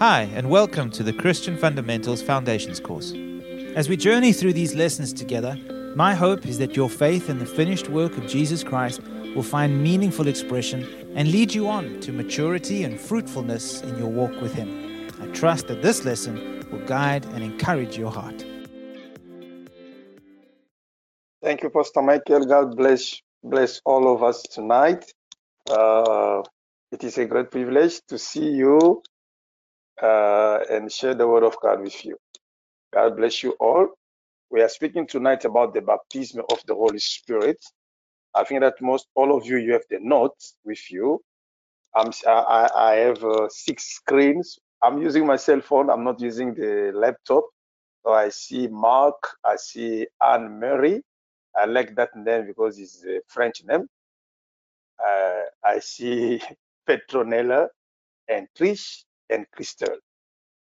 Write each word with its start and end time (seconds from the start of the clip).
Hi, 0.00 0.30
and 0.32 0.48
welcome 0.48 0.90
to 0.92 1.02
the 1.02 1.12
Christian 1.12 1.58
Fundamentals 1.58 2.22
Foundations 2.22 2.80
course. 2.80 3.12
As 3.76 3.90
we 3.90 3.98
journey 3.98 4.32
through 4.32 4.54
these 4.54 4.74
lessons 4.74 5.12
together, 5.12 5.58
my 5.94 6.14
hope 6.14 6.46
is 6.46 6.56
that 6.56 6.74
your 6.74 6.88
faith 6.88 7.28
in 7.28 7.38
the 7.38 7.44
finished 7.44 7.90
work 7.90 8.16
of 8.16 8.26
Jesus 8.26 8.64
Christ 8.64 9.02
will 9.34 9.42
find 9.42 9.82
meaningful 9.82 10.26
expression 10.26 11.12
and 11.14 11.30
lead 11.30 11.52
you 11.52 11.68
on 11.68 12.00
to 12.00 12.12
maturity 12.12 12.82
and 12.82 12.98
fruitfulness 12.98 13.82
in 13.82 13.98
your 13.98 14.06
walk 14.08 14.32
with 14.40 14.54
Him. 14.54 15.06
I 15.20 15.26
trust 15.34 15.68
that 15.68 15.82
this 15.82 16.02
lesson 16.06 16.64
will 16.72 16.86
guide 16.86 17.26
and 17.34 17.44
encourage 17.44 17.98
your 17.98 18.10
heart. 18.10 18.42
Thank 21.42 21.62
you, 21.62 21.68
Pastor 21.68 22.00
Michael. 22.00 22.46
God 22.46 22.74
bless 22.74 23.20
bless 23.44 23.82
all 23.84 24.10
of 24.14 24.22
us 24.22 24.44
tonight. 24.44 25.12
Uh, 25.68 26.42
it 26.90 27.04
is 27.04 27.18
a 27.18 27.26
great 27.26 27.50
privilege 27.50 28.00
to 28.08 28.16
see 28.16 28.48
you 28.48 29.02
uh, 30.02 30.60
and 30.70 30.92
share 30.92 31.14
the 31.14 31.28
word 31.28 31.44
of 31.44 31.56
God 31.62 31.82
with 31.82 32.04
you. 32.04 32.18
God 32.94 33.16
bless 33.16 33.42
you 33.42 33.52
all. 33.60 33.88
We 34.50 34.62
are 34.62 34.68
speaking 34.70 35.06
tonight 35.06 35.44
about 35.44 35.74
the 35.74 35.82
baptism 35.82 36.42
of 36.50 36.60
the 36.66 36.74
Holy 36.74 37.00
Spirit. 37.00 37.58
I 38.34 38.44
think 38.44 38.62
that 38.62 38.76
most 38.82 39.08
all 39.16 39.36
of 39.36 39.46
you 39.46 39.58
you 39.58 39.72
have 39.74 39.84
the 39.90 39.98
notes 40.00 40.56
with 40.64 40.90
you. 40.90 41.20
I'm, 41.94 42.12
I, 42.26 42.70
I 42.76 42.94
have 42.96 43.24
uh, 43.24 43.48
six 43.50 43.84
screens. 43.96 44.58
I'm 44.82 45.02
using 45.02 45.26
my 45.26 45.36
cell 45.36 45.60
phone. 45.62 45.90
I'm 45.90 46.04
not 46.04 46.20
using 46.20 46.54
the 46.54 46.92
laptop. 46.94 47.44
So 48.04 48.12
I 48.12 48.30
see 48.30 48.68
Mark. 48.68 49.16
I 49.44 49.56
see 49.56 50.06
Anne 50.26 50.58
Mary. 50.60 51.02
I 51.56 51.66
like 51.66 51.96
that 51.96 52.10
name 52.16 52.46
because 52.46 52.78
it's 52.78 53.04
a 53.04 53.20
French 53.28 53.62
name. 53.64 53.88
Uh, 55.04 55.42
I 55.64 55.80
see 55.80 56.40
Petronella 56.88 57.68
and 58.28 58.48
Trish 58.58 59.04
and 59.30 59.46
Crystal. 59.52 59.96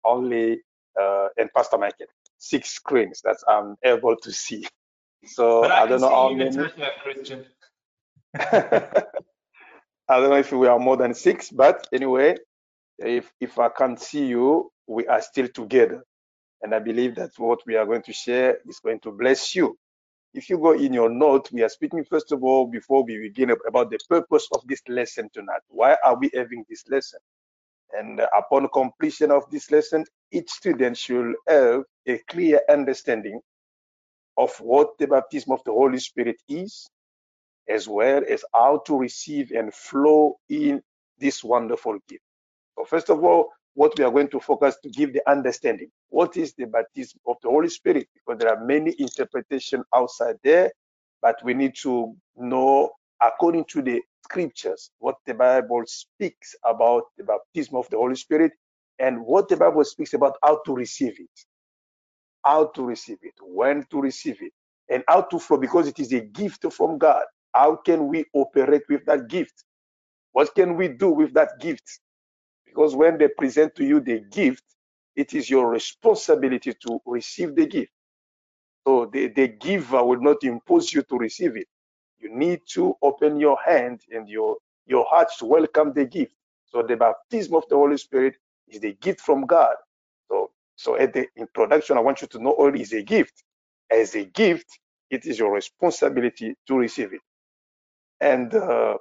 Only 0.05 0.61
uh, 1.01 1.29
and 1.37 1.51
Pastor 1.55 1.79
Michael. 1.79 2.07
Six 2.39 2.71
screens 2.71 3.21
that 3.25 3.37
I'm 3.49 3.77
able 3.85 4.17
to 4.17 4.33
see. 4.33 4.67
So 5.25 5.65
I, 5.65 5.83
I, 5.83 5.87
don't 5.89 6.01
know 6.01 6.11
how 6.11 6.29
many. 6.33 6.57
Christian. 7.03 7.45
I 8.39 10.21
don't 10.21 10.31
know 10.31 10.37
if 10.37 10.53
we 10.53 10.69
are 10.69 10.79
more 10.79 10.97
than 10.97 11.13
six, 11.13 11.51
but 11.51 11.89
anyway, 11.93 12.37
if 12.99 13.31
if 13.41 13.59
I 13.59 13.69
can't 13.69 14.01
see 14.01 14.27
you, 14.27 14.71
we 14.87 15.09
are 15.09 15.21
still 15.21 15.49
together. 15.49 16.05
And 16.63 16.75
I 16.75 16.79
believe 16.79 17.17
that 17.17 17.31
what 17.37 17.61
we 17.67 17.77
are 17.77 17.85
going 17.85 18.03
to 18.03 18.13
share 18.13 18.59
is 18.67 18.81
going 18.81 19.01
to 19.01 19.11
bless 19.11 19.55
you. 19.55 19.77
If 20.35 20.51
you 20.51 20.59
go 20.59 20.73
in 20.73 20.93
your 20.93 21.09
note, 21.09 21.51
we 21.53 21.63
are 21.63 21.69
speaking 21.69 22.05
first 22.05 22.33
of 22.33 22.43
all 22.43 22.67
before 22.67 23.05
we 23.05 23.19
begin 23.19 23.51
about 23.67 23.91
the 23.91 23.99
purpose 24.09 24.47
of 24.53 24.63
this 24.67 24.83
lesson 24.89 25.31
tonight. 25.33 25.63
Why 25.69 25.97
are 26.05 26.19
we 26.19 26.31
having 26.35 26.65
this 26.69 26.85
lesson? 26.89 27.21
And 27.93 28.21
upon 28.37 28.69
completion 28.73 29.31
of 29.31 29.49
this 29.51 29.71
lesson, 29.71 30.05
each 30.33 30.51
student 30.51 30.97
should 30.97 31.35
have 31.49 31.83
a 32.07 32.19
clear 32.29 32.61
understanding 32.69 33.41
of 34.37 34.55
what 34.61 34.97
the 34.99 35.07
baptism 35.07 35.53
of 35.53 35.63
the 35.65 35.73
Holy 35.73 35.99
Spirit 35.99 36.37
is, 36.49 36.89
as 37.69 37.89
well 37.89 38.23
as 38.29 38.45
how 38.55 38.83
to 38.87 38.97
receive 38.99 39.53
and 39.53 39.75
flow 39.75 40.39
in 40.49 40.83
this 41.19 41.43
wonderful 41.43 41.99
gift. 42.09 42.23
So, 42.77 42.85
first 42.85 43.11
of 43.11 43.25
all, 43.25 43.51
what 43.75 43.97
we 43.99 44.05
are 44.05 44.11
going 44.11 44.29
to 44.29 44.41
focus 44.41 44.77
to 44.83 44.91
give 44.91 45.13
the 45.13 45.23
understanding. 45.31 45.91
What 46.09 46.37
is 46.37 46.55
the 46.55 46.67
baptism 46.67 47.21
of 47.27 47.37
the 47.43 47.49
Holy 47.49 47.69
Spirit? 47.69 48.09
Because 48.15 48.41
there 48.41 48.51
are 48.55 48.65
many 48.65 48.95
interpretations 48.99 49.85
outside 49.95 50.37
there, 50.43 50.73
but 51.23 51.39
we 51.45 51.55
need 51.55 51.75
to 51.83 52.15
know 52.37 52.91
according 53.23 53.65
to 53.67 53.83
the 53.83 54.03
scriptures 54.25 54.91
what 55.01 55.17
the 55.27 55.35
Bible 55.35 55.83
speaks 55.87 56.55
about 56.65 57.05
the 57.19 57.25
baptism 57.25 57.77
of 57.77 57.89
the 57.91 57.99
Holy 57.99 58.17
Spirit 58.17 58.53
and 58.99 59.21
what 59.25 59.49
the 59.49 59.57
Bible 59.59 59.85
speaks 59.85 60.15
about 60.15 60.37
how 60.45 60.61
to 60.67 60.75
receive 60.75 61.15
it, 61.19 61.41
how 62.45 62.67
to 62.69 62.85
receive 62.85 63.19
it, 63.23 63.35
when 63.43 63.85
to 63.91 64.01
receive 64.01 64.39
it, 64.43 64.53
and 64.91 65.05
how 65.09 65.23
to 65.23 65.39
flow 65.39 65.59
because 65.59 65.89
it 65.89 66.01
is 66.01 66.13
a 66.13 66.21
gift 66.21 66.67
from 66.73 66.99
God. 66.99 67.25
How 67.55 67.77
can 67.77 68.09
we 68.09 68.27
operate 68.35 68.83
with 68.89 69.07
that 69.07 69.29
gift? 69.29 69.65
What 70.33 70.55
can 70.55 70.77
we 70.77 70.89
do 70.89 71.11
with 71.11 71.35
that 71.35 71.61
gift? 71.61 72.01
Because 72.67 72.97
when 72.97 73.19
they 73.19 73.29
present 73.29 73.75
to 73.77 73.85
you 73.85 74.01
the 74.01 74.21
gift, 74.33 74.65
it 75.17 75.35
is 75.35 75.51
your 75.51 75.71
responsibility 75.71 76.75
to 76.87 77.01
receive 77.07 77.57
the 77.57 77.67
gift. 77.67 77.93
So 78.87 79.11
the, 79.13 79.29
the 79.29 79.49
giver 79.49 80.05
will 80.05 80.21
not 80.21 80.45
impose 80.45 80.93
you 80.93 81.03
to 81.05 81.17
receive 81.19 81.57
it. 81.57 81.69
You 82.21 82.35
need 82.37 82.63
to 82.75 82.97
open 83.03 83.41
your 83.41 83.59
hand 83.65 84.03
and 84.13 84.29
your, 84.29 84.59
your 84.87 85.07
heart 85.07 85.29
to 85.41 85.47
welcome 85.47 85.93
the 85.95 86.07
gift. 86.07 86.35
So 86.67 86.83
the 86.83 86.97
baptism 86.97 87.55
of 87.57 87.65
the 87.71 87.77
Holy 87.77 87.99
Spirit 87.99 88.37
is 88.69 88.81
the 88.81 88.95
gift 88.95 89.21
from 89.21 89.47
God. 89.47 89.77
So, 90.31 90.51
so 90.77 90.97
at 90.99 91.15
the 91.15 91.29
introduction, 91.37 91.99
I 91.99 92.03
want 92.03 92.23
you 92.23 92.29
to 92.29 92.39
know 92.43 92.53
all 92.53 92.75
is 92.75 92.93
a 92.95 93.03
gift. 93.03 93.45
As 93.91 94.15
a 94.17 94.25
gift, 94.25 94.67
it 95.11 95.27
is 95.27 95.39
your 95.39 95.53
responsibility 95.53 96.57
to 96.69 96.77
receive 96.77 97.13
it. 97.15 97.23
And 98.21 98.55
uh, 98.55 98.97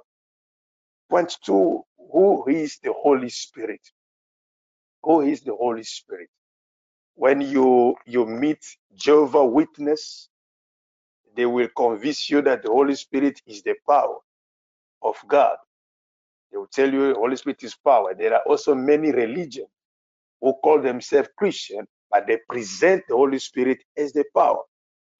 point 1.10 1.36
two, 1.44 1.82
who 2.12 2.48
is 2.48 2.78
the 2.82 2.92
Holy 2.92 3.30
Spirit? 3.30 3.80
Who 5.04 5.22
is 5.22 5.42
the 5.42 5.54
Holy 5.56 5.84
Spirit? 5.84 6.28
When 7.16 7.40
you 7.42 7.96
you 8.06 8.26
meet 8.26 8.64
Jehovah 8.96 9.44
Witness, 9.46 10.28
they 11.38 11.46
will 11.46 11.70
convince 11.76 12.30
you 12.30 12.42
that 12.44 12.64
the 12.64 12.70
Holy 12.70 12.96
Spirit 12.96 13.42
is 13.46 13.62
the 13.62 13.76
power 13.88 14.18
of 15.02 15.16
God. 15.28 15.56
They 16.52 16.58
will 16.58 16.68
tell 16.68 16.92
you 16.92 17.14
Holy 17.14 17.36
Spirit 17.36 17.62
is 17.64 17.76
power. 17.76 18.14
There 18.14 18.34
are 18.34 18.42
also 18.46 18.74
many 18.74 19.12
religions 19.12 19.68
who 20.40 20.54
call 20.64 20.80
themselves 20.82 21.30
Christian, 21.36 21.86
but 22.10 22.26
they 22.26 22.38
present 22.48 23.04
the 23.08 23.16
Holy 23.16 23.38
Spirit 23.40 23.84
as 23.96 24.12
the 24.12 24.24
power. 24.36 24.62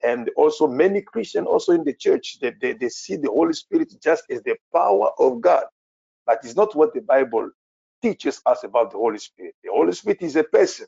And 0.05 0.31
also 0.37 0.69
many 0.69 1.03
Christians 1.03 1.49
also 1.49 1.73
in 1.73 1.84
the 1.84 1.95
church, 1.95 2.39
they, 2.41 2.53
they, 2.61 2.75
they 2.75 2.91
see 2.91 3.17
the 3.17 3.31
Holy 3.31 3.55
Spirit 3.55 3.95
just 4.03 4.25
as 4.31 4.43
the 4.43 4.56
power 4.75 5.11
of 5.19 5.41
God. 5.41 5.65
But 6.27 6.41
it's 6.45 6.56
not 6.56 6.77
what 6.77 6.95
the 6.95 7.03
Bible 7.03 7.50
teaches 8.03 8.43
us 8.47 8.65
about 8.65 8.93
the 8.93 8.99
Holy 8.99 9.19
Spirit. 9.19 9.55
The 9.65 9.71
Holy 9.73 9.93
Spirit 9.93 10.23
is 10.23 10.37
a 10.37 10.45
person. 10.45 10.87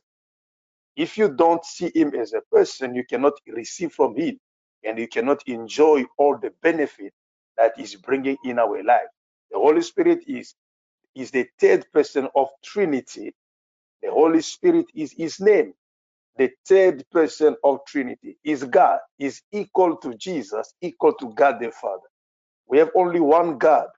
If 0.97 1.19
you 1.19 1.31
don't 1.31 1.65
see 1.65 1.91
him 1.95 2.15
as 2.15 2.35
a 2.35 2.43
person, 2.53 2.95
you 2.95 3.05
cannot 3.07 3.35
receive 3.49 3.93
from 3.93 4.17
him 4.17 4.39
and 4.85 4.99
you 4.99 5.09
cannot 5.09 5.43
enjoy 5.49 6.05
all 6.19 6.39
the 6.39 6.53
benefit 6.63 7.13
that 7.59 7.79
is 7.79 7.97
bringing 7.97 8.39
in 8.45 8.59
our 8.59 8.83
life. 8.85 9.09
The 9.53 9.59
Holy 9.59 9.83
Spirit 9.83 10.21
is, 10.29 10.55
is 11.15 11.31
the 11.33 11.47
third 11.61 11.87
person 11.93 12.29
of 12.37 12.49
Trinity. 12.65 13.35
The 14.03 14.11
Holy 14.11 14.43
Spirit 14.43 14.87
is 14.95 15.13
his 15.13 15.41
name. 15.41 15.75
The 16.39 16.51
third 16.69 17.05
person 17.13 17.57
of 17.65 17.81
Trinity 17.87 18.39
is 18.45 18.65
God, 18.65 19.01
is 19.19 19.43
equal 19.53 19.97
to 19.99 20.15
Jesus, 20.17 20.75
equal 20.83 21.15
to 21.15 21.33
God 21.35 21.61
the 21.61 21.71
Father. 21.73 22.03
We 22.69 22.79
have 22.79 22.91
only 22.97 23.21
one 23.21 23.59
God, 23.59 23.89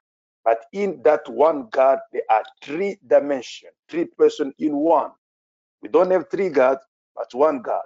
but 0.45 0.59
in 0.73 1.01
that 1.05 1.27
one 1.29 1.69
God, 1.71 1.99
there 2.13 2.23
are 2.29 2.43
three 2.63 2.97
dimensions, 3.07 3.73
three 3.89 4.05
persons 4.05 4.53
in 4.59 4.75
one. 4.75 5.11
We 5.81 5.89
don't 5.89 6.11
have 6.11 6.29
three 6.31 6.49
gods, 6.49 6.81
but 7.15 7.33
one 7.33 7.61
God. 7.61 7.83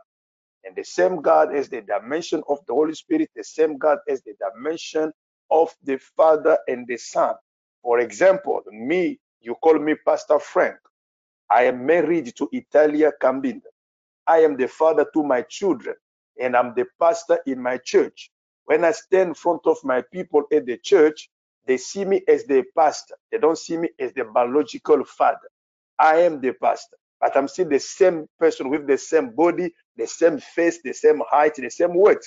And 0.67 0.75
the 0.77 0.85
same 0.85 1.23
God 1.23 1.55
as 1.55 1.69
the 1.69 1.81
dimension 1.83 2.43
of 2.49 2.59
the 2.67 2.75
Holy 2.75 2.95
Spirit, 2.95 3.31
the 3.35 3.45
same 3.45 3.79
God 3.79 3.99
as 4.09 4.23
the 4.23 4.35
dimension 4.53 5.13
of 5.51 5.75
the 5.83 5.99
Father 6.17 6.59
and 6.69 6.87
the 6.87 6.97
Son. 6.97 7.35
For 7.83 8.01
example, 8.01 8.63
me, 8.71 9.19
you 9.41 9.55
call 9.55 9.79
me 9.79 9.95
Pastor 10.05 10.39
Frank. 10.39 10.77
I 11.49 11.65
am 11.65 11.85
married 11.85 12.35
to 12.37 12.49
Italia 12.53 13.13
Cambinda. 13.21 13.61
I 14.27 14.39
am 14.41 14.57
the 14.57 14.67
father 14.67 15.05
to 15.13 15.23
my 15.23 15.43
children, 15.43 15.95
and 16.41 16.57
I'm 16.57 16.73
the 16.75 16.87
pastor 16.99 17.39
in 17.47 17.61
my 17.61 17.77
church. 17.79 18.31
When 18.65 18.85
I 18.85 18.91
stand 18.93 19.29
in 19.29 19.35
front 19.35 19.61
of 19.67 19.77
my 19.83 20.01
people 20.13 20.45
at 20.53 20.65
the 20.65 20.77
church, 20.77 21.29
they 21.67 21.77
see 21.77 22.05
me 22.05 22.23
as 22.27 22.45
the 22.45 22.65
pastor. 22.77 23.15
They 23.31 23.39
don't 23.39 23.57
see 23.57 23.77
me 23.77 23.89
as 23.99 24.13
the 24.13 24.25
biological 24.25 25.05
father. 25.05 25.49
I 25.99 26.17
am 26.21 26.41
the 26.41 26.53
pastor, 26.53 26.97
but 27.21 27.37
I'm 27.37 27.47
still 27.47 27.69
the 27.69 27.79
same 27.79 28.27
person 28.39 28.69
with 28.69 28.87
the 28.87 28.97
same 28.97 29.31
body, 29.35 29.73
the 29.97 30.07
same 30.07 30.39
face, 30.39 30.79
the 30.83 30.93
same 30.93 31.21
height, 31.29 31.55
the 31.55 31.69
same 31.69 31.95
weight. 31.95 32.19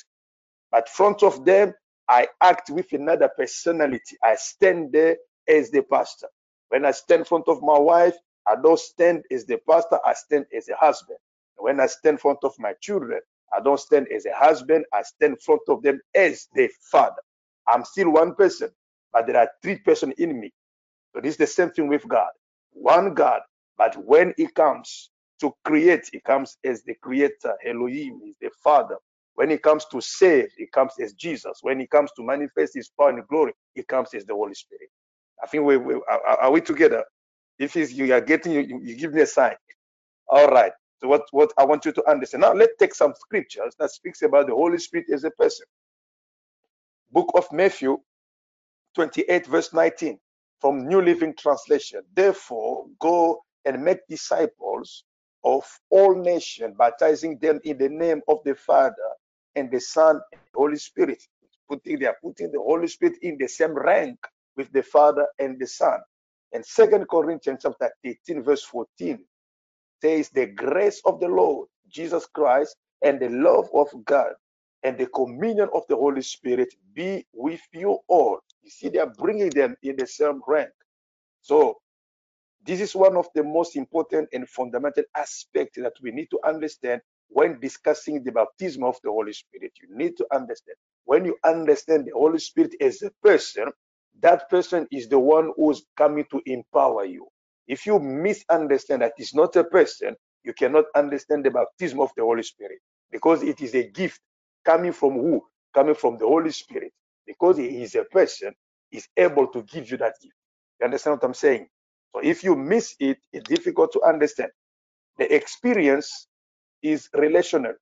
But 0.71 0.89
front 0.89 1.23
of 1.23 1.45
them, 1.45 1.75
I 2.09 2.29
act 2.43 2.71
with 2.71 2.93
another 2.93 3.31
personality. 3.37 4.17
I 4.25 4.37
stand 4.37 4.93
there 4.93 5.17
as 5.49 5.71
the 5.71 5.83
pastor. 5.83 6.29
When 6.71 6.85
I 6.85 6.93
stand 6.93 7.21
in 7.21 7.25
front 7.27 7.49
of 7.49 7.63
my 7.63 7.79
wife, 7.79 8.15
I 8.47 8.57
don't 8.63 8.79
stand 8.81 9.25
as 9.31 9.45
the 9.47 9.59
pastor, 9.69 9.99
I 10.05 10.15
stand 10.15 10.47
as 10.57 10.69
a 10.69 10.77
husband. 10.77 11.19
When 11.57 11.81
I 11.81 11.87
stand 11.87 12.15
in 12.15 12.19
front 12.19 12.39
of 12.45 12.55
my 12.59 12.75
children, 12.81 13.21
I 13.55 13.61
don't 13.61 13.81
stand 13.81 14.09
as 14.15 14.27
a 14.27 14.35
husband, 14.35 14.85
I 14.95 15.03
stand 15.03 15.35
in 15.35 15.39
front 15.39 15.63
of 15.69 15.83
them 15.83 16.01
as 16.15 16.49
the 16.55 16.71
father. 16.91 17.23
I'm 17.69 17.85
still 17.85 18.13
one 18.13 18.35
person, 18.35 18.71
but 19.13 19.27
there 19.27 19.37
are 19.39 19.51
three 19.63 19.79
persons 19.79 20.15
in 20.19 20.41
me. 20.41 20.53
So 21.15 21.21
this 21.23 21.33
is 21.33 21.39
the 21.39 21.47
same 21.49 21.71
thing 21.71 21.89
with 21.89 22.07
God. 22.09 22.31
One 22.73 23.15
God, 23.15 23.43
but 23.81 23.97
when 24.07 24.35
He 24.39 24.49
comes 24.49 25.11
to 25.41 25.53
create, 25.65 26.11
He 26.13 26.21
comes 26.21 26.59
as 26.65 26.85
the 26.85 26.97
creator. 27.03 27.57
Elohim 27.67 28.21
is 28.29 28.37
the 28.43 28.51
Father. 28.65 28.99
When 29.37 29.51
He 29.51 29.59
comes 29.59 29.87
to 29.93 30.03
save, 30.03 30.51
He 30.59 30.69
comes 30.69 30.95
as 31.03 31.15
Jesus. 31.15 31.61
When 31.63 31.81
He 31.81 31.89
comes 31.89 32.13
to 32.19 32.25
manifest 32.25 32.75
His 32.77 32.91
power 32.99 33.11
and 33.11 33.27
glory, 33.29 33.55
He 33.75 33.85
comes 33.85 34.15
as 34.15 34.27
the 34.27 34.35
Holy 34.35 34.55
Spirit. 34.55 34.91
I 35.43 35.49
think 35.49 35.65
we, 35.65 35.79
we 35.79 35.97
are, 35.97 36.27
are 36.43 36.53
we 36.53 36.63
together? 36.63 37.05
If 37.59 37.77
you 37.77 38.15
are 38.15 38.23
getting, 38.23 38.53
you, 38.55 38.81
you 38.85 38.97
give 38.97 39.15
me 39.15 39.23
a 39.23 39.27
sign. 39.29 39.57
All 40.29 40.49
right. 40.49 40.73
So 41.01 41.09
what, 41.09 41.23
what 41.33 41.53
I 41.59 41.65
want 41.67 41.87
you 41.87 41.93
to 41.93 42.11
understand. 42.11 42.43
Now 42.43 42.55
let's 42.55 42.75
take 42.81 42.95
some 42.95 43.15
scriptures 43.19 43.75
that 43.81 43.93
speaks 43.93 44.23
about 44.23 44.49
the 44.49 44.55
Holy 44.55 44.79
Spirit 44.79 45.07
as 45.15 45.25
a 45.25 45.33
person. 45.33 45.67
Book 47.13 47.31
of 47.37 47.47
Matthew 47.53 47.99
28 48.97 49.47
verse 49.49 49.75
19 49.75 50.19
from 50.61 50.89
New 50.89 51.03
Living 51.03 51.35
Translation. 51.39 52.03
Therefore, 52.15 52.87
go 53.01 53.43
and 53.67 53.83
make 53.85 54.01
disciples 54.09 55.05
of 55.45 55.65
all 55.91 56.15
nations, 56.17 56.75
baptizing 56.79 57.39
them 57.41 57.61
in 57.65 57.79
the 57.79 57.89
name 57.89 58.23
of 58.29 58.39
the 58.45 58.55
Father 58.55 58.97
and 59.57 59.71
the 59.71 59.81
Son 59.81 60.17
and 60.33 60.41
the 60.53 60.59
Holy 60.59 60.77
Spirit. 60.79 61.23
Putting, 61.69 62.01
they 62.01 62.07
are 62.07 62.17
putting 62.23 62.53
the 62.53 62.61
Holy 62.61 62.89
Spirit 62.89 63.17
in 63.23 63.39
the 63.39 63.49
same 63.49 63.75
rank 63.75 64.19
with 64.57 64.73
the 64.73 64.83
Father 64.83 65.27
and 65.39 65.59
the 65.61 65.67
Son. 65.67 66.01
And 66.53 66.65
Second 66.67 67.09
Corinthians 67.11 67.61
chapter 67.63 67.91
18, 68.05 68.43
verse 68.43 68.65
14 68.65 69.21
says, 70.03 70.31
The 70.31 70.47
grace 70.49 71.03
of 71.07 71.21
the 71.21 71.29
Lord 71.29 71.69
Jesus 71.91 72.27
Christ 72.27 72.77
and 73.03 73.21
the 73.21 73.31
love 73.31 73.69
of 73.75 73.89
God 74.07 74.33
and 74.85 74.99
the 74.99 75.07
communion 75.09 75.69
of 75.75 75.85
the 75.89 75.97
Holy 75.97 76.23
Spirit 76.23 76.75
be 76.95 77.27
with 77.35 77.63
you 77.73 77.99
all. 78.09 78.41
You 78.63 78.71
see, 78.71 78.89
they 78.91 78.99
are 79.01 79.13
bringing 79.19 79.51
them 79.51 79.77
in 79.83 79.97
the 79.97 80.07
same 80.07 80.43
rank. 80.49 80.71
So, 81.43 81.79
this 82.67 82.81
is 82.81 82.95
one 82.95 83.17
of 83.17 83.29
the 83.35 83.45
most 83.45 83.77
important 83.77 84.29
and 84.35 84.49
fundamental 84.49 85.05
aspects 85.17 85.79
that 85.81 85.95
we 86.03 86.13
need 86.13 86.29
to 86.31 86.41
understand 86.47 87.03
when 87.29 87.61
discussing 87.61 88.25
the 88.25 88.33
baptism 88.33 88.85
of 88.85 88.97
the 89.05 89.11
Holy 89.11 89.33
Spirit. 89.35 89.73
You 89.83 89.97
need 89.97 90.17
to 90.19 90.27
understand. 90.35 90.77
When 91.07 91.25
you 91.25 91.39
understand 91.45 92.07
the 92.07 92.13
Holy 92.13 92.39
Spirit 92.41 92.75
as 92.81 93.03
a 93.03 93.11
person, 93.23 93.67
that 94.21 94.51
person 94.51 94.89
is 94.93 95.09
the 95.09 95.19
one 95.19 95.53
who's 95.57 95.85
coming 95.97 96.27
to 96.33 96.43
empower 96.47 97.05
you. 97.07 97.29
If 97.69 97.87
you 97.87 98.01
misunderstand 98.01 99.03
that 99.03 99.15
it's 99.19 99.35
not 99.35 99.57
a 99.57 99.65
person, 99.65 100.17
you 100.45 100.53
cannot 100.55 100.87
understand 100.97 101.45
the 101.47 101.53
baptism 101.53 102.01
of 102.01 102.11
the 102.17 102.25
Holy 102.25 102.43
Spirit 102.45 102.79
because 103.13 103.43
it 103.43 103.61
is 103.63 103.75
a 103.75 103.89
gift 103.89 104.21
coming 104.65 104.93
from 104.93 105.15
who? 105.15 105.43
Coming 105.75 105.95
from 105.97 106.19
the 106.19 106.27
Holy 106.27 106.53
Spirit. 106.53 106.93
Because 107.27 107.59
he 107.59 107.83
is 107.83 107.95
a 107.97 108.05
person, 108.05 108.53
is 108.93 109.09
able 109.17 109.49
to 109.49 109.63
give 109.65 109.91
you 109.91 109.99
that 109.99 110.15
gift. 110.23 110.35
You 110.81 110.87
understand 110.87 111.17
what 111.17 111.25
I'm 111.25 111.35
saying? 111.35 111.69
So 112.15 112.21
if 112.23 112.45
you 112.45 112.57
miss 112.57 112.97
it, 113.01 113.19
it's 113.33 113.49
difficult 113.49 113.93
to 113.95 114.03
understand. 114.03 114.51
The 115.19 115.33
experience 115.35 116.29
is 116.83 117.09
relational, 117.15 117.75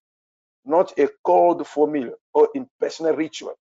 not 0.64 0.98
a 0.98 1.08
cold 1.24 1.66
formula 1.66 2.12
or 2.34 2.48
impersonal 2.54 3.14
ritual. 3.16 3.54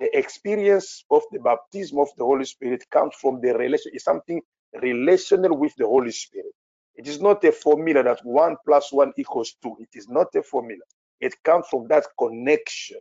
The 0.00 0.16
experience 0.18 1.04
of 1.10 1.22
the 1.32 1.40
baptism 1.40 1.98
of 2.00 2.08
the 2.18 2.24
Holy 2.24 2.44
Spirit 2.44 2.84
comes 2.90 3.14
from 3.20 3.40
the 3.40 3.54
relation, 3.56 3.92
it's 3.94 4.04
something 4.04 4.42
relational 4.82 5.56
with 5.58 5.74
the 5.76 5.86
Holy 5.86 6.12
Spirit. 6.12 6.52
It 6.96 7.08
is 7.08 7.20
not 7.20 7.44
a 7.44 7.52
formula 7.52 8.02
that 8.04 8.20
one 8.24 8.56
plus 8.66 8.92
one 8.92 9.12
equals 9.18 9.54
two. 9.62 9.76
It 9.80 9.90
is 9.94 10.08
not 10.08 10.28
a 10.36 10.42
formula. 10.42 10.82
It 11.20 11.34
comes 11.44 11.66
from 11.70 11.88
that 11.88 12.06
connection 12.18 12.98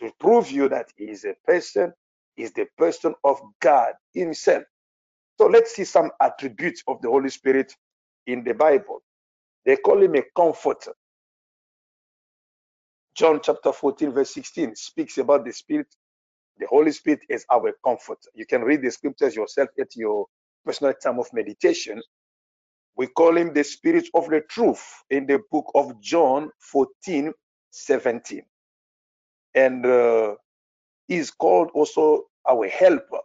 to 0.00 0.12
prove 0.20 0.50
you 0.50 0.68
that 0.70 0.88
he 0.96 1.06
is 1.06 1.24
a 1.24 1.34
person, 1.46 1.92
is 2.36 2.52
the 2.52 2.66
person 2.78 3.14
of 3.24 3.40
God 3.60 3.94
himself. 4.14 4.64
So 5.38 5.46
let's 5.46 5.74
see 5.74 5.84
some 5.84 6.10
attributes 6.22 6.82
of 6.88 7.02
the 7.02 7.10
Holy 7.10 7.30
Spirit 7.30 7.74
in 8.26 8.44
the 8.44 8.54
Bible. 8.54 9.02
They 9.66 9.76
call 9.76 10.02
him 10.02 10.16
a 10.16 10.22
comforter. 10.36 10.94
John 13.16 13.40
chapter 13.42 13.72
14, 13.72 14.12
verse 14.12 14.34
16 14.34 14.76
speaks 14.76 15.18
about 15.18 15.44
the 15.44 15.52
Spirit. 15.52 15.88
The 16.58 16.66
Holy 16.68 16.92
Spirit 16.92 17.20
is 17.30 17.46
our 17.52 17.72
comforter. 17.84 18.30
You 18.34 18.46
can 18.46 18.62
read 18.62 18.82
the 18.82 18.90
scriptures 18.90 19.36
yourself 19.36 19.70
at 19.80 19.96
your 19.96 20.26
personal 20.66 20.94
time 20.94 21.18
of 21.20 21.28
meditation. 21.32 22.02
We 22.96 23.08
call 23.08 23.36
him 23.36 23.54
the 23.54 23.64
Spirit 23.64 24.08
of 24.14 24.28
the 24.28 24.42
truth 24.42 24.84
in 25.10 25.26
the 25.26 25.40
book 25.50 25.70
of 25.74 26.00
John 26.00 26.50
14, 26.60 27.32
17. 27.70 28.42
And 29.54 29.86
uh, 29.86 30.36
he's 31.08 31.30
called 31.30 31.70
also 31.74 32.24
our 32.48 32.68
helper, 32.68 33.20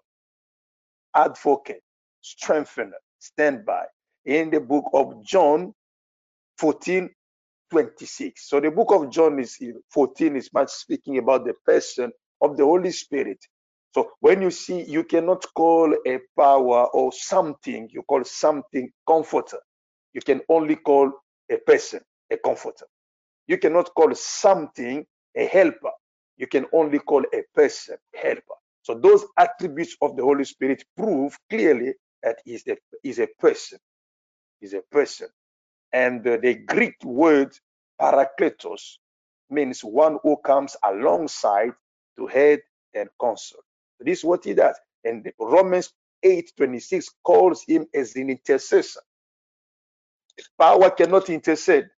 advocate, 1.16 1.84
strengthener, 2.22 2.98
standby 3.20 3.86
in 4.26 4.52
the 4.52 4.62
book 4.62 4.86
of 4.94 5.24
John 5.26 5.74
14, 6.60 7.10
26. 7.72 8.50
So 8.50 8.62
the 8.62 8.72
book 8.72 8.92
of 8.94 9.12
John 9.12 9.40
is 9.40 9.58
14 9.92 10.38
is 10.38 10.52
much 10.54 10.70
speaking 10.72 11.20
about 11.20 11.46
the 11.46 11.56
person 11.66 12.12
of 12.42 12.58
the 12.58 12.66
Holy 12.66 12.92
Spirit. 12.92 13.40
So 13.94 14.12
when 14.22 14.42
you 14.42 14.52
see, 14.52 14.84
you 14.84 15.04
cannot 15.06 15.46
call 15.56 15.96
a 16.08 16.20
power 16.38 16.88
or 16.88 17.12
something, 17.14 17.90
you 17.92 18.04
call 18.04 18.24
something 18.26 18.92
comforter. 19.08 19.60
You 20.14 20.22
can 20.22 20.42
only 20.50 20.78
call 20.78 21.12
a 21.52 21.58
person 21.58 22.02
a 22.32 22.38
comforter. 22.38 22.86
You 23.48 23.60
cannot 23.60 23.94
call 23.96 24.16
something 24.16 25.06
a 25.38 25.48
helper. 25.48 25.92
You 26.38 26.48
can 26.48 26.68
only 26.74 27.00
call 27.00 27.24
a 27.34 27.44
person 27.56 27.98
helper. 28.16 28.56
So 28.84 28.96
those 28.96 29.26
attributes 29.38 29.98
of 30.02 30.18
the 30.18 30.24
Holy 30.24 30.46
Spirit 30.46 30.84
prove 30.98 31.38
clearly 31.50 31.96
that 32.24 32.40
is 32.46 32.64
a, 32.68 32.78
is 33.04 33.20
a 33.20 33.28
person. 33.40 33.80
Is 34.62 34.74
a 34.74 34.82
person. 34.92 35.30
And 35.94 36.24
the 36.24 36.56
Greek 36.68 36.96
word 37.04 37.58
parakletos 38.00 38.98
means 39.50 39.84
one 39.84 40.20
who 40.24 40.38
comes 40.38 40.76
alongside 40.84 41.72
to 42.18 42.28
head 42.28 42.60
and 42.94 43.10
console. 43.20 43.62
This 44.00 44.20
is 44.20 44.26
what 44.26 44.46
he 44.46 44.54
does. 44.54 44.78
And 45.04 45.32
Romans 45.40 45.94
8:26 46.26 47.08
calls 47.24 47.64
him 47.68 47.88
as 47.94 48.16
an 48.16 48.30
intercessor. 48.30 49.02
Power 50.60 50.92
cannot 50.92 51.30
intercede. 51.30 51.90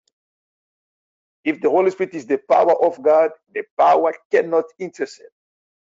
If 1.45 1.61
the 1.61 1.69
Holy 1.69 1.91
Spirit 1.91 2.15
is 2.15 2.27
the 2.27 2.39
power 2.49 2.73
of 2.85 3.01
God, 3.01 3.31
the 3.53 3.63
power 3.77 4.13
cannot 4.31 4.65
intercede. 4.79 5.27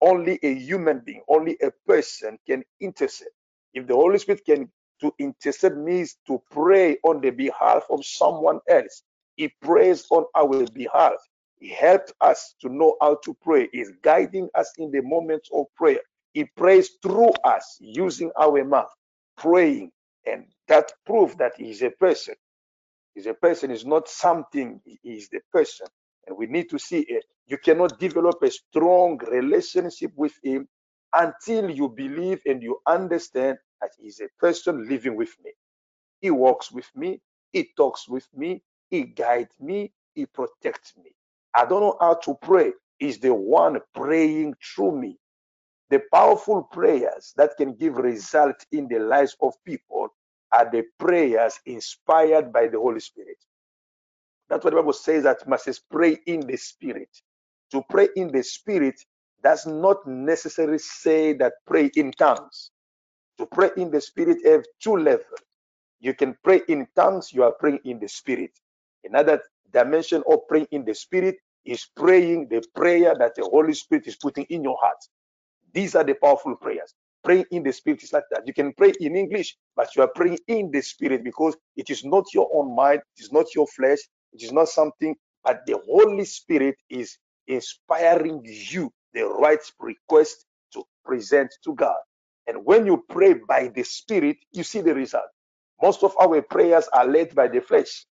Only 0.00 0.38
a 0.42 0.54
human 0.54 1.00
being, 1.00 1.22
only 1.28 1.58
a 1.62 1.72
person 1.86 2.38
can 2.48 2.64
intercede. 2.80 3.28
If 3.74 3.86
the 3.86 3.94
Holy 3.94 4.18
Spirit 4.18 4.44
can 4.44 4.70
to 5.00 5.12
intercede 5.18 5.76
means 5.76 6.16
to 6.26 6.42
pray 6.50 6.98
on 7.04 7.20
the 7.20 7.30
behalf 7.30 7.84
of 7.90 8.04
someone 8.04 8.60
else. 8.68 9.02
He 9.36 9.52
prays 9.62 10.06
on 10.10 10.24
our 10.36 10.66
behalf. 10.66 11.14
He 11.58 11.68
helped 11.70 12.12
us 12.20 12.54
to 12.60 12.68
know 12.68 12.96
how 13.00 13.18
to 13.24 13.36
pray. 13.42 13.68
He's 13.72 13.92
guiding 14.02 14.48
us 14.54 14.72
in 14.78 14.90
the 14.90 15.02
moments 15.02 15.48
of 15.52 15.66
prayer. 15.76 16.00
He 16.32 16.44
prays 16.56 16.90
through 17.02 17.32
us 17.44 17.78
using 17.80 18.30
our 18.40 18.64
mouth, 18.64 18.90
praying. 19.36 19.90
And 20.26 20.46
that 20.68 20.92
proves 21.06 21.36
that 21.36 21.52
he 21.56 21.70
is 21.70 21.82
a 21.82 21.90
person. 21.90 22.34
He's 23.14 23.26
a 23.26 23.34
person, 23.34 23.70
is 23.70 23.86
not 23.86 24.08
something, 24.08 24.80
he 24.84 24.98
is 25.04 25.28
the 25.30 25.40
person. 25.52 25.86
And 26.26 26.36
we 26.38 26.46
need 26.46 26.70
to 26.70 26.78
see 26.78 27.00
it. 27.00 27.24
You 27.46 27.58
cannot 27.58 28.00
develop 28.00 28.42
a 28.42 28.50
strong 28.50 29.18
relationship 29.30 30.12
with 30.16 30.34
him 30.42 30.68
until 31.14 31.70
you 31.70 31.88
believe 31.88 32.40
and 32.46 32.62
you 32.62 32.80
understand 32.86 33.58
that 33.82 33.92
he's 34.00 34.20
a 34.20 34.28
person 34.40 34.88
living 34.88 35.16
with 35.16 35.34
me. 35.44 35.52
He 36.20 36.30
walks 36.30 36.72
with 36.72 36.90
me, 36.96 37.20
he 37.52 37.70
talks 37.76 38.08
with 38.08 38.28
me, 38.36 38.62
he 38.90 39.04
guides 39.04 39.54
me, 39.60 39.92
he 40.14 40.26
protects 40.26 40.94
me. 40.96 41.12
I 41.54 41.66
don't 41.66 41.80
know 41.82 41.96
how 42.00 42.14
to 42.24 42.34
pray. 42.42 42.72
He's 42.98 43.18
the 43.20 43.34
one 43.34 43.78
praying 43.94 44.54
through 44.64 45.00
me 45.00 45.16
the 45.90 46.02
powerful 46.12 46.64
prayers 46.64 47.32
that 47.36 47.56
can 47.56 47.74
give 47.74 47.96
result 47.96 48.56
in 48.72 48.88
the 48.88 48.98
lives 48.98 49.36
of 49.40 49.54
people 49.64 50.08
are 50.52 50.70
the 50.70 50.84
prayers 50.98 51.60
inspired 51.66 52.52
by 52.52 52.68
the 52.68 52.78
Holy 52.78 53.00
Spirit. 53.00 53.36
That's 54.48 54.64
what 54.64 54.72
the 54.72 54.76
Bible 54.80 54.94
says 54.94 55.24
that 55.24 55.48
must 55.48 55.68
pray 55.90 56.18
in 56.26 56.40
the 56.42 56.56
Spirit. 56.56 57.10
To 57.72 57.82
pray 57.90 58.08
in 58.16 58.32
the 58.32 58.42
Spirit 58.44 58.96
does 59.42 59.66
not 59.66 60.06
necessarily 60.06 60.78
say 60.78 61.34
that 61.34 61.54
pray 61.66 61.90
in 61.96 62.12
tongues. 62.12 62.70
To 63.38 63.46
pray 63.46 63.70
in 63.76 63.90
the 63.90 64.00
Spirit 64.00 64.38
have 64.46 64.64
two 64.82 64.96
levels. 64.96 65.40
You 66.00 66.14
can 66.14 66.36
pray 66.44 66.62
in 66.68 66.88
tongues, 66.96 67.32
you 67.32 67.44
are 67.44 67.52
praying 67.52 67.80
in 67.84 68.00
the 68.00 68.08
Spirit. 68.08 68.52
Another 69.04 69.42
dimension 69.72 70.22
of 70.30 70.40
praying 70.48 70.68
in 70.72 70.84
the 70.84 70.94
Spirit 70.94 71.36
is 71.64 71.86
praying 71.96 72.48
the 72.50 72.64
prayer 72.74 73.14
that 73.18 73.34
the 73.36 73.44
Holy 73.44 73.74
Spirit 73.74 74.06
is 74.08 74.16
putting 74.16 74.44
in 74.46 74.64
your 74.64 74.78
heart. 74.80 74.98
These 75.74 75.96
are 75.96 76.04
the 76.04 76.14
powerful 76.14 76.56
prayers. 76.56 76.94
Praying 77.24 77.46
in 77.52 77.62
the 77.64 77.72
spirit 77.72 78.02
is 78.04 78.12
like 78.12 78.24
that. 78.32 78.46
You 78.46 78.54
can 78.54 78.72
pray 78.74 78.92
in 79.00 79.16
English, 79.16 79.56
but 79.76 79.94
you 79.96 80.02
are 80.02 80.08
praying 80.14 80.38
in 80.48 80.70
the 80.70 80.82
spirit 80.82 81.24
because 81.24 81.56
it 81.76 81.90
is 81.90 82.04
not 82.04 82.26
your 82.34 82.48
own 82.54 82.74
mind, 82.76 83.00
it 83.18 83.24
is 83.24 83.32
not 83.32 83.46
your 83.54 83.66
flesh, 83.68 83.98
it 84.32 84.42
is 84.42 84.52
not 84.52 84.68
something, 84.68 85.16
but 85.44 85.62
the 85.66 85.78
Holy 85.86 86.24
Spirit 86.24 86.76
is 86.90 87.18
inspiring 87.48 88.42
you 88.44 88.92
the 89.18 89.26
right 89.28 89.60
request 89.80 90.46
to 90.74 90.84
present 91.04 91.54
to 91.64 91.74
God. 91.74 91.98
And 92.48 92.66
when 92.66 92.86
you 92.86 93.04
pray 93.10 93.34
by 93.34 93.68
the 93.74 93.84
Spirit, 93.84 94.38
you 94.52 94.64
see 94.64 94.82
the 94.82 94.94
result. 94.94 95.26
Most 95.82 96.04
of 96.04 96.16
our 96.20 96.42
prayers 96.42 96.88
are 96.94 97.06
led 97.06 97.34
by 97.36 97.48
the 97.48 97.62
flesh. 97.62 98.06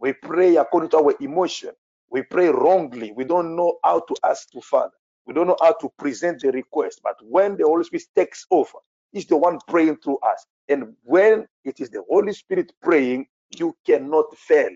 We 0.00 0.14
pray 0.14 0.56
according 0.56 0.90
to 0.90 0.98
our 0.98 1.14
emotion. 1.20 1.70
We 2.10 2.22
pray 2.22 2.48
wrongly. 2.48 3.12
We 3.16 3.24
don't 3.24 3.56
know 3.56 3.78
how 3.84 4.00
to 4.00 4.16
ask 4.24 4.50
to 4.52 4.60
Father. 4.60 4.92
We 5.26 5.34
don't 5.34 5.48
know 5.48 5.56
how 5.60 5.74
to 5.74 5.90
present 5.98 6.42
the 6.42 6.52
request, 6.52 7.00
but 7.04 7.16
when 7.22 7.56
the 7.56 7.64
Holy 7.64 7.84
Spirit 7.84 8.04
takes 8.16 8.46
over, 8.50 8.78
He's 9.12 9.26
the 9.26 9.38
one 9.38 9.58
praying 9.68 9.98
through 9.98 10.18
us. 10.18 10.46
And 10.68 10.94
when 11.04 11.46
it 11.64 11.80
is 11.80 11.90
the 11.90 12.04
Holy 12.08 12.32
Spirit 12.34 12.72
praying, 12.82 13.26
you 13.58 13.76
cannot 13.86 14.36
fail. 14.36 14.70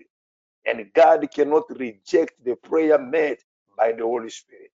And 0.65 0.91
God 0.93 1.27
cannot 1.33 1.65
reject 1.71 2.33
the 2.45 2.55
prayer 2.57 2.99
made 2.99 3.39
by 3.77 3.93
the 3.93 4.03
Holy 4.03 4.29
Spirit. 4.31 4.71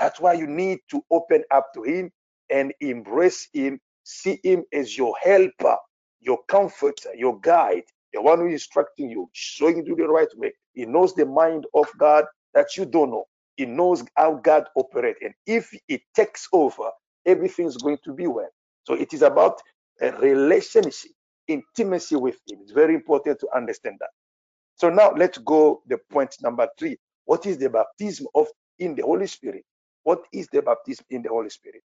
That's 0.00 0.20
why 0.20 0.34
you 0.34 0.46
need 0.48 0.80
to 0.90 1.02
open 1.10 1.44
up 1.52 1.68
to 1.74 1.84
Him 1.84 2.12
and 2.50 2.74
embrace 2.80 3.48
Him, 3.54 3.80
see 4.04 4.40
Him 4.44 4.64
as 4.72 4.96
your 4.98 5.14
helper, 5.22 5.76
your 6.20 6.40
comforter, 6.48 7.10
your 7.16 7.40
guide, 7.40 7.84
the 8.12 8.22
one 8.22 8.40
who 8.40 8.48
is 8.48 8.54
instructing 8.54 9.10
you, 9.10 9.30
showing 9.34 9.86
you 9.86 9.96
the 9.96 10.08
right 10.08 10.28
way. 10.36 10.52
He 10.74 10.86
knows 10.86 11.14
the 11.14 11.26
mind 11.26 11.66
of 11.74 11.86
God 11.98 12.26
that 12.54 12.76
you 12.76 12.86
don't 12.86 13.10
know. 13.10 13.26
He 13.56 13.66
knows 13.66 14.04
how 14.16 14.36
God 14.36 14.66
operates. 14.76 15.20
And 15.22 15.34
if 15.46 15.70
it 15.88 16.02
takes 16.16 16.48
over, 16.52 16.90
everything's 17.26 17.78
going 17.78 17.98
to 18.04 18.14
be 18.14 18.26
well. 18.28 18.50
So 18.84 18.94
it 18.94 19.14
is 19.14 19.22
about 19.22 19.60
a 20.02 20.12
relationship, 20.12 21.12
intimacy 21.48 22.16
with 22.16 22.36
Him. 22.48 22.60
It's 22.62 22.72
very 22.72 22.94
important 22.94 23.40
to 23.40 23.48
understand 23.56 23.96
that. 24.00 24.10
So 24.76 24.90
now 24.90 25.12
let's 25.16 25.38
go 25.38 25.82
the 25.88 25.98
point 26.12 26.36
number 26.42 26.68
three. 26.78 26.98
What 27.26 27.46
is 27.46 27.58
the 27.58 27.70
baptism 27.70 28.26
of 28.34 28.48
in 28.78 28.96
the 28.96 29.02
Holy 29.04 29.26
Spirit? 29.28 29.64
What 30.04 30.20
is 30.32 30.48
the 30.52 30.62
baptism 30.62 31.06
in 31.10 31.22
the 31.22 31.30
Holy 31.30 31.50
Spirit? 31.50 31.82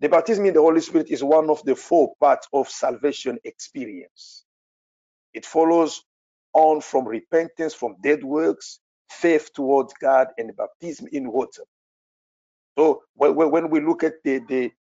The 0.00 0.08
baptism 0.08 0.46
in 0.46 0.54
the 0.54 0.60
Holy 0.62 0.80
Spirit 0.82 1.10
is 1.10 1.24
one 1.24 1.50
of 1.50 1.62
the 1.64 1.76
four 1.76 2.14
parts 2.20 2.48
of 2.52 2.68
salvation 2.68 3.38
experience. 3.44 4.44
It 5.34 5.46
follows 5.46 6.02
on 6.54 6.80
from 6.80 7.06
repentance 7.08 7.74
from 7.74 7.96
dead 8.02 8.24
works, 8.24 8.80
faith 9.10 9.50
towards 9.54 9.94
God, 10.00 10.28
and 10.38 10.56
baptism 10.56 11.08
in 11.12 11.30
water. 11.32 11.62
So 12.78 13.02
when 13.14 13.70
we 13.70 13.80
look 13.80 14.04
at 14.04 14.14
the, 14.24 14.40
the, 14.48 14.72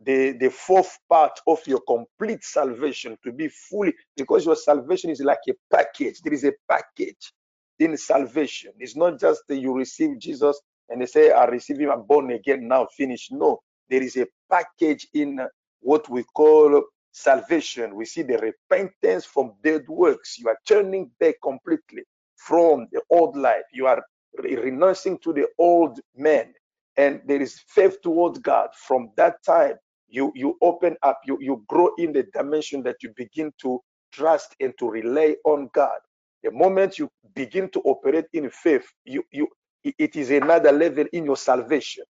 the, 0.00 0.32
the 0.32 0.50
fourth 0.50 0.98
part 1.10 1.40
of 1.46 1.60
your 1.66 1.80
complete 1.86 2.44
salvation 2.44 3.18
to 3.24 3.32
be 3.32 3.48
fully, 3.48 3.94
because 4.16 4.46
your 4.46 4.56
salvation 4.56 5.10
is 5.10 5.20
like 5.20 5.40
a 5.48 5.54
package. 5.74 6.20
There 6.22 6.34
is 6.34 6.44
a 6.44 6.52
package 6.68 7.32
in 7.78 7.96
salvation. 7.96 8.72
It's 8.78 8.96
not 8.96 9.20
just 9.20 9.42
that 9.48 9.58
you 9.58 9.74
receive 9.74 10.18
Jesus 10.20 10.60
and 10.90 11.02
they 11.02 11.06
say, 11.06 11.32
I 11.32 11.46
receive 11.46 11.80
him, 11.80 11.92
I'm 11.92 12.04
born 12.04 12.32
again, 12.32 12.68
now 12.68 12.88
finished. 12.96 13.32
No, 13.32 13.60
there 13.90 14.02
is 14.02 14.16
a 14.18 14.28
package 14.50 15.08
in 15.14 15.40
what 15.80 16.08
we 16.10 16.24
call 16.36 16.84
salvation. 17.12 17.96
We 17.96 18.06
see 18.06 18.22
the 18.22 18.38
repentance 18.38 19.26
from 19.26 19.54
dead 19.64 19.84
works. 19.88 20.38
You 20.38 20.48
are 20.50 20.58
turning 20.68 21.10
back 21.20 21.36
completely 21.44 22.04
from 22.36 22.88
the 22.92 23.02
old 23.10 23.36
life. 23.36 23.64
You 23.74 23.88
are 23.88 24.02
renouncing 24.38 25.18
to 25.20 25.34
the 25.34 25.48
old 25.58 26.00
man. 26.16 26.54
And 26.98 27.22
there 27.26 27.42
is 27.42 27.60
faith 27.68 28.02
towards 28.02 28.40
God. 28.40 28.70
From 28.88 29.10
that 29.18 29.44
time, 29.46 29.74
you, 30.08 30.32
you 30.36 30.58
open 30.62 30.96
up, 31.02 31.20
you, 31.26 31.38
you 31.40 31.64
grow 31.68 31.90
in 31.98 32.12
the 32.14 32.24
dimension 32.34 32.82
that 32.84 32.98
you 33.02 33.12
begin 33.16 33.52
to 33.62 33.80
trust 34.12 34.56
and 34.60 34.74
to 34.80 34.90
rely 34.90 35.36
on 35.44 35.70
God. 35.74 35.98
The 36.44 36.52
moment 36.52 36.98
you 36.98 37.10
begin 37.34 37.70
to 37.72 37.80
operate 37.82 38.26
in 38.34 38.50
faith, 38.50 38.86
you, 39.04 39.24
you 39.32 39.48
it 39.84 40.16
is 40.16 40.30
another 40.30 40.72
level 40.72 41.06
in 41.12 41.24
your 41.24 41.36
salvation. 41.36 42.04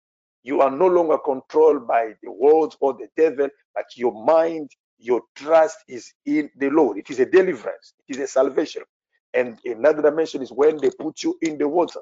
You 0.44 0.62
are 0.62 0.70
no 0.70 0.86
longer 0.86 1.18
controlled 1.18 1.86
by 1.88 2.14
the 2.22 2.32
world 2.32 2.76
or 2.80 2.94
the 2.94 3.08
devil, 3.16 3.48
but 3.74 3.86
your 3.96 4.12
mind, 4.24 4.70
your 4.98 5.22
trust 5.36 5.78
is 5.88 6.12
in 6.26 6.50
the 6.58 6.70
Lord. 6.70 6.98
It 6.98 7.10
is 7.10 7.20
a 7.20 7.26
deliverance, 7.26 7.94
it 8.08 8.16
is 8.16 8.22
a 8.22 8.26
salvation. 8.28 8.82
And 9.34 9.58
another 9.64 10.02
dimension 10.02 10.42
is 10.42 10.50
when 10.52 10.78
they 10.78 10.90
put 10.90 11.22
you 11.24 11.36
in 11.42 11.58
the 11.58 11.68
water. 11.68 12.00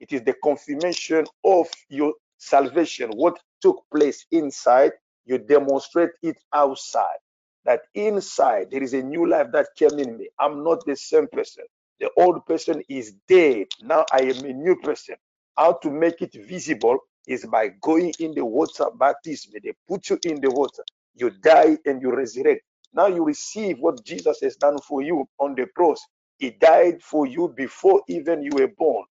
It 0.00 0.12
is 0.12 0.22
the 0.22 0.34
confirmation 0.44 1.26
of 1.44 1.68
your 1.90 2.14
salvation. 2.38 3.10
What 3.16 3.38
took 3.62 3.84
place 3.94 4.26
inside, 4.32 4.92
you 5.26 5.38
demonstrate 5.38 6.10
it 6.22 6.38
outside. 6.54 7.18
That 7.66 7.82
inside 7.94 8.68
there 8.72 8.82
is 8.82 8.94
a 8.94 9.02
new 9.02 9.28
life 9.28 9.48
that 9.52 9.68
came 9.76 9.98
in 9.98 10.16
me. 10.18 10.30
I'm 10.40 10.64
not 10.64 10.84
the 10.86 10.96
same 10.96 11.28
person. 11.28 11.64
The 12.00 12.10
old 12.18 12.46
person 12.46 12.82
is 12.88 13.14
dead. 13.28 13.68
Now 13.82 14.06
I 14.12 14.22
am 14.22 14.44
a 14.46 14.54
new 14.54 14.76
person. 14.76 15.16
How 15.56 15.74
to 15.82 15.90
make 15.90 16.22
it 16.22 16.34
visible 16.48 16.98
is 17.28 17.46
by 17.46 17.70
going 17.82 18.14
in 18.20 18.34
the 18.34 18.44
water 18.46 18.86
baptism. 18.98 19.54
They 19.64 19.74
put 19.88 20.10
you 20.10 20.18
in 20.24 20.40
the 20.42 20.50
water. 20.50 20.84
You 21.16 21.30
die 21.30 21.78
and 21.86 22.02
you 22.02 22.14
resurrect. 22.14 22.62
Now 22.94 23.08
you 23.08 23.24
receive 23.24 23.78
what 23.80 24.04
Jesus 24.04 24.40
has 24.42 24.56
done 24.56 24.78
for 24.88 25.02
you 25.02 25.26
on 25.40 25.56
the 25.56 25.66
cross. 25.76 26.00
He 26.38 26.50
died 26.52 27.02
for 27.02 27.26
you 27.26 27.52
before 27.56 28.02
even 28.08 28.42
you 28.44 28.52
were 28.54 28.68
born. 28.78 29.06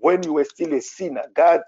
When 0.00 0.22
you 0.24 0.34
were 0.34 0.44
still 0.44 0.74
a 0.74 0.82
sinner, 0.82 1.24
God 1.34 1.62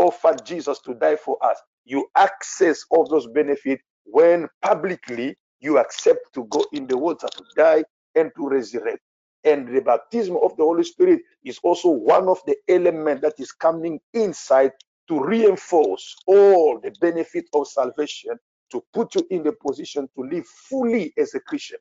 offered 0.00 0.44
Jesus 0.46 0.80
to 0.80 0.94
die 0.94 1.16
for 1.16 1.38
us. 1.44 1.58
You 1.86 2.08
access 2.16 2.84
all 2.90 3.06
those 3.08 3.28
benefits 3.28 3.82
when 4.04 4.48
publicly 4.62 5.36
you 5.60 5.78
accept 5.78 6.34
to 6.34 6.44
go 6.46 6.66
in 6.72 6.86
the 6.88 6.98
water 6.98 7.28
to 7.36 7.44
die 7.56 7.84
and 8.16 8.30
to 8.36 8.48
resurrect. 8.48 9.00
And 9.44 9.74
the 9.74 9.82
baptism 9.82 10.36
of 10.42 10.56
the 10.56 10.64
Holy 10.64 10.84
Spirit 10.84 11.22
is 11.44 11.58
also 11.62 11.90
one 11.90 12.28
of 12.28 12.40
the 12.46 12.56
elements 12.68 13.22
that 13.22 13.34
is 13.38 13.52
coming 13.52 14.00
inside 14.14 14.72
to 15.08 15.20
reinforce 15.20 16.16
all 16.26 16.80
the 16.80 16.92
benefit 17.00 17.46
of 17.54 17.68
salvation, 17.68 18.32
to 18.72 18.84
put 18.94 19.14
you 19.16 19.26
in 19.30 19.42
the 19.44 19.52
position 19.52 20.08
to 20.16 20.22
live 20.24 20.46
fully 20.46 21.12
as 21.18 21.34
a 21.34 21.40
Christian. 21.40 21.78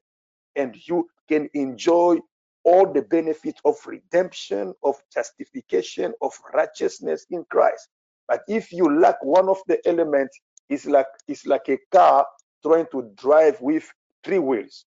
And 0.55 0.75
you 0.87 1.09
can 1.29 1.49
enjoy 1.53 2.17
all 2.65 2.91
the 2.91 3.03
benefits 3.03 3.61
of 3.65 3.75
redemption, 3.85 4.73
of 4.83 4.95
justification, 5.13 6.13
of 6.21 6.33
righteousness 6.53 7.27
in 7.31 7.45
Christ. 7.51 7.89
But 8.27 8.41
if 8.47 8.71
you 8.73 8.99
lack 8.99 9.23
one 9.23 9.49
of 9.49 9.59
the 9.67 9.79
elements, 9.87 10.39
it's 10.69 10.85
like 10.87 11.07
it's 11.27 11.45
like 11.47 11.69
a 11.69 11.79
car 11.91 12.25
trying 12.63 12.87
to 12.93 13.11
drive 13.17 13.61
with 13.61 13.89
three 14.23 14.39
wheels. 14.39 14.85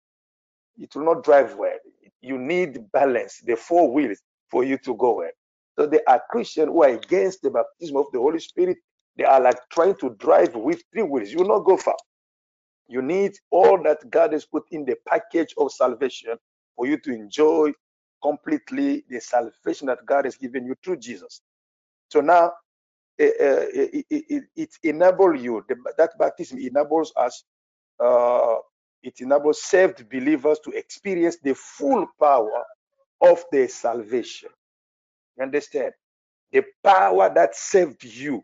It 0.80 0.96
will 0.96 1.06
not 1.06 1.24
drive 1.26 1.56
well 1.56 1.79
you 2.22 2.38
need 2.38 2.92
balance, 2.92 3.42
the 3.46 3.56
four 3.56 3.92
wheels 3.92 4.20
for 4.52 4.64
you 4.64 4.78
to 4.80 4.96
go 4.96 5.18
well. 5.18 5.32
So 5.78 5.88
there 5.88 6.02
are 6.08 6.22
Christians 6.30 6.68
who 6.68 6.84
are 6.84 6.90
against 6.90 7.42
the 7.42 7.52
baptism 7.52 7.98
of 7.98 8.06
the 8.12 8.20
Holy 8.20 8.40
Spirit. 8.40 8.78
They 9.18 9.24
are 9.26 9.42
like 9.42 9.58
trying 9.72 9.96
to 9.98 10.12
drive 10.20 10.56
with 10.56 10.82
three 10.94 11.04
wheels. 11.04 11.32
You 11.32 11.40
will 11.40 11.48
not 11.48 11.66
go 11.66 11.78
far. 11.78 11.96
You 12.88 13.02
need 13.02 13.34
all 13.52 13.82
that 13.84 14.10
God 14.10 14.34
has 14.34 14.46
put 14.46 14.64
in 14.72 14.86
the 14.86 14.96
package 15.08 15.54
of 15.58 15.72
salvation 15.72 16.38
for 16.76 16.88
you 16.88 17.00
to 17.02 17.14
enjoy 17.14 17.72
completely 18.22 19.06
the 19.10 19.20
salvation 19.22 19.88
that 19.88 20.06
God 20.06 20.26
has 20.26 20.36
given 20.36 20.66
you 20.66 20.76
through 20.84 20.98
Jesus. 20.98 21.42
So 22.10 22.22
now 22.22 22.46
uh, 22.46 22.52
it, 23.20 24.06
it, 24.10 24.44
it, 24.56 24.70
enables 24.84 25.42
you, 25.42 25.64
the, 25.70 25.76
that 25.98 26.12
baptism 26.20 26.60
enables 26.60 27.14
us 27.18 27.44
uh, 28.00 28.56
it 29.04 29.22
enables 29.22 29.64
saved 29.64 30.10
believers 30.10 30.60
to 30.66 30.72
experience 30.72 31.38
the 31.44 31.56
full 31.56 32.08
power 32.22 32.64
of 33.22 33.44
their 33.52 33.68
salvation. 33.68 34.50
You 35.38 35.44
understand? 35.44 35.94
The 36.52 36.64
power 36.84 37.32
that 37.34 37.56
saved 37.56 38.04
you. 38.04 38.44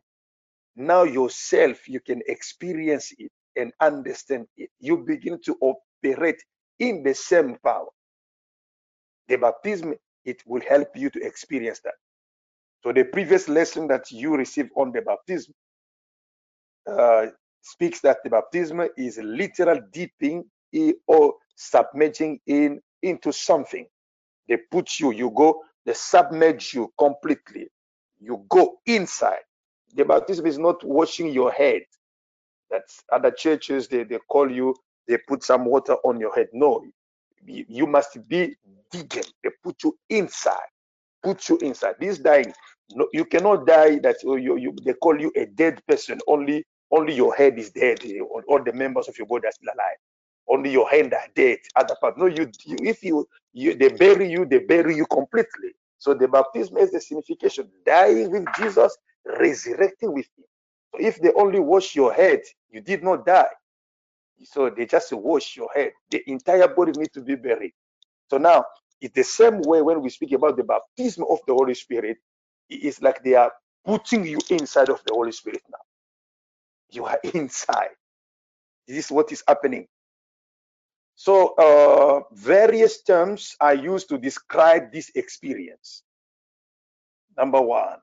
Now 0.75 1.03
yourself, 1.03 1.88
you 1.88 2.00
can 2.00 2.21
experience 2.27 3.13
it 3.17 3.31
and 3.55 3.71
understand 3.81 4.47
it. 4.57 4.69
You 4.79 4.97
begin 4.97 5.39
to 5.45 5.57
operate 5.62 6.41
in 6.79 7.03
the 7.03 7.13
same 7.15 7.57
power. 7.63 7.88
The 9.27 9.38
baptism, 9.38 9.95
it 10.25 10.41
will 10.45 10.62
help 10.67 10.89
you 10.95 11.09
to 11.12 11.21
experience 11.25 11.79
that. 11.83 11.95
So 12.83 12.91
the 12.93 13.05
previous 13.05 13.50
lesson 13.50 13.88
that 13.88 14.12
you 14.12 14.35
received 14.35 14.71
on 14.75 14.91
the 14.91 15.01
baptism 15.01 15.53
uh, 16.88 17.27
speaks 17.65 18.00
that 18.01 18.17
the 18.24 18.29
baptism 18.29 18.81
is 18.95 19.17
literal 19.17 19.79
dipping 19.91 20.45
or 21.07 21.34
submerging 21.55 22.39
in 22.45 22.79
into 23.01 23.31
something. 23.31 23.86
They 24.48 24.57
put 24.72 25.00
you, 25.00 25.12
you 25.12 25.31
go, 25.31 25.63
they 25.86 25.93
submerge 25.93 26.74
you 26.74 26.91
completely. 26.98 27.67
You 28.19 28.45
go 28.50 28.77
inside. 28.86 29.43
The 29.95 30.05
baptism 30.05 30.45
is 30.45 30.60
not 30.60 30.84
washing 30.84 31.29
your 31.29 31.51
head. 31.51 31.81
That's 32.69 33.03
other 33.12 33.31
churches, 33.31 33.88
they, 33.88 34.03
they 34.03 34.19
call 34.29 34.51
you, 34.51 34.75
they 35.07 35.17
put 35.27 35.43
some 35.43 35.65
water 35.65 35.93
on 36.03 36.19
your 36.19 36.34
head. 36.36 36.50
No, 36.53 36.86
you 37.45 37.88
must 37.88 38.27
be 38.27 38.55
digging. 38.91 39.24
They 39.43 39.50
put 39.63 39.84
you 39.84 39.98
inside. 40.10 40.69
Put 41.24 41.50
you 41.50 41.57
inside. 41.60 41.95
This 42.00 42.19
dying, 42.19 42.53
no, 42.93 43.07
you 43.13 43.25
cannot 43.25 43.65
die 43.65 43.98
that 44.00 44.17
oh, 44.25 44.36
you, 44.36 44.57
you, 44.57 44.75
they 44.84 44.93
call 44.93 45.19
you 45.19 45.31
a 45.36 45.45
dead 45.45 45.81
person. 45.88 46.19
Only 46.27 46.63
only 46.92 47.15
your 47.15 47.36
head 47.36 47.60
is 47.60 47.72
dead. 47.72 48.00
All 48.48 48.63
the 48.63 48.74
members 48.74 49.08
of 49.10 49.18
your 49.18 49.27
body 49.27 49.48
are 49.48 49.51
still 49.51 49.74
alive. 49.74 49.98
Only 50.50 50.72
your 50.72 50.89
hand 50.89 51.13
are 51.13 51.27
dead. 51.36 51.60
Other 51.75 51.96
part. 52.01 52.18
No, 52.18 52.27
you, 52.27 52.51
you 52.65 52.77
if 52.82 53.04
you, 53.04 53.27
you 53.54 53.75
they 53.75 53.89
bury 53.89 54.32
you, 54.32 54.46
they 54.46 54.60
bury 54.60 54.96
you 54.96 55.06
completely. 55.08 55.72
So 56.00 56.13
the 56.13 56.27
baptism 56.27 56.77
is 56.77 56.92
the 56.92 57.01
signification 57.01 57.70
dying 57.86 58.32
with 58.32 58.46
Jesus, 58.58 58.98
resurrecting 59.25 60.13
with 60.13 60.27
him. 60.38 60.46
So 60.94 61.00
if 61.01 61.22
they 61.22 61.34
only 61.34 61.60
wash 61.60 61.96
your 61.96 62.13
head, 62.13 62.42
you 62.72 62.82
did 62.82 63.04
not 63.04 63.25
die. 63.25 63.50
So 64.44 64.70
they 64.70 64.86
just 64.88 65.13
wash 65.13 65.58
your 65.58 65.70
head. 65.75 65.94
The 66.12 66.24
entire 66.30 66.68
body 66.70 66.94
needs 66.98 67.13
to 67.13 67.22
be 67.22 67.36
buried. 67.36 67.74
So 68.30 68.38
now 68.39 68.65
it's 69.01 69.15
the 69.15 69.24
same 69.24 69.62
way 69.63 69.82
when 69.84 70.01
we 70.01 70.10
speak 70.10 70.34
about 70.34 70.58
the 70.58 70.63
baptism 70.65 71.25
of 71.30 71.39
the 71.48 71.54
Holy 71.54 71.75
Spirit. 71.75 72.18
It's 72.70 73.01
like 73.01 73.24
they 73.24 73.36
are 73.36 73.54
putting 73.86 74.25
you 74.25 74.39
inside 74.50 74.89
of 74.89 75.01
the 75.06 75.13
Holy 75.13 75.34
Spirit 75.34 75.62
now. 75.72 75.85
You 76.95 77.05
are 77.05 77.19
inside. 77.35 77.95
This 78.87 79.05
is 79.05 79.11
what 79.11 79.31
is 79.31 79.43
happening. 79.47 79.87
So 81.15 81.55
uh, 81.55 82.21
various 82.33 83.03
terms 83.03 83.55
are 83.61 83.75
used 83.75 84.09
to 84.09 84.17
describe 84.17 84.91
this 84.93 85.11
experience. 85.15 86.03
Number 87.37 87.61
one, 87.61 87.99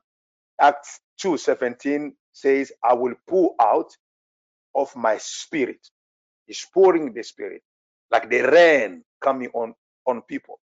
Acts 0.61 1.01
2:17 1.21 2.13
says, 2.33 2.71
I 2.83 2.93
will 2.93 3.15
pour 3.27 3.55
out 3.61 3.91
of 4.75 4.95
my 4.95 5.17
spirit. 5.19 5.87
He's 6.47 6.65
pouring 6.73 7.13
the 7.13 7.23
spirit, 7.23 7.63
like 8.11 8.29
the 8.29 8.41
rain 8.41 9.03
coming 9.21 9.49
on, 9.53 9.75
on 10.07 10.21
people. 10.23 10.59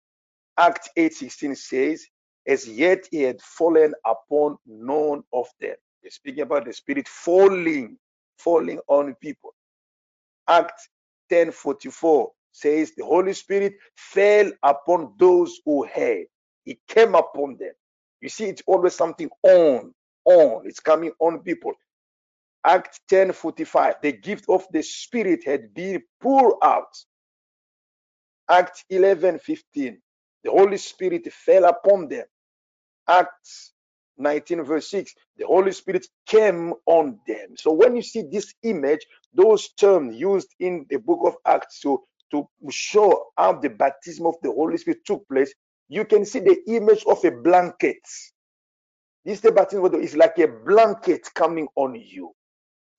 Act 0.59 0.91
8:16 0.97 1.57
says, 1.57 2.07
As 2.47 2.69
yet 2.69 3.07
he 3.11 3.23
had 3.23 3.43
fallen 3.43 3.95
upon 4.07 4.59
none 4.67 5.23
of 5.33 5.47
them. 5.61 5.77
He's 6.03 6.15
speaking 6.15 6.43
about 6.43 6.67
the 6.67 6.73
spirit 6.73 7.09
falling, 7.09 7.99
falling 8.39 8.81
on 8.89 9.15
people. 9.17 9.55
Act 10.49 10.89
10:44 11.33 11.53
says 12.53 12.93
the 12.97 13.05
Holy 13.05 13.33
Spirit 13.33 13.75
fell 13.97 14.53
upon 14.63 15.15
those 15.19 15.61
who 15.65 15.87
heard. 15.87 16.27
He 16.65 16.79
came 16.89 17.15
upon 17.15 17.57
them. 17.59 17.73
You 18.21 18.29
see, 18.29 18.47
it's 18.47 18.63
always 18.67 18.95
something 18.95 19.31
on, 19.43 19.95
on. 20.25 20.67
It's 20.67 20.81
coming 20.81 21.13
on 21.21 21.41
people. 21.41 21.73
Act 22.65 23.01
10:45, 23.11 24.03
the 24.03 24.13
gift 24.13 24.47
of 24.49 24.67
the 24.73 24.83
Spirit 24.83 25.45
had 25.45 25.75
been 25.75 26.03
poured 26.21 26.55
out. 26.63 26.95
Act 28.51 28.85
11:15, 28.91 29.41
the 30.45 30.51
Holy 30.51 30.79
Spirit 30.79 31.33
fell 31.33 31.65
upon 31.67 32.09
them. 32.09 32.27
Acts 33.09 33.73
19 34.19 34.65
verse 34.65 34.91
6 34.91 35.15
the 35.39 35.47
holy 35.47 35.73
spirit 35.73 36.07
came 36.27 36.75
on 36.87 37.19
them. 37.27 37.57
So 37.57 37.73
when 37.73 37.97
you 37.97 38.03
see 38.03 38.25
this 38.31 38.55
image 38.63 39.07
those 39.35 39.71
terms 39.75 40.17
used 40.17 40.55
in 40.61 40.87
the 40.91 40.99
book 40.99 41.21
of 41.27 41.37
acts 41.47 41.81
to 41.81 42.03
to 42.33 42.49
show 42.71 43.27
how 43.37 43.55
the 43.55 43.71
baptism 43.71 44.27
of 44.27 44.35
the 44.43 44.51
holy 44.51 44.79
spirit 44.79 45.01
took 45.07 45.29
place 45.29 45.53
you 45.89 46.05
can 46.05 46.25
see 46.25 46.41
the 46.41 46.59
image 46.69 47.05
of 47.07 47.25
a 47.25 47.31
blanket. 47.31 47.99
This 49.25 49.41
the 49.41 49.53
baptism 49.53 49.85
is 49.97 50.17
like 50.17 50.39
a 50.39 50.49
blanket 50.49 51.29
coming 51.35 51.69
on 51.77 51.95
you 51.97 52.33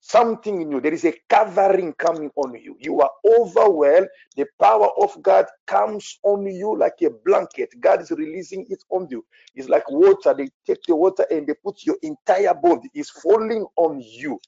something 0.01 0.61
in 0.61 0.71
you. 0.71 0.81
There 0.81 0.93
is 0.93 1.05
a 1.05 1.13
covering 1.29 1.93
coming 1.93 2.31
on 2.37 2.55
you. 2.55 2.77
You 2.79 3.01
are 3.01 3.11
overwhelmed. 3.25 4.07
The 4.37 4.45
power 4.59 4.89
of 5.01 5.21
God 5.23 5.45
comes 5.67 6.19
on 6.23 6.47
you 6.47 6.77
like 6.77 6.95
a 7.03 7.09
blanket. 7.25 7.69
God 7.81 8.01
is 8.01 8.11
releasing 8.11 8.65
it 8.69 8.83
on 8.91 9.07
you. 9.11 9.25
It's 9.55 9.69
like 9.69 9.89
water. 9.91 10.33
They 10.37 10.49
take 10.67 10.83
the 10.87 10.95
water 10.95 11.25
and 11.31 11.47
they 11.47 11.55
put 11.63 11.85
your 11.85 11.97
entire 12.03 12.53
body 12.55 12.89
is 12.95 13.09
falling 13.09 13.65
on 13.77 14.01
you. 14.01 14.39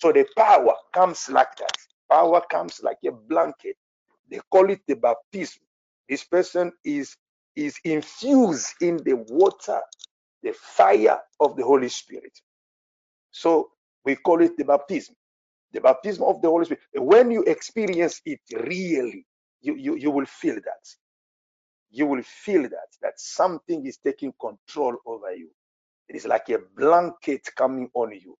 So 0.00 0.12
the 0.12 0.26
power 0.36 0.74
comes 0.94 1.28
like 1.30 1.56
that. 1.58 1.76
Power 2.10 2.42
comes 2.50 2.80
like 2.82 2.98
a 3.06 3.12
blanket. 3.12 3.76
They 4.30 4.40
call 4.50 4.70
it 4.70 4.80
the 4.88 4.96
baptism. 4.96 5.62
This 6.08 6.24
person 6.24 6.72
is 6.84 7.16
is 7.56 7.76
infused 7.84 8.74
in 8.82 8.98
the 8.98 9.14
water, 9.30 9.80
the 10.42 10.52
fire 10.54 11.20
of 11.40 11.56
the 11.56 11.64
Holy 11.64 11.88
Spirit. 11.88 12.32
So 13.32 13.70
we 14.04 14.16
call 14.16 14.42
it 14.42 14.56
the 14.56 14.64
baptism. 14.64 15.16
The 15.72 15.80
baptism 15.80 16.24
of 16.24 16.42
the 16.42 16.48
Holy 16.48 16.66
Spirit. 16.66 16.82
When 16.94 17.30
you 17.30 17.42
experience 17.44 18.20
it 18.26 18.40
really, 18.52 19.26
you, 19.62 19.76
you, 19.76 19.96
you 19.96 20.10
will 20.10 20.26
feel 20.26 20.56
that. 20.56 20.88
You 21.90 22.06
will 22.06 22.22
feel 22.22 22.62
that, 22.64 22.88
that 23.02 23.14
something 23.18 23.86
is 23.86 23.98
taking 23.98 24.34
control 24.40 24.96
over 25.06 25.34
you. 25.34 25.50
It 26.08 26.16
is 26.16 26.26
like 26.26 26.48
a 26.50 26.58
blanket 26.76 27.48
coming 27.56 27.90
on 27.94 28.12
you, 28.12 28.36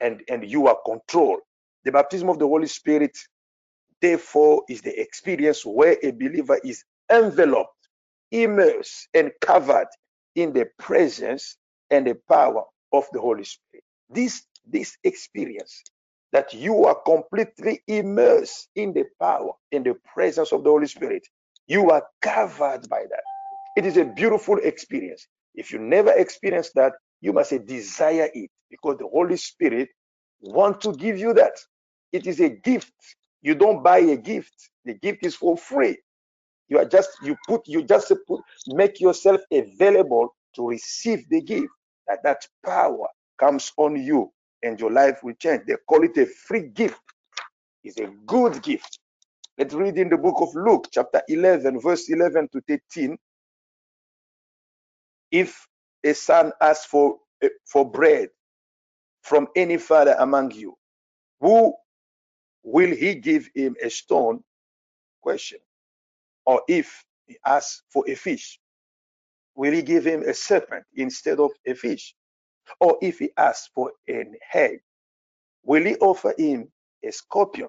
and, 0.00 0.22
and 0.30 0.48
you 0.48 0.68
are 0.68 0.78
controlled. 0.86 1.40
The 1.84 1.92
baptism 1.92 2.28
of 2.30 2.38
the 2.38 2.46
Holy 2.48 2.68
Spirit, 2.68 3.16
therefore, 4.00 4.64
is 4.68 4.82
the 4.82 4.98
experience 5.00 5.64
where 5.66 5.96
a 6.02 6.12
believer 6.12 6.60
is 6.64 6.84
enveloped, 7.12 7.70
immersed, 8.32 9.08
and 9.14 9.32
covered 9.40 9.88
in 10.36 10.52
the 10.52 10.66
presence 10.78 11.56
and 11.90 12.06
the 12.06 12.16
power 12.28 12.64
of 12.92 13.06
the 13.12 13.20
Holy 13.20 13.44
Spirit. 13.44 13.84
This 14.10 14.44
this 14.66 14.96
experience 15.04 15.84
that 16.32 16.54
you 16.54 16.84
are 16.86 16.96
completely 17.06 17.82
immersed 17.88 18.68
in 18.76 18.92
the 18.94 19.04
power, 19.20 19.52
in 19.72 19.82
the 19.84 19.96
presence 20.14 20.52
of 20.52 20.64
the 20.64 20.70
Holy 20.70 20.88
Spirit. 20.88 21.22
You 21.68 21.90
are 21.90 22.04
covered 22.22 22.88
by 22.90 23.04
that. 23.10 23.22
It 23.76 23.86
is 23.86 23.96
a 23.96 24.04
beautiful 24.04 24.58
experience. 24.58 25.26
If 25.54 25.72
you 25.72 25.78
never 25.80 26.12
experienced 26.12 26.72
that, 26.76 26.94
you 27.20 27.32
must 27.32 27.52
desire 27.66 28.30
it 28.34 28.50
because 28.70 28.98
the 28.98 29.08
Holy 29.08 29.36
Spirit 29.38 29.90
want 30.40 30.80
to 30.82 30.94
give 30.94 31.18
you 31.18 31.34
that. 31.34 31.54
It 32.12 32.26
is 32.26 32.40
a 32.40 32.50
gift. 32.50 32.92
You 33.42 33.54
don't 33.56 33.82
buy 33.82 33.98
a 33.98 34.16
gift. 34.16 34.54
The 34.84 34.94
gift 34.94 35.26
is 35.26 35.36
for 35.36 35.56
free. 35.56 35.98
You 36.68 36.78
are 36.80 36.86
just 36.86 37.10
you 37.22 37.36
put 37.48 37.62
you 37.68 37.82
just 37.84 38.12
put 38.26 38.40
make 38.68 39.00
yourself 39.00 39.40
available 39.52 40.34
to 40.56 40.68
receive 40.68 41.28
the 41.30 41.42
gift. 41.42 41.68
That 42.08 42.20
that 42.24 42.46
power 42.64 43.08
comes 43.40 43.72
on 43.78 43.96
you 44.02 44.32
and 44.64 44.80
your 44.80 44.92
life 44.92 45.22
will 45.22 45.34
change. 45.34 45.62
They 45.66 45.76
call 45.88 46.04
it 46.04 46.16
a 46.18 46.26
free 46.26 46.68
gift. 46.68 47.00
It's 47.84 47.98
a 48.00 48.08
good 48.26 48.62
gift. 48.62 48.98
Let's 49.58 49.74
read 49.74 49.98
in 49.98 50.08
the 50.08 50.18
book 50.18 50.36
of 50.40 50.54
Luke, 50.54 50.88
chapter 50.92 51.22
11, 51.28 51.80
verse 51.80 52.08
11 52.10 52.48
to 52.52 52.62
13. 52.62 53.16
If 55.30 55.66
a 56.04 56.14
son 56.14 56.52
asks 56.60 56.86
for, 56.86 57.18
eh, 57.42 57.50
for 57.66 57.90
bread 57.90 58.30
from 59.22 59.48
any 59.56 59.78
father 59.78 60.16
among 60.18 60.52
you, 60.52 60.76
who 61.40 61.74
will 62.64 62.90
he 62.94 63.16
give 63.16 63.48
him 63.54 63.76
a 63.82 63.90
stone? 63.90 64.42
Question. 65.22 65.58
Or 66.46 66.62
if 66.68 67.04
he 67.26 67.38
asks 67.46 67.82
for 67.92 68.08
a 68.08 68.14
fish, 68.14 68.60
will 69.54 69.72
he 69.72 69.82
give 69.82 70.04
him 70.06 70.22
a 70.22 70.34
serpent 70.34 70.84
instead 70.96 71.40
of 71.40 71.52
a 71.66 71.74
fish? 71.74 72.14
Or 72.80 72.98
if 73.02 73.20
he 73.20 73.30
asks 73.36 73.70
for 73.74 73.92
an 74.08 74.34
egg, 74.54 74.80
will 75.64 75.84
he 75.84 75.96
offer 75.96 76.34
him 76.38 76.70
a 77.04 77.12
scorpion? 77.12 77.68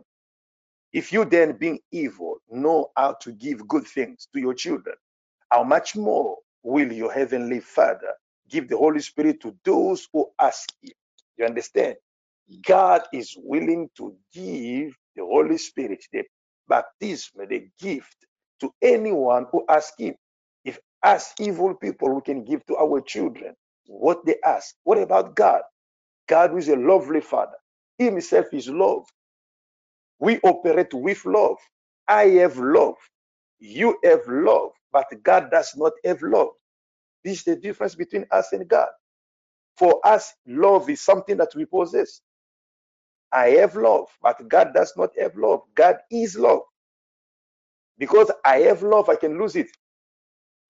If 0.92 1.14
you 1.14 1.26
then, 1.26 1.54
being 1.58 1.80
evil, 1.92 2.38
know 2.50 2.92
how 2.98 3.14
to 3.22 3.32
give 3.32 3.68
good 3.68 3.88
things 3.88 4.28
to 4.34 4.40
your 4.40 4.56
children, 4.56 4.96
how 5.52 5.64
much 5.64 5.96
more 5.96 6.38
will 6.64 6.92
your 6.92 7.12
heavenly 7.14 7.60
Father 7.60 8.14
give 8.50 8.70
the 8.70 8.78
Holy 8.78 9.02
Spirit 9.02 9.42
to 9.42 9.56
those 9.64 10.08
who 10.12 10.30
ask 10.42 10.70
him? 10.82 10.94
You 11.38 11.46
understand? 11.46 11.96
God 12.66 13.04
is 13.14 13.36
willing 13.38 13.90
to 13.98 14.16
give 14.34 14.96
the 15.16 15.24
Holy 15.24 15.58
Spirit, 15.60 16.04
the 16.12 16.24
baptism, 16.68 17.48
the 17.50 17.68
gift 17.80 18.18
to 18.62 18.74
anyone 18.82 19.46
who 19.52 19.66
asks 19.70 19.96
him. 20.00 20.16
If 20.66 20.80
as 21.04 21.34
evil 21.40 21.76
people 21.76 22.14
we 22.16 22.22
can 22.22 22.44
give 22.44 22.66
to 22.68 22.78
our 22.78 23.02
children, 23.02 23.56
what 23.88 24.26
they 24.26 24.38
ask. 24.46 24.76
What 24.84 25.00
about 25.00 25.36
God? 25.36 25.62
God 26.28 26.58
is 26.58 26.70
a 26.70 26.76
lovely 26.78 27.22
Father. 27.22 27.58
He 27.98 28.06
himself 28.06 28.48
is 28.54 28.70
love. 28.70 29.06
We 30.20 30.40
operate 30.42 30.94
with 30.94 31.26
love. 31.26 31.58
I 32.08 32.26
have 32.42 32.58
love. 32.58 32.96
You 33.60 33.98
have 34.04 34.22
love. 34.28 34.72
But 34.94 35.08
God 35.24 35.52
does 35.52 35.74
not 35.78 35.94
have 36.06 36.22
love. 36.24 36.50
This 37.24 37.40
is 37.40 37.46
the 37.46 37.58
difference 37.58 37.96
between 37.96 38.26
us 38.32 38.54
and 38.54 38.68
God. 38.68 38.90
For 39.78 40.02
us, 40.06 40.34
love 40.48 40.90
is 40.90 41.02
something 41.02 41.38
that 41.38 41.54
we 41.56 41.66
possess. 41.66 42.22
I 43.34 43.50
have 43.52 43.76
love, 43.76 44.08
but 44.24 44.48
God 44.50 44.74
does 44.76 44.94
not 44.98 45.12
have 45.20 45.36
love. 45.38 45.62
God 45.76 45.98
is 46.12 46.38
love. 46.38 46.62
Because 47.98 48.32
I 48.46 48.60
have 48.60 48.84
love, 48.84 49.10
I 49.10 49.16
can 49.16 49.40
lose 49.40 49.56
it. 49.56 49.70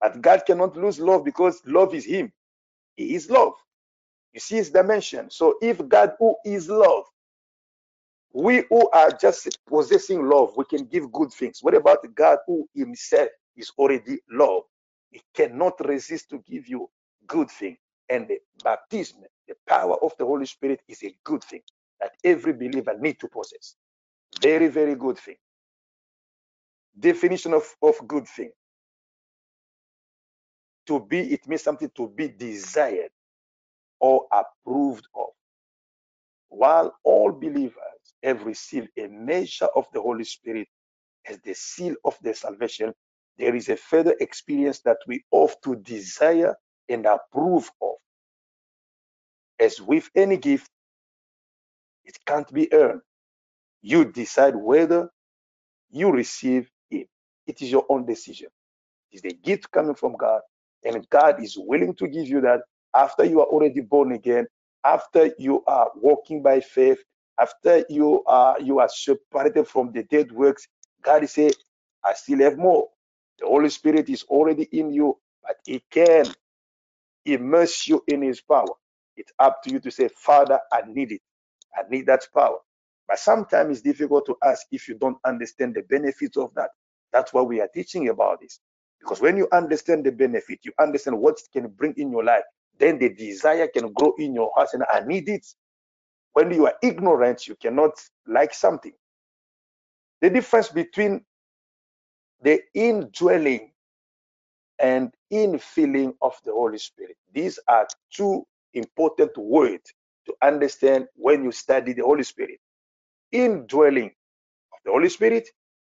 But 0.01 0.21
God 0.21 0.43
cannot 0.47 0.77
lose 0.77 0.99
love 0.99 1.25
because 1.25 1.61
love 1.65 1.95
is 1.95 2.05
Him. 2.05 2.31
He 2.97 3.15
is 3.15 3.29
love. 3.29 3.53
You 4.33 4.41
see 4.41 4.57
his 4.57 4.71
dimension. 4.71 5.31
So 5.31 5.57
if 5.61 5.87
God 5.89 6.13
who 6.19 6.35
is 6.45 6.69
love, 6.69 7.05
we 8.33 8.63
who 8.69 8.89
are 8.91 9.11
just 9.11 9.59
possessing 9.67 10.27
love, 10.29 10.53
we 10.57 10.65
can 10.65 10.85
give 10.85 11.11
good 11.11 11.31
things. 11.33 11.59
What 11.61 11.75
about 11.75 11.99
God 12.15 12.39
who 12.47 12.67
himself 12.75 13.29
is 13.57 13.71
already 13.77 14.19
love? 14.31 14.63
He 15.11 15.21
cannot 15.35 15.85
resist 15.87 16.29
to 16.31 16.43
give 16.49 16.67
you 16.67 16.89
good 17.27 17.51
thing. 17.51 17.77
And 18.09 18.27
the 18.27 18.39
baptism, 18.63 19.21
the 19.47 19.55
power 19.67 19.95
of 20.03 20.13
the 20.19 20.25
Holy 20.25 20.45
Spirit 20.47 20.81
is 20.87 21.03
a 21.03 21.15
good 21.23 21.43
thing 21.43 21.61
that 22.01 22.13
every 22.23 22.53
believer 22.53 22.95
need 22.99 23.19
to 23.21 23.27
possess. 23.29 23.75
Very, 24.41 24.67
very 24.69 24.95
good 24.95 25.17
thing. 25.19 25.37
Definition 26.99 27.53
of, 27.53 27.63
of 27.83 27.95
good 28.07 28.27
thing. 28.27 28.51
To 30.87 30.99
be, 30.99 31.33
it 31.33 31.47
means 31.47 31.63
something 31.63 31.91
to 31.95 32.09
be 32.09 32.29
desired 32.29 33.11
or 33.99 34.27
approved 34.33 35.07
of. 35.15 35.29
While 36.49 36.95
all 37.03 37.31
believers 37.33 37.75
have 38.23 38.45
received 38.45 38.89
a 38.97 39.07
measure 39.07 39.69
of 39.75 39.87
the 39.93 40.01
Holy 40.01 40.25
Spirit 40.25 40.67
as 41.27 41.39
the 41.41 41.55
seal 41.55 41.95
of 42.05 42.17
their 42.21 42.35
salvation, 42.35 42.93
there 43.37 43.55
is 43.55 43.69
a 43.69 43.77
further 43.77 44.15
experience 44.19 44.81
that 44.81 44.97
we 45.07 45.23
ought 45.31 45.55
to 45.63 45.77
desire 45.77 46.55
and 46.89 47.05
approve 47.05 47.71
of. 47.81 47.95
As 49.59 49.81
with 49.81 50.09
any 50.15 50.37
gift, 50.37 50.69
it 52.05 52.17
can't 52.25 52.51
be 52.53 52.73
earned. 52.73 53.01
You 53.81 54.05
decide 54.05 54.55
whether 54.55 55.09
you 55.91 56.11
receive 56.11 56.69
it. 56.91 57.07
it 57.47 57.61
is 57.61 57.71
your 57.71 57.85
own 57.89 58.05
decision. 58.05 58.49
It 59.11 59.17
is 59.17 59.21
the 59.23 59.33
gift 59.33 59.71
coming 59.71 59.95
from 59.95 60.15
God, 60.17 60.41
and 60.85 61.09
God 61.11 61.43
is 61.43 61.57
willing 61.59 61.95
to 61.95 62.07
give 62.07 62.27
you 62.27 62.41
that 62.43 62.61
after 62.95 63.25
you 63.25 63.41
are 63.41 63.47
already 63.47 63.81
born 63.81 64.13
again, 64.13 64.47
after 64.85 65.31
you 65.39 65.63
are 65.67 65.91
walking 65.95 66.43
by 66.43 66.61
faith, 66.61 66.99
after 67.39 67.85
you 67.89 68.23
are 68.27 68.61
you 68.61 68.79
are 68.79 68.89
separated 68.89 69.67
from 69.67 69.93
the 69.93 70.03
dead 70.05 70.31
works. 70.33 70.67
God 71.03 71.23
is 71.25 71.33
saying, 71.33 71.53
I 72.05 72.13
still 72.15 72.39
have 72.41 72.57
more. 72.59 72.89
The 73.39 73.47
Holy 73.47 73.69
Spirit 73.69 74.09
is 74.09 74.23
already 74.25 74.65
in 74.71 74.93
you, 74.93 75.17
but 75.43 75.57
He 75.65 75.83
can 75.91 76.27
immerse 77.25 77.87
you 77.87 78.03
in 78.07 78.23
His 78.23 78.41
power. 78.41 78.67
It's 79.17 79.33
up 79.39 79.63
to 79.63 79.71
you 79.71 79.79
to 79.81 79.91
say, 79.91 80.09
Father, 80.09 80.59
I 80.73 80.83
need 80.87 81.13
it. 81.13 81.21
I 81.75 81.83
need 81.89 82.07
that 82.07 82.27
power. 82.35 82.59
But 83.07 83.19
sometimes 83.19 83.71
it's 83.79 83.81
difficult 83.81 84.25
to 84.27 84.37
ask 84.43 84.67
if 84.71 84.87
you 84.87 84.95
don't 84.95 85.17
understand 85.25 85.75
the 85.75 85.83
benefits 85.83 86.37
of 86.37 86.53
that. 86.55 86.71
That's 87.13 87.33
why 87.33 87.41
we 87.43 87.61
are 87.61 87.69
teaching 87.73 88.09
about 88.09 88.41
this. 88.41 88.59
Because 89.05 89.21
when 89.21 89.37
you 89.37 89.49
understand 89.53 90.05
the 90.05 90.13
benefit, 90.13 90.61
you 90.63 90.73
understand 90.79 91.19
what 91.19 91.35
it 91.39 91.49
can 91.53 91.69
bring 91.69 91.93
in 91.97 92.11
your 92.11 92.25
life, 92.25 92.43
then 92.79 92.99
the 92.99 93.09
desire 93.09 93.69
can 93.69 93.93
grow 93.93 94.15
in 94.19 94.35
your 94.35 94.51
heart 94.55 94.69
and 94.73 94.83
I 94.91 95.01
need 95.01 95.29
it. 95.29 95.47
When 96.33 96.51
you 96.51 96.67
are 96.67 96.75
ignorant, 96.83 97.47
you 97.47 97.55
cannot 97.55 97.93
like 98.27 98.53
something. 98.53 98.93
The 100.21 100.29
difference 100.31 100.69
between 100.69 101.25
the 102.43 102.61
indwelling 102.75 103.71
and 104.79 105.13
infilling 105.33 106.15
of 106.21 106.35
the 106.45 106.53
Holy 106.53 106.79
Spirit. 106.79 107.17
These 107.33 107.59
are 107.67 107.87
two 108.13 108.45
important 108.73 109.37
words 109.37 109.93
to 110.27 110.35
understand 110.43 111.07
when 111.15 111.43
you 111.43 111.51
study 111.53 111.93
the 111.93 112.03
Holy 112.03 112.23
Spirit. 112.23 112.59
Indwelling 113.31 114.07
of 114.73 114.79
the 114.85 114.91
Holy 114.91 115.09
Spirit 115.09 115.49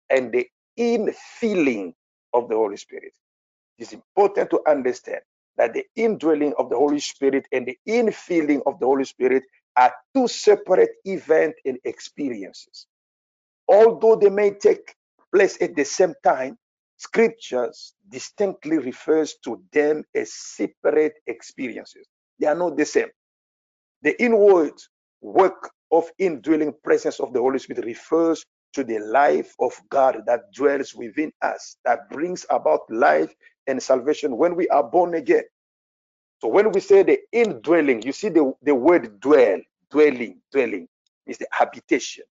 and 0.10 0.34
the 0.34 0.48
infilling 0.80 1.94
of 2.36 2.50
the 2.50 2.56
Holy 2.58 2.78
Spirit. 2.78 3.14
It 3.80 3.84
is 3.84 3.94
important 3.94 4.52
to 4.52 4.62
understand 4.68 5.22
that 5.58 5.74
the 5.74 5.86
indwelling 5.96 6.54
of 6.60 6.70
the 6.70 6.78
Holy 6.78 7.00
Spirit 7.02 7.48
and 7.52 7.68
the 7.68 7.78
infilling 7.88 8.62
of 8.68 8.80
the 8.80 8.88
Holy 8.88 9.06
Spirit 9.06 9.44
are 9.78 9.94
two 10.16 10.28
separate 10.30 10.92
events 11.06 11.60
and 11.66 11.80
experiences. 11.86 12.88
Although 13.68 14.18
they 14.18 14.30
may 14.30 14.52
take 14.52 14.96
place 15.34 15.62
at 15.62 15.76
the 15.76 15.86
same 15.86 16.14
time, 16.24 16.58
scriptures 16.98 17.96
distinctly 18.10 18.80
refers 18.80 19.36
to 19.46 19.62
them 19.74 20.04
as 20.16 20.34
separate 20.34 21.16
experiences. 21.28 22.08
They 22.40 22.48
are 22.48 22.56
not 22.56 22.78
the 22.78 22.86
same. 22.86 23.10
The 24.04 24.22
inward 24.24 24.74
work 25.22 25.72
of 25.92 26.06
indwelling 26.20 26.74
presence 26.84 27.20
of 27.20 27.34
the 27.34 27.42
Holy 27.42 27.60
Spirit 27.60 27.86
refers 27.86 28.46
to 28.76 28.86
the 28.86 29.00
life 29.00 29.56
of 29.62 29.74
God 29.90 30.24
that 30.28 30.54
dwells 30.54 30.96
within 30.96 31.34
us, 31.44 31.78
that 31.86 32.10
brings 32.12 32.46
about 32.52 32.82
life 32.92 33.34
and 33.68 33.84
salvation 33.84 34.38
when 34.38 34.56
we 34.56 34.70
are 34.70 34.84
born 34.84 35.16
again. 35.16 35.44
So 36.42 36.50
when 36.50 36.72
we 36.72 36.82
say 36.82 37.04
the 37.04 37.20
indwelling, 37.34 38.04
you 38.04 38.14
see 38.14 38.30
the, 38.30 38.54
the 38.64 38.76
word 38.76 39.20
dwell, 39.22 39.60
dwelling, 39.92 40.42
dwelling 40.54 40.88
is 41.28 41.40
the 41.40 41.48
habitation. 41.52 42.26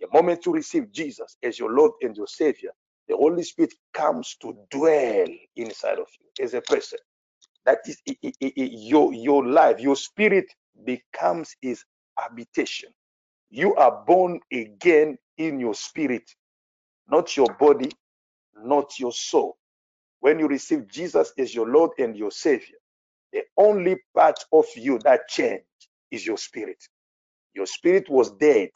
The 0.00 0.08
moment 0.14 0.46
you 0.46 0.52
receive 0.52 0.92
Jesus 0.92 1.36
as 1.42 1.58
your 1.58 1.72
Lord 1.72 1.92
and 2.02 2.16
your 2.16 2.28
Savior, 2.28 2.70
the 3.08 3.16
Holy 3.16 3.42
Spirit 3.44 3.74
comes 3.94 4.36
to 4.42 4.56
dwell 4.70 5.26
inside 5.56 5.98
of 5.98 6.08
you 6.20 6.44
as 6.44 6.54
a 6.54 6.62
person. 6.62 7.00
That 7.66 7.78
is 7.86 7.98
your, 8.46 9.14
your 9.14 9.46
life, 9.46 9.80
your 9.80 9.96
spirit 9.96 10.46
becomes 10.84 11.56
his 11.62 11.84
habitation. 12.18 12.90
You 13.50 13.74
are 13.76 14.04
born 14.06 14.40
again 14.52 15.18
in 15.38 15.60
your 15.60 15.74
spirit, 15.74 16.30
not 17.10 17.36
your 17.36 17.48
body, 17.60 17.90
not 18.64 18.98
your 19.00 19.12
soul. 19.12 19.56
When 20.20 20.38
you 20.40 20.48
receive 20.48 20.88
Jesus 20.88 21.32
as 21.38 21.54
your 21.54 21.68
Lord 21.68 21.92
and 21.98 22.16
your 22.16 22.32
Savior, 22.32 22.76
the 23.32 23.42
only 23.58 23.98
part 24.14 24.44
of 24.52 24.66
you 24.76 24.98
that 25.04 25.28
changed 25.28 25.64
is 26.10 26.26
your 26.26 26.38
spirit. 26.38 26.82
Your 27.54 27.66
spirit 27.66 28.08
was 28.10 28.30
dead 28.32 28.70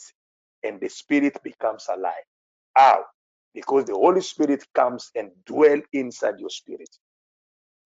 and 0.65 0.81
the 0.81 0.89
spirit 0.89 1.39
becomes 1.45 1.87
alive. 1.91 2.25
How? 2.77 3.05
Because 3.55 3.87
the 3.87 3.95
Holy 3.95 4.21
Spirit 4.23 4.65
comes 4.75 5.11
and 5.15 5.31
dwell 5.47 5.81
inside 5.93 6.41
your 6.41 6.51
spirit. 6.51 6.91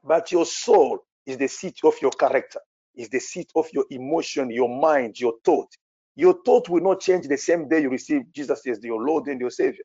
But 0.05 0.33
your 0.33 0.47
soul 0.47 1.01
is 1.27 1.39
the 1.39 1.49
seat 1.49 1.79
of 1.85 1.95
your 2.03 2.13
character, 2.13 2.61
is 2.97 3.11
the 3.11 3.21
seat 3.21 3.51
of 3.57 3.67
your 3.73 3.85
emotion, 3.91 4.51
your 4.51 4.69
mind, 4.69 5.21
your 5.21 5.35
thought. 5.45 5.71
Your 6.17 6.37
thought 6.45 6.69
will 6.69 6.83
not 6.83 7.01
change 7.01 7.29
the 7.29 7.39
same 7.39 7.69
day 7.69 7.83
you 7.83 7.91
receive 7.91 8.23
Jesus 8.33 8.67
as 8.67 8.81
your 8.85 9.03
Lord 9.03 9.29
and 9.29 9.41
your 9.41 9.51
Savior. 9.51 9.85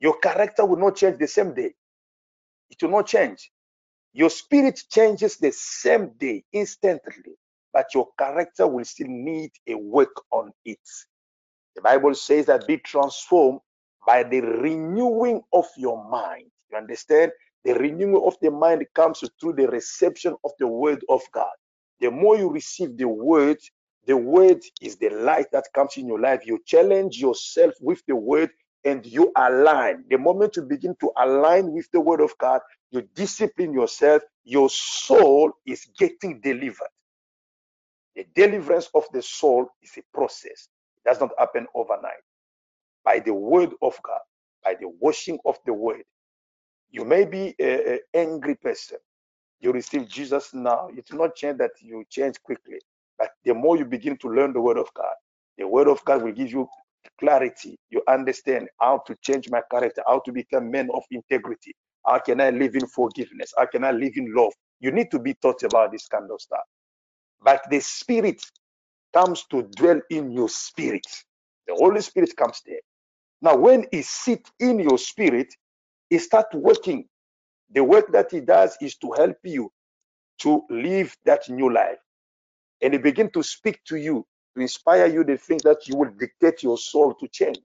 Your 0.00 0.18
character 0.18 0.66
will 0.66 0.78
not 0.78 0.96
change 0.96 1.18
the 1.18 1.28
same 1.28 1.54
day. 1.54 1.74
It 2.70 2.82
will 2.82 2.90
not 2.90 3.06
change. 3.08 3.50
Your 4.12 4.30
spirit 4.30 4.82
changes 4.90 5.38
the 5.38 5.52
same 5.52 6.12
day, 6.18 6.44
instantly, 6.52 7.34
but 7.72 7.86
your 7.94 8.08
character 8.18 8.66
will 8.66 8.84
still 8.84 9.08
need 9.08 9.52
a 9.68 9.74
work 9.76 10.14
on 10.32 10.52
it. 10.64 10.80
The 11.76 11.82
Bible 11.82 12.14
says 12.14 12.46
that 12.46 12.66
be 12.66 12.78
transformed 12.78 13.60
by 14.06 14.24
the 14.24 14.40
renewing 14.40 15.42
of 15.52 15.66
your 15.76 16.08
mind. 16.10 16.50
You 16.70 16.78
understand? 16.78 17.32
The 17.64 17.74
renewing 17.74 18.22
of 18.24 18.36
the 18.42 18.50
mind 18.50 18.86
comes 18.94 19.24
through 19.40 19.54
the 19.54 19.68
reception 19.68 20.36
of 20.44 20.52
the 20.58 20.68
word 20.68 21.04
of 21.08 21.22
God. 21.32 21.52
The 22.00 22.10
more 22.10 22.36
you 22.36 22.50
receive 22.50 22.96
the 22.98 23.08
word, 23.08 23.58
the 24.06 24.16
word 24.16 24.62
is 24.82 24.96
the 24.96 25.10
light 25.10 25.46
that 25.52 25.66
comes 25.74 25.96
in 25.96 26.08
your 26.08 26.20
life. 26.20 26.42
You 26.46 26.60
challenge 26.66 27.18
yourself 27.18 27.74
with 27.80 28.02
the 28.08 28.16
word 28.16 28.50
and 28.84 29.06
you 29.06 29.32
align. 29.36 30.04
The 30.10 30.18
moment 30.18 30.56
you 30.56 30.62
begin 30.62 30.96
to 31.00 31.10
align 31.18 31.72
with 31.72 31.88
the 31.92 32.00
word 32.00 32.20
of 32.20 32.36
God, 32.38 32.60
you 32.90 33.02
discipline 33.14 33.72
yourself, 33.74 34.22
your 34.44 34.70
soul 34.70 35.52
is 35.66 35.86
getting 35.98 36.40
delivered. 36.40 36.88
The 38.16 38.26
deliverance 38.34 38.90
of 38.94 39.04
the 39.12 39.22
soul 39.22 39.68
is 39.82 39.92
a 39.98 40.02
process. 40.14 40.68
It 40.98 41.08
does 41.08 41.20
not 41.20 41.30
happen 41.38 41.66
overnight. 41.74 42.22
By 43.04 43.20
the 43.20 43.34
word 43.34 43.70
of 43.82 43.98
God, 44.02 44.20
by 44.64 44.76
the 44.80 44.88
washing 45.00 45.38
of 45.46 45.58
the 45.66 45.74
word. 45.74 46.04
You 46.90 47.04
may 47.04 47.24
be 47.24 47.54
an 47.60 48.00
angry 48.14 48.56
person. 48.56 48.98
You 49.60 49.72
receive 49.72 50.08
Jesus 50.08 50.54
now. 50.54 50.88
It's 50.96 51.12
not 51.12 51.36
change 51.36 51.58
that 51.58 51.72
you 51.80 52.04
change 52.10 52.42
quickly. 52.42 52.78
But 53.18 53.30
the 53.44 53.54
more 53.54 53.78
you 53.78 53.86
begin 53.86 54.16
to 54.18 54.28
learn 54.28 54.52
the 54.54 54.62
word 54.62 54.78
of 54.78 54.88
God, 54.94 55.14
the 55.58 55.68
word 55.68 55.88
of 55.88 56.04
God 56.04 56.22
will 56.22 56.32
give 56.32 56.52
you 56.52 56.68
clarity. 57.20 57.78
You 57.90 58.02
understand 58.08 58.68
how 58.80 59.02
to 59.06 59.16
change 59.22 59.50
my 59.50 59.62
character, 59.70 60.02
how 60.06 60.20
to 60.20 60.32
become 60.32 60.70
men 60.70 60.90
of 60.94 61.04
integrity. 61.10 61.74
How 62.06 62.18
can 62.20 62.40
I 62.40 62.50
live 62.50 62.76
in 62.76 62.86
forgiveness? 62.88 63.52
How 63.58 63.66
can 63.66 63.84
I 63.84 63.92
live 63.92 64.14
in 64.16 64.34
love? 64.34 64.52
You 64.80 64.92
need 64.92 65.10
to 65.12 65.20
be 65.20 65.34
taught 65.34 65.62
about 65.64 65.92
this 65.92 66.08
kind 66.08 66.30
of 66.30 66.40
stuff. 66.40 66.60
But 67.42 67.62
the 67.70 67.80
Spirit 67.80 68.44
comes 69.14 69.44
to 69.50 69.64
dwell 69.76 70.00
in 70.10 70.32
your 70.32 70.48
spirit. 70.50 71.06
The 71.68 71.74
Holy 71.74 72.02
Spirit 72.02 72.36
comes 72.36 72.62
there. 72.66 72.80
Now, 73.42 73.56
when 73.56 73.86
He 73.92 74.02
sits 74.02 74.50
in 74.60 74.80
your 74.80 74.98
spirit, 74.98 75.54
He 76.10 76.18
starts 76.18 76.54
working. 76.54 77.06
The 77.72 77.84
work 77.84 78.12
that 78.12 78.32
He 78.32 78.40
does 78.40 78.76
is 78.82 78.96
to 78.98 79.12
help 79.18 79.38
you 79.44 79.72
to 80.40 80.62
live 80.70 81.16
that 81.26 81.48
new 81.50 81.72
life. 81.72 81.98
And 82.82 82.94
they 82.94 82.98
begin 82.98 83.30
to 83.32 83.42
speak 83.42 83.80
to 83.86 83.96
you 83.96 84.26
to 84.56 84.62
inspire 84.62 85.06
you 85.06 85.24
the 85.24 85.38
things 85.38 85.62
that 85.64 85.88
you 85.88 85.96
will 85.96 86.10
dictate 86.18 86.62
your 86.62 86.78
soul 86.78 87.14
to 87.14 87.28
change 87.28 87.60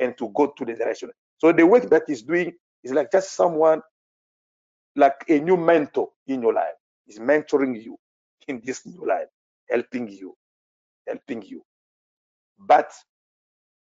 and 0.00 0.16
to 0.18 0.30
go 0.34 0.48
to 0.58 0.64
the 0.64 0.74
direction. 0.74 1.10
So 1.38 1.52
the 1.52 1.66
work 1.66 1.90
that 1.90 2.04
he's 2.06 2.22
doing 2.22 2.52
is 2.84 2.92
like 2.92 3.12
just 3.12 3.34
someone 3.34 3.82
like 4.96 5.24
a 5.28 5.40
new 5.40 5.56
mentor 5.56 6.08
in 6.26 6.42
your 6.42 6.54
life. 6.54 6.74
is 7.08 7.18
mentoring 7.18 7.82
you 7.82 7.96
in 8.48 8.60
this 8.64 8.86
new 8.86 9.06
life, 9.06 9.28
helping 9.70 10.08
you, 10.08 10.36
helping 11.06 11.42
you. 11.42 11.62
But 12.58 12.92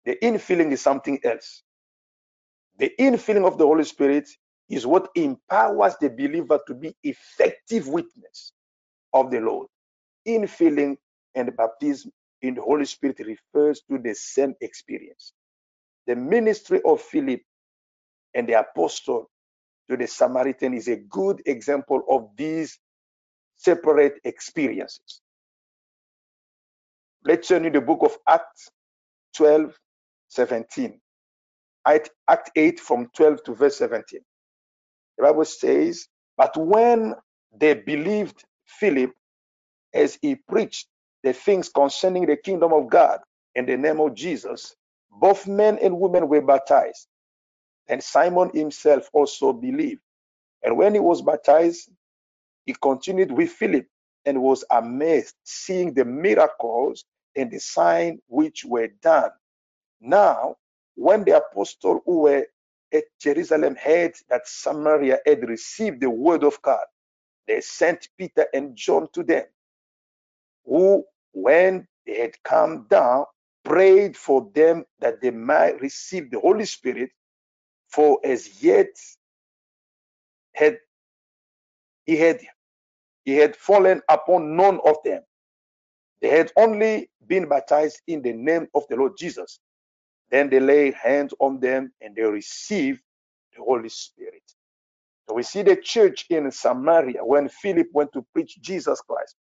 the 0.06 0.16
infilling 0.22 0.72
is 0.72 0.82
something 0.82 1.20
else. 1.24 1.62
The 2.78 2.92
infilling 3.00 3.46
of 3.46 3.58
the 3.58 3.66
Holy 3.66 3.84
Spirit 3.84 4.28
is 4.70 4.86
what 4.86 5.10
empowers 5.16 5.96
the 6.00 6.10
believer 6.10 6.60
to 6.66 6.74
be 6.74 6.94
effective 7.04 7.88
witness 7.88 8.52
of 9.14 9.30
the 9.30 9.40
Lord. 9.40 9.68
Infilling 10.28 10.96
and 11.34 11.56
baptism 11.56 12.12
in 12.42 12.54
the 12.56 12.62
Holy 12.62 12.86
Spirit 12.86 13.20
refers 13.20 13.82
to 13.90 13.98
the 13.98 14.14
same 14.14 14.54
experience. 14.60 15.32
The 16.06 16.16
ministry 16.16 16.80
of 16.84 17.00
Philip 17.02 17.40
and 18.34 18.48
the 18.48 18.54
apostle 18.60 19.30
to 19.90 19.96
the 19.96 20.06
Samaritan 20.06 20.74
is 20.74 20.88
a 20.88 20.96
good 20.96 21.42
example 21.46 22.02
of 22.08 22.28
these 22.36 22.78
separate 23.56 24.14
experiences. 24.24 25.22
Let's 27.24 27.48
turn 27.48 27.64
to 27.64 27.70
the 27.70 27.80
book 27.80 28.00
of 28.02 28.16
Acts 28.28 28.70
12, 29.36 29.74
17. 30.28 31.00
Act 31.86 32.50
8 32.56 32.80
from 32.80 33.08
12 33.16 33.44
to 33.44 33.54
verse 33.54 33.78
17. 33.78 34.20
The 35.18 35.24
Bible 35.24 35.44
says, 35.44 36.08
But 36.36 36.56
when 36.56 37.14
they 37.56 37.74
believed 37.74 38.44
Philip 38.66 39.12
as 39.94 40.18
he 40.22 40.36
preached 40.36 40.88
the 41.24 41.34
things 41.34 41.70
concerning 41.70 42.26
the 42.26 42.36
kingdom 42.36 42.72
of 42.74 42.90
God 42.90 43.20
in 43.56 43.66
the 43.66 43.78
name 43.78 44.00
of 44.00 44.14
Jesus, 44.14 44.76
both 45.12 45.48
men 45.48 45.78
and 45.82 46.00
women 46.00 46.28
were 46.28 46.42
baptized. 46.42 47.08
And 47.88 48.02
Simon 48.02 48.50
himself 48.54 49.08
also 49.12 49.52
believed. 49.52 50.00
And 50.64 50.76
when 50.78 50.94
he 50.94 51.00
was 51.00 51.22
baptized, 51.22 51.90
he 52.66 52.74
continued 52.80 53.32
with 53.32 53.50
Philip 53.50 53.86
and 54.26 54.42
was 54.42 54.64
amazed, 54.70 55.34
seeing 55.44 55.94
the 55.94 56.04
miracles 56.04 57.04
and 57.36 57.50
the 57.50 57.60
sign 57.60 58.20
which 58.28 58.64
were 58.64 58.88
done. 59.02 59.30
Now, 60.00 60.56
when 60.96 61.24
the 61.24 61.38
apostles 61.38 62.02
who 62.06 62.20
were 62.22 62.46
at 62.94 63.04
Jerusalem 63.20 63.76
heard 63.76 64.14
that 64.30 64.48
Samaria 64.48 65.20
had 65.26 65.48
received 65.48 66.02
the 66.02 66.10
word 66.10 66.44
of 66.44 66.62
God, 66.62 66.84
they 67.48 67.60
sent 67.62 68.08
Peter 68.18 68.46
and 68.54 68.76
John 68.76 69.08
to 69.14 69.22
them, 69.24 69.44
who, 70.66 71.04
when 71.32 71.86
they 72.06 72.20
had 72.20 72.34
come 72.44 72.86
down, 72.90 73.26
prayed 73.64 74.16
for 74.16 74.50
them 74.54 74.84
that 75.00 75.20
they 75.22 75.30
might 75.32 75.80
receive 75.80 76.30
the 76.30 76.40
Holy 76.40 76.66
Spirit, 76.66 77.10
for 77.90 78.20
as 78.24 78.62
yet 78.62 78.88
had 80.54 80.78
he 82.06 82.16
had 82.16 82.40
he 83.24 83.36
had 83.36 83.56
fallen 83.56 84.02
upon 84.10 84.56
none 84.56 84.80
of 84.86 84.96
them. 85.04 85.22
They 86.22 86.30
had 86.30 86.52
only 86.56 87.10
been 87.26 87.48
baptized 87.48 88.02
in 88.08 88.22
the 88.22 88.32
name 88.34 88.68
of 88.74 88.84
the 88.90 88.96
Lord 88.96 89.14
Jesus. 89.18 89.60
Then 90.30 90.50
they 90.50 90.60
laid 90.60 90.94
hands 90.94 91.34
on 91.40 91.60
them 91.60 91.92
and 92.00 92.16
they 92.16 92.22
received 92.22 93.00
the 93.56 93.62
Holy 93.64 93.90
Spirit. 93.90 94.42
So 95.28 95.34
we 95.34 95.44
see 95.44 95.62
the 95.62 95.76
church 95.76 96.26
in 96.30 96.50
Samaria 96.52 97.24
when 97.24 97.48
Philip 97.48 97.88
went 97.94 98.12
to 98.14 98.26
preach 98.34 98.60
Jesus 98.62 99.00
Christ. 99.02 99.36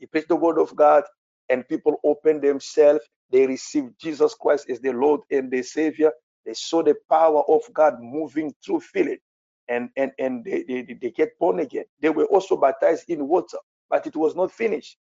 He 0.00 0.06
preached 0.06 0.28
the 0.30 0.36
word 0.36 0.58
of 0.60 0.76
God 0.76 1.04
and 1.50 1.68
people 1.68 1.98
opened 2.04 2.42
themselves. 2.42 3.02
They 3.32 3.46
received 3.46 3.94
Jesus 4.00 4.34
Christ 4.34 4.70
as 4.70 4.80
the 4.80 4.92
Lord 4.92 5.22
and 5.32 5.52
the 5.52 5.64
Savior. 5.64 6.12
They 6.46 6.54
saw 6.54 6.84
the 6.84 6.96
power 7.10 7.44
of 7.48 7.62
God 7.74 7.96
moving 8.00 8.54
through 8.64 8.82
Philip 8.82 9.20
and, 9.68 9.90
and, 9.96 10.12
and 10.20 10.44
they, 10.44 10.64
they, 10.68 10.82
they 11.00 11.12
get 11.12 11.38
born 11.40 11.60
again. 11.60 11.86
They 12.02 12.10
were 12.10 12.26
also 12.26 12.56
baptized 12.58 13.06
in 13.10 13.28
water, 13.28 13.58
but 13.90 14.06
it 14.08 14.16
was 14.16 14.36
not 14.36 14.52
finished. 14.52 14.98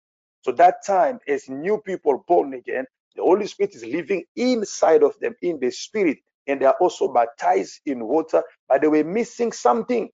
So 0.43 0.53
that 0.53 0.86
time, 0.88 1.19
as 1.29 1.49
new 1.49 1.79
people 1.86 2.25
born 2.27 2.55
again, 2.55 2.86
the 3.17 3.23
Holy 3.23 3.47
Spirit 3.47 3.75
is 3.75 3.86
living 3.86 4.25
inside 4.38 5.03
of 5.03 5.19
them 5.21 5.36
in 5.43 5.60
the 5.60 5.71
Spirit, 5.71 6.19
and 6.47 6.62
they 6.62 6.65
are 6.67 6.77
also 6.81 7.13
baptized 7.13 7.81
in 7.86 8.05
water, 8.05 8.43
but 8.69 8.81
they 8.81 8.89
were 8.89 9.05
missing 9.05 9.53
something. 9.53 10.10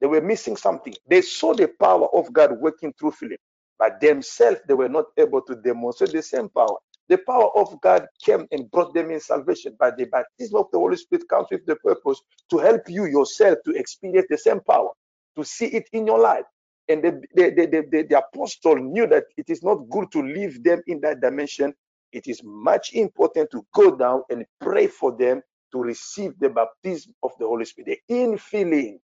They 0.00 0.08
were 0.08 0.22
missing 0.22 0.56
something. 0.56 0.94
They 1.08 1.22
saw 1.22 1.54
the 1.54 1.68
power 1.80 2.08
of 2.14 2.32
God 2.32 2.52
working 2.60 2.94
through 2.98 3.12
Philip, 3.12 3.40
but 3.78 4.00
themselves 4.00 4.60
they 4.68 4.74
were 4.74 4.90
not 4.90 5.06
able 5.18 5.42
to 5.42 5.56
demonstrate 5.56 6.12
the 6.12 6.22
same 6.22 6.50
power. 6.50 6.76
The 7.08 7.18
power 7.18 7.50
of 7.56 7.80
God 7.82 8.06
came 8.24 8.46
and 8.52 8.70
brought 8.70 8.94
them 8.94 9.12
in 9.12 9.20
salvation. 9.20 9.76
by 9.78 9.92
the 9.92 10.06
baptism 10.06 10.58
of 10.58 10.66
the 10.72 10.78
Holy 10.78 10.96
Spirit 10.96 11.28
comes 11.28 11.48
with 11.52 11.66
the 11.66 11.76
purpose 11.76 12.20
to 12.50 12.58
help 12.58 12.82
you 12.88 13.06
yourself 13.06 13.58
to 13.66 13.72
experience 13.72 14.26
the 14.30 14.38
same 14.38 14.60
power, 14.60 14.90
to 15.36 15.44
see 15.44 15.66
it 15.66 15.88
in 15.92 16.06
your 16.06 16.20
life. 16.20 16.44
And 16.88 17.02
the, 17.04 17.22
the, 17.34 17.50
the, 17.50 17.66
the, 17.92 18.06
the 18.10 18.18
apostle 18.18 18.76
knew 18.76 19.06
that 19.08 19.24
it 19.36 19.50
is 19.50 19.62
not 19.62 19.88
good 19.90 20.12
to 20.12 20.22
leave 20.22 20.64
them 20.64 20.82
in 20.86 21.00
that 21.02 21.20
dimension. 21.20 21.74
It 22.12 22.28
is 22.28 22.42
much 22.44 22.94
important 22.94 23.50
to 23.52 23.66
go 23.74 23.96
down 23.96 24.22
and 24.30 24.46
pray 24.60 24.88
for 24.88 25.16
them 25.16 25.42
to 25.72 25.80
receive 25.80 26.32
the 26.40 26.50
baptism 26.50 27.14
of 27.22 27.32
the 27.40 27.46
Holy 27.46 27.66
Spirit, 27.66 28.00
the 28.08 28.14
infilling 28.14 28.98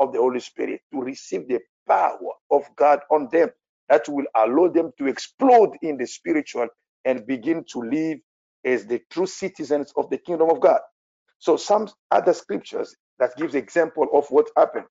of 0.00 0.12
the 0.12 0.20
Holy 0.20 0.40
Spirit, 0.40 0.82
to 0.92 1.00
receive 1.02 1.48
the 1.48 1.60
power 1.88 2.18
of 2.50 2.64
God 2.76 3.00
on 3.10 3.28
them 3.32 3.50
that 3.88 4.08
will 4.08 4.26
allow 4.36 4.68
them 4.68 4.92
to 4.98 5.06
explode 5.08 5.72
in 5.82 5.98
the 5.98 6.06
spiritual 6.06 6.68
and 7.04 7.26
begin 7.26 7.64
to 7.72 7.80
live 7.80 8.18
as 8.64 8.86
the 8.86 9.00
true 9.10 9.26
citizens 9.26 9.92
of 9.96 10.10
the 10.10 10.18
kingdom 10.18 10.50
of 10.50 10.60
God. 10.60 10.80
So 11.38 11.56
some 11.56 11.88
other 12.10 12.34
scriptures 12.34 12.94
that 13.20 13.36
gives 13.36 13.54
example 13.54 14.08
of 14.14 14.26
what 14.30 14.48
happened. 14.56 14.86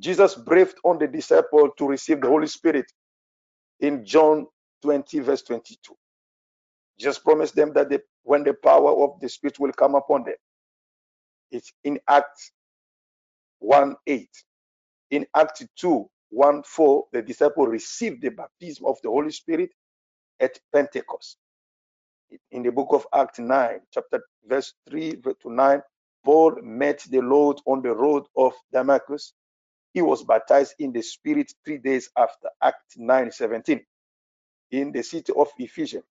Jesus 0.00 0.34
breathed 0.36 0.76
on 0.84 0.98
the 0.98 1.08
disciple 1.08 1.70
to 1.78 1.88
receive 1.88 2.20
the 2.22 2.28
Holy 2.28 2.48
Spirit 2.48 2.86
in 3.80 4.04
John 4.04 4.46
20 4.82 5.20
verse 5.20 5.42
22. 5.42 5.96
Jesus 7.00 7.18
promised 7.18 7.56
them 7.56 7.72
that 7.74 7.90
they, 7.90 7.98
when 8.24 8.44
the 8.44 8.54
power 8.54 8.92
of 9.04 9.20
the 9.20 9.28
Spirit 9.28 9.58
will 9.60 9.72
come 9.72 9.94
upon 9.96 10.24
them. 10.24 10.34
It's 11.52 11.72
in 11.84 12.00
Acts 12.08 12.52
1 13.60 13.96
8. 14.06 14.28
In 15.12 15.26
Acts 15.36 15.64
2 15.78 16.08
1 16.30 16.62
4, 16.64 17.06
the 17.12 17.22
disciple 17.22 17.66
received 17.66 18.22
the 18.22 18.30
baptism 18.30 18.86
of 18.86 18.98
the 19.02 19.10
Holy 19.10 19.32
Spirit 19.32 19.70
at 20.40 20.58
Pentecost. 20.74 21.38
In 22.52 22.62
the 22.64 22.72
book 22.72 22.88
of 22.92 23.06
Acts 23.14 23.40
9, 23.40 23.80
chapter 23.92 24.22
verse 24.46 24.74
3 24.90 25.16
to 25.42 25.50
9, 25.52 25.82
Paul 26.24 26.56
met 26.62 27.00
the 27.10 27.20
Lord 27.20 27.60
on 27.66 27.82
the 27.82 27.94
road 27.94 28.24
of 28.36 28.54
Damascus. 28.72 29.34
He 29.94 30.02
was 30.02 30.24
baptized 30.24 30.74
in 30.80 30.92
the 30.92 31.02
Spirit 31.02 31.52
three 31.64 31.78
days 31.78 32.10
after, 32.16 32.48
Act 32.62 32.94
9 32.96 33.32
17. 33.32 33.84
In 34.72 34.92
the 34.92 35.02
city 35.02 35.32
of 35.36 35.48
Ephesians, 35.58 36.04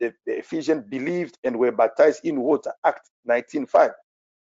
the, 0.00 0.14
the 0.26 0.38
Ephesians 0.38 0.84
believed 0.88 1.38
and 1.44 1.58
were 1.58 1.72
baptized 1.72 2.22
in 2.24 2.40
water, 2.40 2.72
Act 2.84 3.10
19 3.26 3.66
5. 3.66 3.90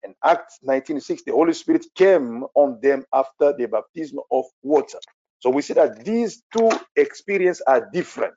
And 0.05 0.17
Act 0.25 0.61
19:6, 0.67 1.25
the 1.27 1.33
Holy 1.33 1.55
Spirit 1.55 1.87
came 1.97 2.45
on 2.57 2.81
them 2.83 3.07
after 3.15 3.55
the 3.57 3.69
baptism 3.69 4.21
of 4.33 4.47
water. 4.63 5.01
So 5.41 5.51
we 5.51 5.63
see 5.63 5.75
that 5.75 6.05
these 6.05 6.43
two 6.57 6.71
experiences 6.97 7.63
are 7.67 7.89
different. 7.93 8.37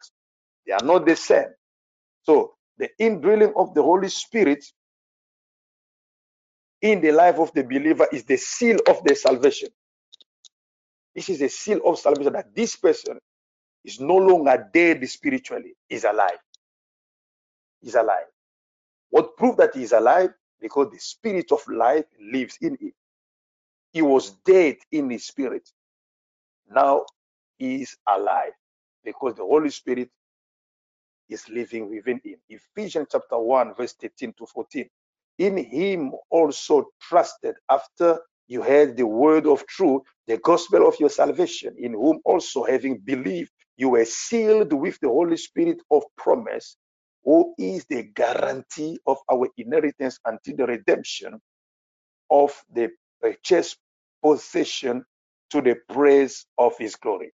They 0.68 0.74
are 0.74 0.84
not 0.86 1.06
the 1.08 1.16
same. 1.18 1.50
So 2.24 2.56
the 2.78 2.90
indwelling 3.00 3.54
of 3.58 3.74
the 3.76 3.84
Holy 3.84 4.10
Spirit 4.10 4.66
in 6.82 7.02
the 7.02 7.12
life 7.12 7.40
of 7.40 7.54
the 7.54 7.64
believer 7.64 8.08
is 8.12 8.26
the 8.26 8.38
seal 8.38 8.78
of 8.90 9.04
the 9.06 9.16
salvation. 9.16 9.70
This 11.16 11.30
is 11.30 11.42
a 11.42 11.50
seal 11.50 11.82
of 11.86 12.00
salvation 12.00 12.34
that 12.34 12.56
this 12.56 12.76
person 12.78 13.20
is 13.86 14.00
no 14.00 14.16
longer 14.18 14.70
dead 14.74 15.08
spiritually, 15.10 15.76
is 15.90 16.06
alive. 16.06 16.40
Is 17.84 17.96
alive. 17.96 18.26
What 19.10 19.38
proved 19.38 19.60
that 19.60 19.76
he 19.76 19.84
is 19.84 19.94
alive? 19.94 20.32
Because 20.62 20.90
the 20.92 21.00
spirit 21.00 21.52
of 21.52 21.62
life 21.70 22.06
lives 22.22 22.58
in 22.62 22.78
him. 22.82 22.94
He 23.94 24.02
was 24.04 24.32
dead 24.46 24.78
in 24.92 25.10
his 25.12 25.28
spirit. 25.28 25.70
Now 26.74 27.06
he 27.58 27.84
is 27.84 27.98
alive 28.08 28.54
because 29.04 29.36
the 29.36 29.44
Holy 29.44 29.72
Spirit 29.72 30.10
is 31.30 31.48
living 31.50 31.90
within 31.90 32.22
him. 32.24 32.38
Ephesians 32.50 33.08
chapter 33.12 33.38
1, 33.38 33.76
verse 33.76 33.94
13 33.94 34.34
to 34.38 34.46
14. 34.46 34.90
In 35.40 35.58
him 35.58 36.14
also 36.30 36.88
trusted 37.02 37.56
after 37.70 38.20
you 38.48 38.62
heard 38.62 38.96
the 38.98 39.06
word 39.08 39.48
of 39.48 39.66
truth, 39.68 40.04
the 40.28 40.38
gospel 40.38 40.88
of 40.88 40.96
your 41.00 41.10
salvation, 41.10 41.76
in 41.80 41.94
whom 41.94 42.20
also 42.26 42.64
having 42.64 43.00
believed, 43.00 43.52
you 43.78 43.90
were 43.90 44.06
sealed 44.06 44.72
with 44.74 45.00
the 45.02 45.10
Holy 45.10 45.38
Spirit 45.38 45.80
of 45.92 46.04
promise, 46.18 46.78
who 47.28 47.56
is 47.60 47.86
the 47.88 48.06
guarantee 48.06 49.00
of 49.08 49.20
our 49.32 49.50
inheritance 49.58 50.20
until 50.26 50.58
the 50.58 50.68
redemption 50.68 51.42
of 52.32 52.54
the 52.74 52.90
purchased 53.22 53.78
possession 54.24 55.06
to 55.52 55.62
the 55.62 55.78
praise 55.90 56.46
of 56.60 56.78
his 56.80 56.96
glory. 56.96 57.32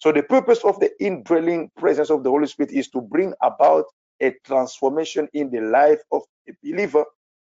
So 0.00 0.12
the 0.12 0.22
purpose 0.22 0.64
of 0.64 0.80
the 0.80 0.90
indwelling 1.04 1.70
presence 1.78 2.10
of 2.10 2.24
the 2.24 2.30
Holy 2.30 2.46
Spirit 2.46 2.72
is 2.72 2.88
to 2.90 3.00
bring 3.02 3.34
about 3.42 3.86
a 4.22 4.34
transformation 4.44 5.28
in 5.34 5.50
the 5.50 5.60
life 5.60 6.00
of 6.12 6.22
a 6.48 6.52
believer 6.64 7.04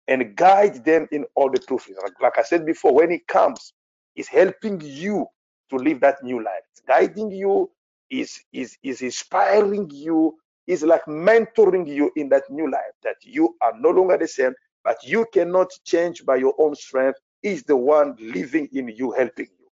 and 0.09 0.37
guide 0.37 0.85
them 0.85 1.09
in 1.12 1.27
all 1.35 1.51
the 1.51 1.59
truth. 1.59 1.88
Like 2.23 2.38
I 2.38 2.42
said 2.44 2.66
before, 2.66 2.94
when 2.94 3.11
He 3.11 3.20
comes, 3.29 3.75
is 4.16 4.29
helping 4.29 4.81
you 4.83 5.27
to 5.70 5.77
live 5.77 6.01
that 6.01 6.23
new 6.25 6.42
life. 6.42 6.62
It's 6.73 6.83
guiding 6.87 7.31
you, 7.33 7.70
is 8.11 8.40
is 8.53 8.79
is 8.85 9.03
inspiring 9.03 9.90
you, 9.92 10.37
is 10.66 10.83
like 10.83 11.05
mentoring 11.07 11.87
you 11.87 12.11
in 12.16 12.29
that 12.31 12.44
new 12.50 12.70
life 12.70 12.94
that 13.03 13.16
you 13.22 13.57
are 13.61 13.72
no 13.79 13.90
longer 13.90 14.16
the 14.18 14.29
same, 14.29 14.55
but 14.85 14.96
you 15.05 15.27
cannot 15.33 15.70
change 15.85 16.24
by 16.24 16.37
your 16.37 16.55
own 16.59 16.74
strength. 16.74 17.18
Is 17.42 17.62
the 17.64 17.77
one 17.77 18.16
living 18.18 18.68
in 18.72 18.88
you, 18.88 19.12
helping 19.12 19.48
you. 19.59 19.66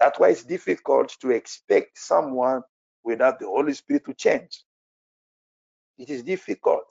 That's 0.00 0.18
why 0.18 0.30
it's 0.30 0.44
difficult 0.44 1.14
to 1.20 1.30
expect 1.30 1.98
someone 1.98 2.62
without 3.04 3.38
the 3.38 3.46
Holy 3.46 3.74
Spirit 3.74 4.04
to 4.06 4.14
change. 4.14 4.64
It 5.98 6.10
is 6.10 6.22
difficult. 6.22 6.84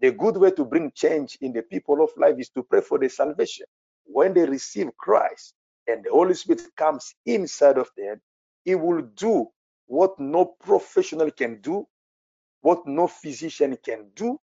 The 0.00 0.12
good 0.12 0.36
way 0.36 0.50
to 0.52 0.64
bring 0.64 0.92
change 0.94 1.38
in 1.40 1.52
the 1.52 1.62
people 1.62 2.02
of 2.02 2.10
life 2.16 2.36
is 2.38 2.50
to 2.50 2.62
pray 2.62 2.80
for 2.80 2.98
their 2.98 3.08
salvation. 3.08 3.66
When 4.04 4.34
they 4.34 4.44
receive 4.44 4.96
Christ 4.96 5.54
and 5.86 6.04
the 6.04 6.10
Holy 6.10 6.34
Spirit 6.34 6.62
comes 6.76 7.14
inside 7.26 7.78
of 7.78 7.90
them, 7.96 8.20
He 8.64 8.74
will 8.74 9.02
do 9.16 9.48
what 9.86 10.18
no 10.18 10.46
professional 10.46 11.30
can 11.30 11.60
do, 11.60 11.86
what 12.64 12.86
no 12.86 13.06
physician 13.08 13.78
can 13.84 14.10
do. 14.16 14.40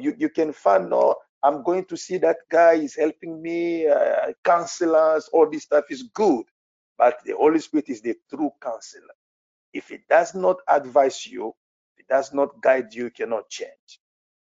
You, 0.00 0.14
you 0.18 0.30
can 0.30 0.52
find, 0.52 0.90
no, 0.90 1.14
I'm 1.44 1.62
going 1.62 1.86
to 1.86 1.96
see 1.96 2.18
that 2.18 2.38
guy 2.50 2.74
is 2.74 2.96
helping 2.96 3.40
me, 3.42 3.86
uh, 3.88 4.32
counselors, 4.44 5.30
all 5.32 5.48
this 5.50 5.62
stuff 5.64 5.84
is 5.90 6.04
good. 6.14 6.44
But 6.98 7.18
the 7.24 7.34
Holy 7.36 7.60
Spirit 7.60 7.88
is 7.88 8.02
the 8.02 8.16
true 8.34 8.50
counselor. 8.62 9.14
If 9.72 9.92
it 9.92 10.02
does 10.10 10.34
not 10.34 10.58
advise 10.68 11.26
you, 11.26 11.54
it 11.98 12.06
does 12.08 12.34
not 12.34 12.60
guide 12.62 12.94
you, 12.94 13.04
you 13.04 13.10
cannot 13.10 13.48
change. 13.48 14.00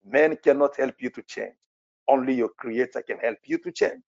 Men 0.06 0.38
cannot 0.44 0.78
help 0.78 0.96
you 1.00 1.10
to 1.12 1.24
change. 1.24 1.56
Only 2.08 2.36
your 2.36 2.50
creator 2.58 3.02
can 3.02 3.18
help 3.20 3.40
you 3.46 3.58
to 3.60 3.72
change. 3.72 4.04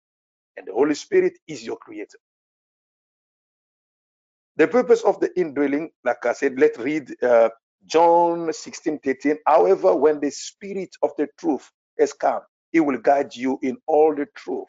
And 0.58 0.68
the 0.68 0.74
Holy 0.74 0.96
Spirit 0.96 1.34
is 1.48 1.66
your 1.66 1.78
creator. 1.78 2.20
The 4.58 4.68
purpose 4.68 5.04
of 5.04 5.20
the 5.22 5.38
indwelling, 5.40 5.92
like 6.06 6.26
I 6.26 6.34
said, 6.34 6.60
let's 6.60 6.80
read 6.80 7.12
uh, 7.24 7.50
John 7.88 8.54
16 8.54 9.00
13. 9.00 9.38
However, 9.48 9.96
when 9.96 10.20
the 10.22 10.32
Spirit 10.32 10.92
of 11.04 11.12
the 11.18 11.28
truth 11.40 11.72
has 12.00 12.14
come, 12.14 12.42
he 12.72 12.80
will 12.82 13.00
guide 13.00 13.36
you 13.36 13.60
in 13.64 13.78
all 13.88 14.16
the 14.16 14.28
truth. 14.36 14.68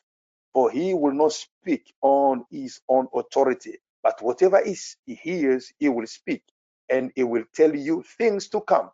For 0.55 0.71
he 0.71 0.95
will 0.95 1.15
not 1.15 1.33
speak 1.33 1.95
on 2.03 2.45
his 2.51 2.81
own 2.89 3.09
authority, 3.15 3.79
but 4.03 4.23
whatever 4.23 4.61
is 4.61 4.97
he 5.07 5.15
hears, 5.17 5.73
he 5.79 5.89
will 5.89 6.07
speak, 6.09 6.43
and 6.91 7.13
he 7.17 7.25
will 7.25 7.45
tell 7.55 7.75
you 7.75 8.05
things 8.19 8.49
to 8.51 8.61
come. 8.63 8.91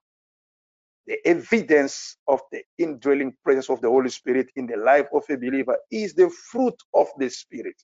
The 1.07 1.19
evidence 1.27 2.17
of 2.29 2.41
the 2.53 2.63
indwelling 2.79 3.35
presence 3.45 3.71
of 3.71 3.83
the 3.83 3.91
Holy 3.91 4.11
Spirit 4.11 4.51
in 4.57 4.67
the 4.67 4.77
life 4.79 5.09
of 5.15 5.25
a 5.31 5.37
believer 5.37 5.79
is 5.91 6.15
the 6.15 6.31
fruit 6.31 6.77
of 6.95 7.09
the 7.19 7.31
Spirit. 7.31 7.77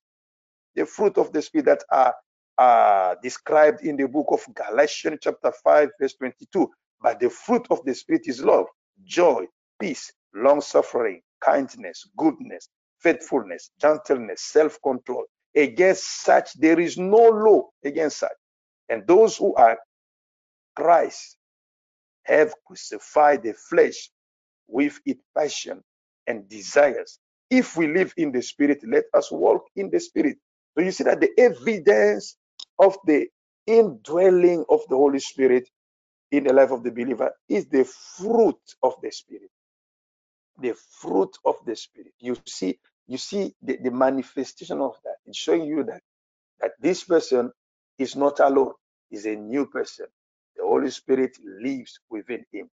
The 0.77 0.87
fruit 0.87 1.19
of 1.19 1.33
the 1.33 1.43
Spirit 1.43 1.67
that 1.67 1.85
are 1.93 2.15
uh, 2.59 3.17
described 3.23 3.83
in 3.85 3.97
the 3.97 4.09
book 4.09 4.27
of 4.31 4.43
Galatians, 4.55 5.19
chapter 5.23 5.53
5, 5.65 5.91
verse 6.01 6.15
22. 6.15 6.71
But 7.03 7.21
the 7.21 7.31
fruit 7.31 7.67
of 7.71 7.85
the 7.85 7.95
Spirit 7.95 8.23
is 8.27 8.43
love, 8.43 8.67
joy, 9.05 9.47
peace, 9.81 10.13
long 10.35 10.61
suffering, 10.61 11.23
kindness, 11.41 12.07
goodness, 12.17 12.69
faithfulness, 13.01 13.71
gentleness, 13.81 14.43
self 14.43 14.79
control. 14.83 15.25
Against 15.57 16.23
such, 16.25 16.55
there 16.55 16.81
is 16.81 16.99
no 16.99 17.17
law 17.29 17.69
against 17.85 18.19
such. 18.19 18.33
And 18.89 19.07
those 19.07 19.37
who 19.37 19.55
are 19.57 19.79
Christ 20.77 21.39
have 22.25 22.55
crucified 22.67 23.43
the 23.45 23.55
flesh 23.55 24.11
with 24.69 25.01
its 25.07 25.23
passion 25.37 25.83
and 26.27 26.49
desires. 26.49 27.19
If 27.51 27.77
we 27.77 27.89
live 27.89 28.15
in 28.17 28.33
the 28.33 28.43
Spirit, 28.43 28.81
let 28.87 29.05
us 29.15 29.31
walk 29.33 29.65
in 29.77 29.91
the 29.91 30.01
Spirit. 30.01 30.39
So 30.77 30.85
you 30.85 30.93
see 30.93 31.05
that 31.05 31.21
the 31.21 31.31
evidence 31.39 32.37
of 32.81 32.97
the 33.07 33.29
indwelling 33.67 34.65
of 34.71 34.81
the 34.91 34.97
Holy 34.97 35.21
Spirit 35.21 35.69
in 36.33 36.45
the 36.45 36.53
life 36.55 36.71
of 36.73 36.85
the 36.85 36.91
believer 36.93 37.33
is 37.49 37.67
the 37.69 37.85
fruit 37.85 38.61
of 38.83 38.95
the 39.03 39.11
Spirit. 39.13 39.51
The 40.61 40.75
fruit 41.01 41.37
of 41.45 41.57
the 41.67 41.77
Spirit. 41.77 42.13
You 42.21 42.37
see, 42.47 42.79
you 43.09 43.19
see 43.19 43.55
the, 43.63 43.79
the 43.83 43.91
manifestation 43.93 44.81
of 44.81 44.97
that. 45.05 45.17
It's 45.27 45.39
showing 45.39 45.65
you 45.67 45.85
that 45.85 46.03
that 46.61 46.73
this 46.81 47.05
person 47.05 47.53
is 47.99 48.17
not 48.17 48.41
alone, 48.41 48.75
is 49.13 49.27
a 49.27 49.37
new 49.37 49.67
person. 49.67 50.07
The 50.57 50.65
Holy 50.65 50.91
Spirit 50.91 51.37
lives 51.63 52.01
within 52.11 52.45
him. 52.53 52.69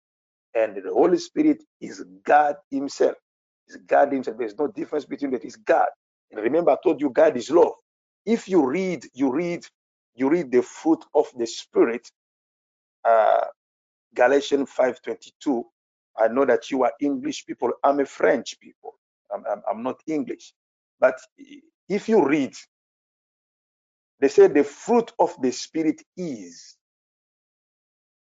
And 0.55 0.75
the 0.77 0.91
Holy 0.93 1.17
Spirit 1.17 1.63
is 1.81 2.03
God 2.25 2.55
Himself. 2.71 3.15
Is 3.67 3.77
God 3.87 4.13
Himself. 4.13 4.37
There's 4.37 4.57
no 4.57 4.67
difference 4.67 5.05
between 5.05 5.31
that. 5.31 5.45
It's 5.45 5.55
God. 5.57 5.87
And 6.31 6.41
remember, 6.41 6.71
I 6.71 6.77
told 6.83 7.01
you 7.01 7.09
God 7.09 7.37
is 7.37 7.51
love. 7.51 7.73
If 8.25 8.49
you 8.49 8.65
read, 8.67 9.05
you 9.13 9.31
read 9.33 9.65
you 10.15 10.30
read 10.30 10.52
the 10.52 10.62
fruit 10.63 11.04
of 11.15 11.28
the 11.38 11.47
spirit 11.47 12.10
uh, 13.06 13.45
galatians 14.15 14.69
5.22 14.78 15.63
i 16.19 16.28
know 16.30 16.45
that 16.45 16.71
you 16.71 16.84
are 16.84 16.93
english 17.02 17.45
people. 17.45 17.71
I'm 17.84 18.00
a 18.02 18.06
french 18.06 18.60
people. 18.60 18.95
I'm, 19.34 19.43
I'm, 19.52 19.63
I'm 19.71 19.84
not 19.84 20.02
english. 20.08 20.54
But 21.00 21.15
if 21.89 22.10
you 22.10 22.26
read 22.26 22.56
they 24.21 24.30
say 24.30 24.47
the 24.47 24.65
fruit 24.65 25.12
of 25.19 25.36
the 25.41 25.52
spirit 25.52 26.02
is 26.17 26.78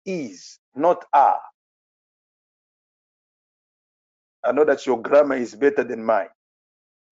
is 0.07 0.59
not 0.74 1.05
are. 1.14 1.40
I 4.44 4.53
know 4.53 4.64
that 4.64 4.87
your 4.87 5.03
grammar 5.03 5.37
is 5.37 5.55
better 5.55 5.85
than 5.85 6.05
mine. 6.05 6.29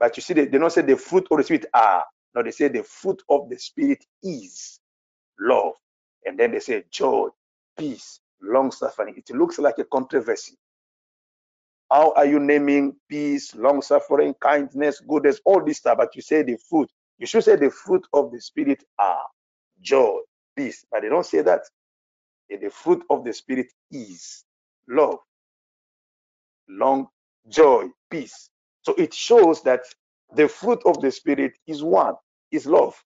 But 0.01 0.17
you 0.17 0.23
see 0.23 0.35
they, 0.35 0.47
they 0.47 0.59
don't 0.59 0.71
say 0.73 0.83
the 0.83 0.97
fruit 0.97 1.27
of 1.31 1.39
the 1.39 1.45
spirit 1.45 1.67
are 1.75 2.05
no, 2.37 2.45
they 2.45 2.53
say 2.53 2.69
the 2.69 2.85
fruit 2.85 3.23
of 3.31 3.51
the 3.51 3.59
Spirit 3.59 4.07
is 4.25 4.81
love. 5.41 5.75
And 6.27 6.39
then 6.39 6.53
they 6.53 6.61
say 6.61 6.85
joy, 6.91 7.29
peace, 7.79 8.21
long 8.43 8.73
suffering. 8.73 9.15
It 9.17 9.31
looks 9.35 9.59
like 9.59 9.79
a 9.79 9.85
controversy. 9.85 10.57
How 11.91 12.13
are 12.15 12.27
you 12.27 12.41
naming 12.41 12.97
peace, 13.09 13.55
long 13.55 13.83
suffering, 13.83 14.35
kindness, 14.43 15.01
goodness, 15.09 15.41
all 15.45 15.65
this 15.65 15.79
stuff? 15.79 15.99
But 15.99 16.17
you 16.17 16.23
say 16.23 16.43
the 16.43 16.59
fruit. 16.71 16.91
You 17.19 17.27
should 17.27 17.45
say 17.45 17.57
the 17.57 17.71
fruit 17.71 18.07
of 18.15 18.33
the 18.33 18.41
Spirit 18.41 18.85
are 18.99 19.25
joy, 19.83 20.19
peace. 20.57 20.87
But 20.93 21.03
they 21.03 21.11
don't 21.11 21.27
say 21.27 21.43
that. 21.43 21.63
And 22.51 22.63
the 22.63 22.71
fruit 22.71 23.05
of 23.11 23.25
the 23.25 23.33
Spirit 23.33 23.69
is 23.93 24.45
love, 24.89 25.19
long 26.69 27.09
joy, 27.49 27.87
peace. 28.11 28.51
So 28.83 28.95
it 28.95 29.15
shows 29.15 29.63
that 29.65 29.83
the 30.35 30.49
fruit 30.49 30.81
of 30.87 31.01
the 31.03 31.11
Spirit 31.13 31.55
is 31.67 31.83
one 31.83 32.15
is 32.57 32.67
love. 32.67 32.97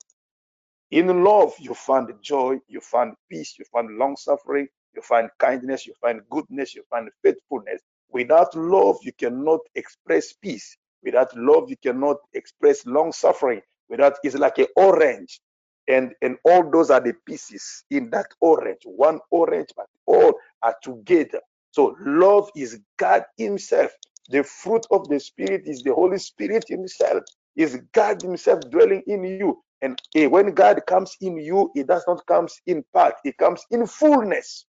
In 0.90 1.22
love, 1.24 1.54
you 1.60 1.74
find 1.74 2.08
joy, 2.22 2.60
you 2.68 2.80
find 2.80 3.14
peace, 3.30 3.56
you 3.60 3.66
find 3.66 3.98
long 3.98 4.16
suffering, 4.16 4.68
you 4.96 5.02
find 5.02 5.30
kindness, 5.38 5.86
you 5.86 5.94
find 6.00 6.22
goodness, 6.30 6.74
you 6.74 6.84
find 6.90 7.10
faithfulness. 7.22 7.82
Without 8.10 8.56
love, 8.56 8.98
you 9.02 9.12
cannot 9.12 9.60
express 9.76 10.32
peace. 10.32 10.78
Without 11.04 11.36
love, 11.36 11.70
you 11.70 11.76
cannot 11.76 12.18
express 12.34 12.86
long 12.86 13.12
suffering. 13.12 13.62
Without 13.90 14.14
it's 14.24 14.36
like 14.36 14.58
an 14.60 14.68
orange, 14.78 15.42
and 15.88 16.14
and 16.22 16.38
all 16.46 16.70
those 16.70 16.90
are 16.90 17.02
the 17.02 17.14
pieces 17.26 17.84
in 17.90 18.10
that 18.12 18.28
orange. 18.40 18.80
One 18.86 19.20
orange, 19.30 19.70
but 19.76 19.88
all 20.06 20.34
are 20.62 20.76
together. 20.82 21.42
So 21.72 21.96
love 22.00 22.50
is 22.56 22.80
God 22.98 23.24
Himself. 23.36 23.92
The 24.30 24.44
fruit 24.44 24.86
of 24.90 25.08
the 25.10 25.20
Spirit 25.20 25.64
is 25.66 25.82
the 25.82 25.94
Holy 25.94 26.18
Spirit 26.18 26.64
Himself 26.68 27.24
is 27.56 27.80
God 27.92 28.22
Himself 28.22 28.60
dwelling 28.70 29.02
in 29.06 29.24
you. 29.24 29.62
And 29.82 30.00
when 30.32 30.54
God 30.54 30.80
comes 30.86 31.16
in 31.20 31.38
you, 31.38 31.70
it 31.74 31.88
does 31.88 32.04
not 32.08 32.26
come 32.26 32.48
in 32.66 32.84
part, 32.94 33.14
it 33.24 33.36
comes 33.38 33.64
in 33.70 33.86
fullness. 33.86 34.66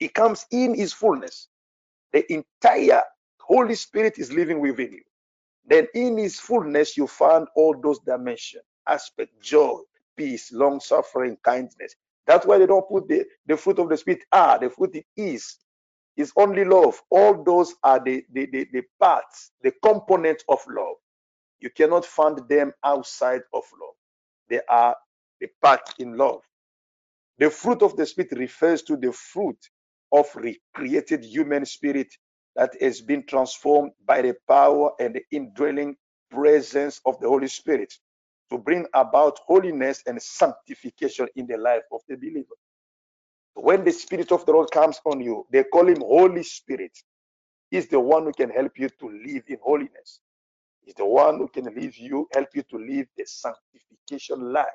It 0.00 0.14
comes 0.14 0.46
in 0.52 0.74
His 0.74 0.92
fullness. 0.92 1.48
The 2.12 2.24
entire 2.32 3.02
Holy 3.40 3.76
Spirit 3.76 4.18
is 4.18 4.32
living 4.32 4.60
within 4.60 4.92
you. 4.92 5.02
Then 5.66 5.88
in 5.94 6.18
His 6.18 6.40
fullness, 6.40 6.96
you 6.96 7.06
find 7.06 7.46
all 7.56 7.76
those 7.82 8.00
dimensions 8.00 8.64
aspect, 8.88 9.30
joy, 9.42 9.78
peace, 10.16 10.52
long 10.52 10.80
suffering, 10.80 11.36
kindness. 11.44 11.94
That's 12.26 12.46
why 12.46 12.58
they 12.58 12.66
don't 12.66 12.88
put 12.88 13.08
the, 13.08 13.24
the 13.46 13.56
fruit 13.56 13.78
of 13.78 13.88
the 13.90 13.96
Spirit. 13.96 14.22
Ah, 14.32 14.58
the 14.58 14.70
fruit 14.70 14.94
it 14.96 15.06
is. 15.16 15.58
Is 16.16 16.32
only 16.36 16.64
love. 16.64 17.00
All 17.10 17.42
those 17.44 17.74
are 17.84 18.00
the, 18.04 18.24
the, 18.32 18.46
the, 18.52 18.66
the 18.72 18.82
parts, 19.00 19.52
the 19.62 19.72
components 19.84 20.44
of 20.48 20.60
love. 20.68 20.96
You 21.62 21.70
cannot 21.70 22.06
find 22.06 22.38
them 22.48 22.72
outside 22.84 23.42
of 23.54 23.64
love. 23.80 23.96
They 24.50 24.62
are 24.70 24.96
the 25.40 25.48
part 25.62 25.82
in 26.00 26.18
love. 26.18 26.42
The 27.38 27.50
fruit 27.50 27.82
of 27.82 27.96
the 27.96 28.06
Spirit 28.06 28.32
refers 28.32 28.82
to 28.84 28.96
the 28.96 29.12
fruit 29.12 29.58
of 30.12 30.28
recreated 30.36 31.24
human 31.24 31.66
spirit 31.66 32.08
that 32.56 32.72
has 32.80 33.02
been 33.02 33.26
transformed 33.26 33.92
by 34.06 34.22
the 34.22 34.36
power 34.48 34.92
and 35.00 35.14
the 35.16 35.24
indwelling 35.32 35.96
presence 36.30 37.00
of 37.06 37.20
the 37.20 37.28
Holy 37.28 37.48
Spirit 37.48 37.92
to 38.52 38.58
bring 38.58 38.86
about 38.94 39.38
holiness 39.46 40.02
and 40.06 40.22
sanctification 40.22 41.28
in 41.36 41.46
the 41.48 41.58
life 41.58 41.82
of 41.92 42.00
the 42.08 42.16
believer. 42.16 42.56
When 43.54 43.84
the 43.84 43.92
Spirit 43.92 44.32
of 44.32 44.46
the 44.46 44.52
Lord 44.52 44.70
comes 44.72 45.00
on 45.06 45.20
you, 45.20 45.46
they 45.52 45.64
call 45.64 45.88
him 45.88 46.00
Holy 46.00 46.44
Spirit. 46.44 46.96
He's 47.70 47.88
the 47.88 48.00
one 48.00 48.24
who 48.24 48.32
can 48.32 48.50
help 48.50 48.78
you 48.78 48.88
to 48.90 49.08
live 49.26 49.44
in 49.48 49.58
holiness 49.62 50.20
is 50.86 50.94
the 50.94 51.06
one 51.06 51.38
who 51.38 51.48
can 51.48 51.66
leave 51.74 51.96
you, 51.96 52.28
help 52.34 52.48
you 52.54 52.62
to 52.64 52.78
live 52.78 53.06
the 53.16 53.24
sanctification 53.26 54.52
life 54.52 54.66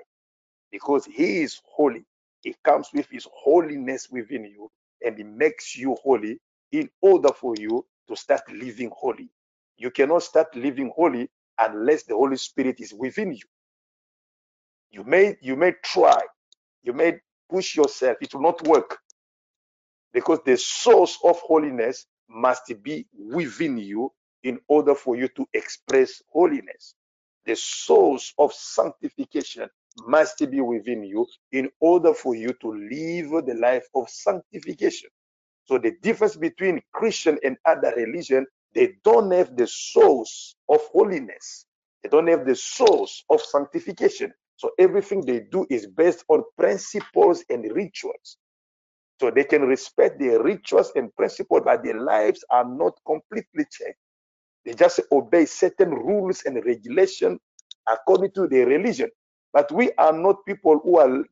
because 0.71 1.05
he 1.05 1.41
is 1.41 1.59
holy. 1.65 2.05
He 2.41 2.55
comes 2.63 2.89
with 2.93 3.07
his 3.11 3.27
holiness 3.33 4.09
within 4.11 4.45
you 4.45 4.71
and 5.05 5.17
he 5.17 5.23
makes 5.23 5.77
you 5.77 5.95
holy 6.03 6.39
in 6.71 6.89
order 7.01 7.29
for 7.29 7.55
you 7.57 7.85
to 8.09 8.15
start 8.15 8.41
living 8.51 8.91
holy. 8.95 9.29
You 9.77 9.91
cannot 9.91 10.23
start 10.23 10.55
living 10.55 10.91
holy 10.95 11.29
unless 11.59 12.03
the 12.03 12.15
Holy 12.15 12.37
Spirit 12.37 12.79
is 12.79 12.93
within 12.93 13.33
you. 13.33 13.45
You 14.91 15.03
may 15.03 15.37
you 15.41 15.55
may 15.55 15.73
try, 15.83 16.19
you 16.83 16.93
may 16.93 17.19
push 17.49 17.75
yourself, 17.75 18.17
it 18.21 18.33
will 18.33 18.41
not 18.43 18.65
work 18.67 18.99
because 20.13 20.39
the 20.45 20.57
source 20.57 21.17
of 21.23 21.39
holiness 21.41 22.05
must 22.29 22.71
be 22.83 23.07
within 23.17 23.77
you 23.77 24.11
in 24.43 24.59
order 24.67 24.95
for 24.95 25.15
you 25.15 25.27
to 25.29 25.45
express 25.53 26.21
holiness. 26.31 26.95
The 27.45 27.55
source 27.55 28.33
of 28.37 28.53
sanctification 28.53 29.69
must 30.05 30.39
be 30.51 30.61
within 30.61 31.03
you 31.03 31.25
in 31.51 31.69
order 31.79 32.13
for 32.13 32.35
you 32.35 32.53
to 32.61 32.69
live 32.69 33.45
the 33.45 33.55
life 33.59 33.87
of 33.95 34.09
sanctification. 34.09 35.09
So 35.65 35.77
the 35.77 35.93
difference 36.01 36.35
between 36.35 36.81
Christian 36.93 37.39
and 37.43 37.57
other 37.65 37.93
religion, 37.95 38.45
they 38.73 38.95
don't 39.03 39.31
have 39.31 39.55
the 39.55 39.67
source 39.67 40.55
of 40.69 40.81
holiness. 40.91 41.65
They 42.03 42.09
don't 42.09 42.27
have 42.27 42.45
the 42.45 42.55
source 42.55 43.23
of 43.29 43.41
sanctification. 43.41 44.33
So 44.57 44.71
everything 44.79 45.25
they 45.25 45.41
do 45.51 45.65
is 45.69 45.87
based 45.87 46.25
on 46.29 46.43
principles 46.57 47.43
and 47.49 47.63
rituals. 47.73 48.37
So 49.19 49.31
they 49.31 49.45
can 49.45 49.63
respect 49.63 50.19
the 50.19 50.39
rituals 50.41 50.91
and 50.95 51.15
principles, 51.15 51.61
but 51.65 51.83
their 51.83 51.99
lives 51.99 52.43
are 52.51 52.65
not 52.65 52.93
completely 53.05 53.65
changed. 53.71 53.97
They 54.67 54.75
just 54.75 55.01
obey 55.13 55.45
certain 55.47 55.91
rules 55.91 56.43
and 56.45 56.63
regulations 56.65 57.39
according 57.89 58.33
to 58.33 58.47
their 58.49 58.67
religion. 58.67 59.11
But 59.53 59.71
we 59.73 59.93
are 59.99 60.13
not 60.13 60.45
people 60.45 60.79
who 60.79 60.99
are 60.99 61.25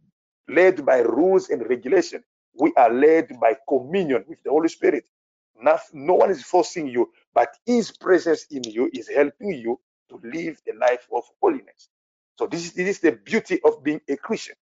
led 0.49 0.85
by 0.85 0.99
rules 0.99 1.49
and 1.51 1.69
regulation. 1.69 2.23
We 2.59 2.73
are 2.77 2.93
led 2.93 3.39
by 3.41 3.57
communion 3.69 4.25
with 4.27 4.43
the 4.43 4.51
Holy 4.51 4.69
Spirit. 4.69 5.05
No, 5.61 6.15
one 6.15 6.31
is 6.31 6.43
forcing 6.43 6.87
you, 6.89 7.11
but 7.35 7.49
His 7.67 7.91
presence 7.91 8.47
in 8.51 8.63
you 8.65 8.89
is 8.93 9.09
helping 9.09 9.51
you 9.53 9.81
to 10.09 10.21
live 10.23 10.61
a 10.73 10.77
life 10.77 11.07
of 11.13 11.25
holiness. 11.41 11.89
So 12.39 12.47
this 12.47 12.65
is, 12.67 12.73
this 12.73 12.89
is 12.89 12.99
the 13.01 13.13
beauty 13.13 13.61
of 13.65 13.83
being 13.83 14.01
a 14.09 14.17
Christian 14.17 14.55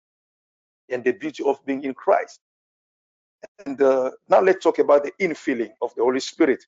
and 0.89 1.03
the 1.03 1.13
beauty 1.13 1.43
of 1.45 1.65
being 1.65 1.85
in 1.85 1.95
Christ. 1.95 2.41
And 3.65 3.81
uh, 3.81 4.11
now 4.29 4.41
let's 4.41 4.63
talk 4.63 4.79
about 4.79 5.05
the 5.05 5.13
infilling 5.21 5.71
of 5.81 5.95
the 5.95 6.03
Holy 6.03 6.21
Spirit. 6.21 6.65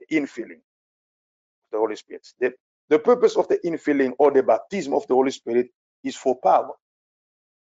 The 0.00 0.16
infilling 0.18 0.60
the 1.76 1.80
Holy 1.80 1.96
Spirit. 1.96 2.26
The, 2.40 2.52
the 2.90 2.98
purpose 2.98 3.36
of 3.36 3.48
the 3.48 3.58
infilling 3.64 4.14
or 4.18 4.32
the 4.32 4.42
baptism 4.42 4.94
of 4.94 5.06
the 5.08 5.14
Holy 5.14 5.32
Spirit 5.32 5.68
is 6.04 6.16
for 6.16 6.36
power 6.42 6.70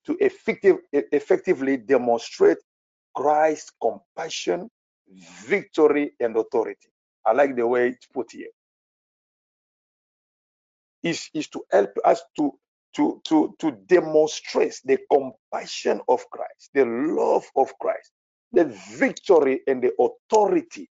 to 0.05 0.17
effective, 0.19 0.77
effectively 0.91 1.77
demonstrate 1.77 2.57
Christ's 3.15 3.71
compassion, 3.81 4.69
victory, 5.45 6.13
and 6.19 6.37
authority. 6.37 6.89
I 7.25 7.33
like 7.33 7.55
the 7.55 7.67
way 7.67 7.89
it's 7.89 8.07
put 8.07 8.31
here. 8.31 8.49
Is, 11.03 11.29
is 11.33 11.47
to 11.49 11.63
help 11.71 11.91
us 12.05 12.21
to, 12.37 12.53
to, 12.95 13.21
to, 13.25 13.55
to 13.59 13.71
demonstrate 13.87 14.79
the 14.85 14.99
compassion 15.11 16.01
of 16.09 16.25
Christ, 16.31 16.71
the 16.73 16.85
love 16.85 17.45
of 17.55 17.71
Christ, 17.79 18.11
the 18.53 18.65
victory 18.97 19.61
and 19.67 19.83
the 19.83 19.91
authority. 19.99 20.89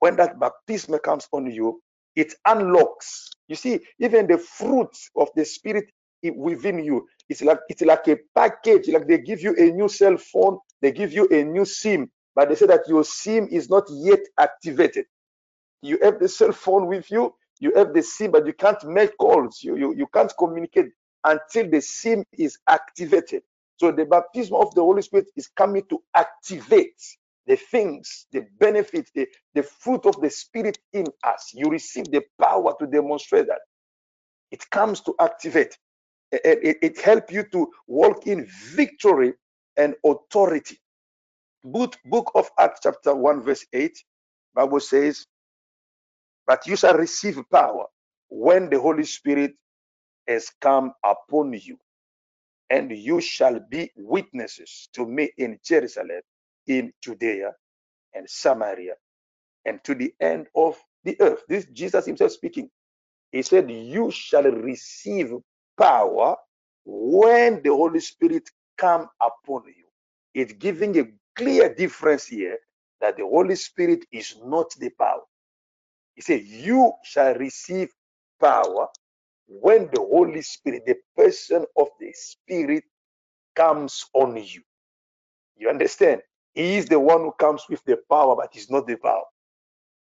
When 0.00 0.16
that 0.16 0.40
baptism 0.40 0.98
comes 1.00 1.28
on 1.32 1.50
you, 1.50 1.80
it 2.16 2.34
unlocks. 2.46 3.30
You 3.48 3.56
see, 3.56 3.80
even 4.00 4.26
the 4.26 4.38
fruit 4.38 4.96
of 5.16 5.30
the 5.36 5.44
Spirit 5.44 5.86
within 6.36 6.84
you. 6.84 7.08
It's 7.28 7.42
like 7.42 7.60
it's 7.68 7.82
like 7.82 8.08
a 8.08 8.18
package. 8.34 8.88
Like 8.88 9.08
they 9.08 9.18
give 9.18 9.42
you 9.42 9.54
a 9.58 9.72
new 9.72 9.88
cell 9.88 10.16
phone, 10.18 10.58
they 10.82 10.92
give 10.92 11.12
you 11.12 11.28
a 11.30 11.44
new 11.44 11.64
SIM, 11.64 12.10
but 12.34 12.48
they 12.50 12.56
say 12.56 12.66
that 12.66 12.88
your 12.88 13.04
SIM 13.04 13.48
is 13.50 13.70
not 13.70 13.84
yet 13.90 14.20
activated. 14.38 15.06
You 15.82 15.98
have 16.02 16.20
the 16.20 16.28
cell 16.28 16.52
phone 16.52 16.88
with 16.88 17.10
you, 17.10 17.34
you 17.60 17.72
have 17.76 17.94
the 17.94 18.02
SIM, 18.02 18.32
but 18.32 18.46
you 18.46 18.54
can't 18.54 18.82
make 18.84 19.16
calls. 19.18 19.60
You 19.62 19.76
you, 19.76 19.94
you 19.96 20.08
can't 20.08 20.32
communicate 20.38 20.88
until 21.24 21.70
the 21.70 21.80
SIM 21.82 22.24
is 22.34 22.58
activated. 22.68 23.42
So 23.78 23.92
the 23.92 24.06
baptism 24.06 24.56
of 24.56 24.74
the 24.74 24.82
Holy 24.82 25.02
Spirit 25.02 25.28
is 25.36 25.48
coming 25.56 25.84
to 25.90 26.02
activate 26.14 27.00
the 27.46 27.56
things, 27.56 28.26
the 28.32 28.46
benefits, 28.60 29.10
the, 29.14 29.28
the 29.54 29.62
fruit 29.64 30.06
of 30.06 30.20
the 30.20 30.30
Spirit 30.30 30.78
in 30.92 31.06
us. 31.24 31.52
You 31.54 31.68
receive 31.70 32.06
the 32.12 32.22
power 32.40 32.74
to 32.80 32.86
demonstrate 32.86 33.48
that. 33.48 33.60
It 34.52 34.68
comes 34.70 35.00
to 35.02 35.14
activate 35.20 35.76
it, 36.32 36.78
it 36.82 37.00
helps 37.00 37.32
you 37.32 37.44
to 37.52 37.70
walk 37.86 38.26
in 38.26 38.46
victory 38.74 39.34
and 39.76 39.94
authority. 40.04 40.78
Book, 41.64 41.96
book 42.06 42.32
of 42.34 42.50
Acts 42.58 42.80
chapter 42.84 43.14
1 43.14 43.42
verse 43.42 43.66
8, 43.72 43.92
Bible 44.54 44.80
says, 44.80 45.26
but 46.46 46.66
you 46.66 46.76
shall 46.76 46.94
receive 46.96 47.40
power 47.52 47.86
when 48.30 48.70
the 48.70 48.80
Holy 48.80 49.04
Spirit 49.04 49.52
has 50.28 50.50
come 50.60 50.92
upon 51.04 51.52
you, 51.54 51.78
and 52.70 52.92
you 52.92 53.20
shall 53.20 53.60
be 53.70 53.90
witnesses 53.96 54.88
to 54.94 55.06
me 55.06 55.30
in 55.38 55.58
Jerusalem, 55.64 56.22
in 56.66 56.92
Judea 57.02 57.52
and 58.14 58.28
Samaria, 58.30 58.94
and 59.66 59.82
to 59.84 59.94
the 59.94 60.14
end 60.20 60.48
of 60.56 60.76
the 61.04 61.16
earth. 61.20 61.42
This 61.48 61.66
Jesus 61.66 62.06
himself 62.06 62.32
speaking. 62.32 62.70
He 63.32 63.42
said, 63.42 63.70
You 63.70 64.10
shall 64.12 64.44
receive 64.44 65.34
power 65.78 66.36
when 66.86 67.62
the 67.62 67.70
Holy 67.70 68.00
Spirit 68.00 68.50
come 68.78 69.08
upon 69.22 69.64
you. 69.68 69.84
It's 70.34 70.54
giving 70.54 70.98
a 71.00 71.06
clear 71.36 71.74
difference 71.74 72.26
here 72.26 72.58
that 73.02 73.18
the 73.18 73.24
Holy 73.24 73.56
Spirit 73.56 74.04
is 74.12 74.36
not 74.44 74.72
the 74.80 74.90
power. 74.90 75.22
He 76.16 76.22
said, 76.22 76.42
You 76.44 76.92
shall 77.04 77.34
receive 77.36 77.90
power 78.40 78.88
when 79.48 79.88
the 79.92 80.00
Holy 80.00 80.42
Spirit, 80.42 80.84
the 80.86 80.96
person 81.16 81.66
of 81.76 81.88
the 82.00 82.12
Spirit, 82.14 82.84
comes 83.56 84.06
on 84.14 84.36
you. 84.36 84.62
You 85.56 85.70
understand? 85.70 86.22
He 86.54 86.76
is 86.76 86.86
the 86.86 87.00
one 87.00 87.20
who 87.22 87.32
comes 87.32 87.64
with 87.70 87.84
the 87.84 87.98
power, 88.10 88.36
but 88.36 88.50
he's 88.52 88.70
not 88.70 88.86
the 88.86 88.96
power. 88.96 89.24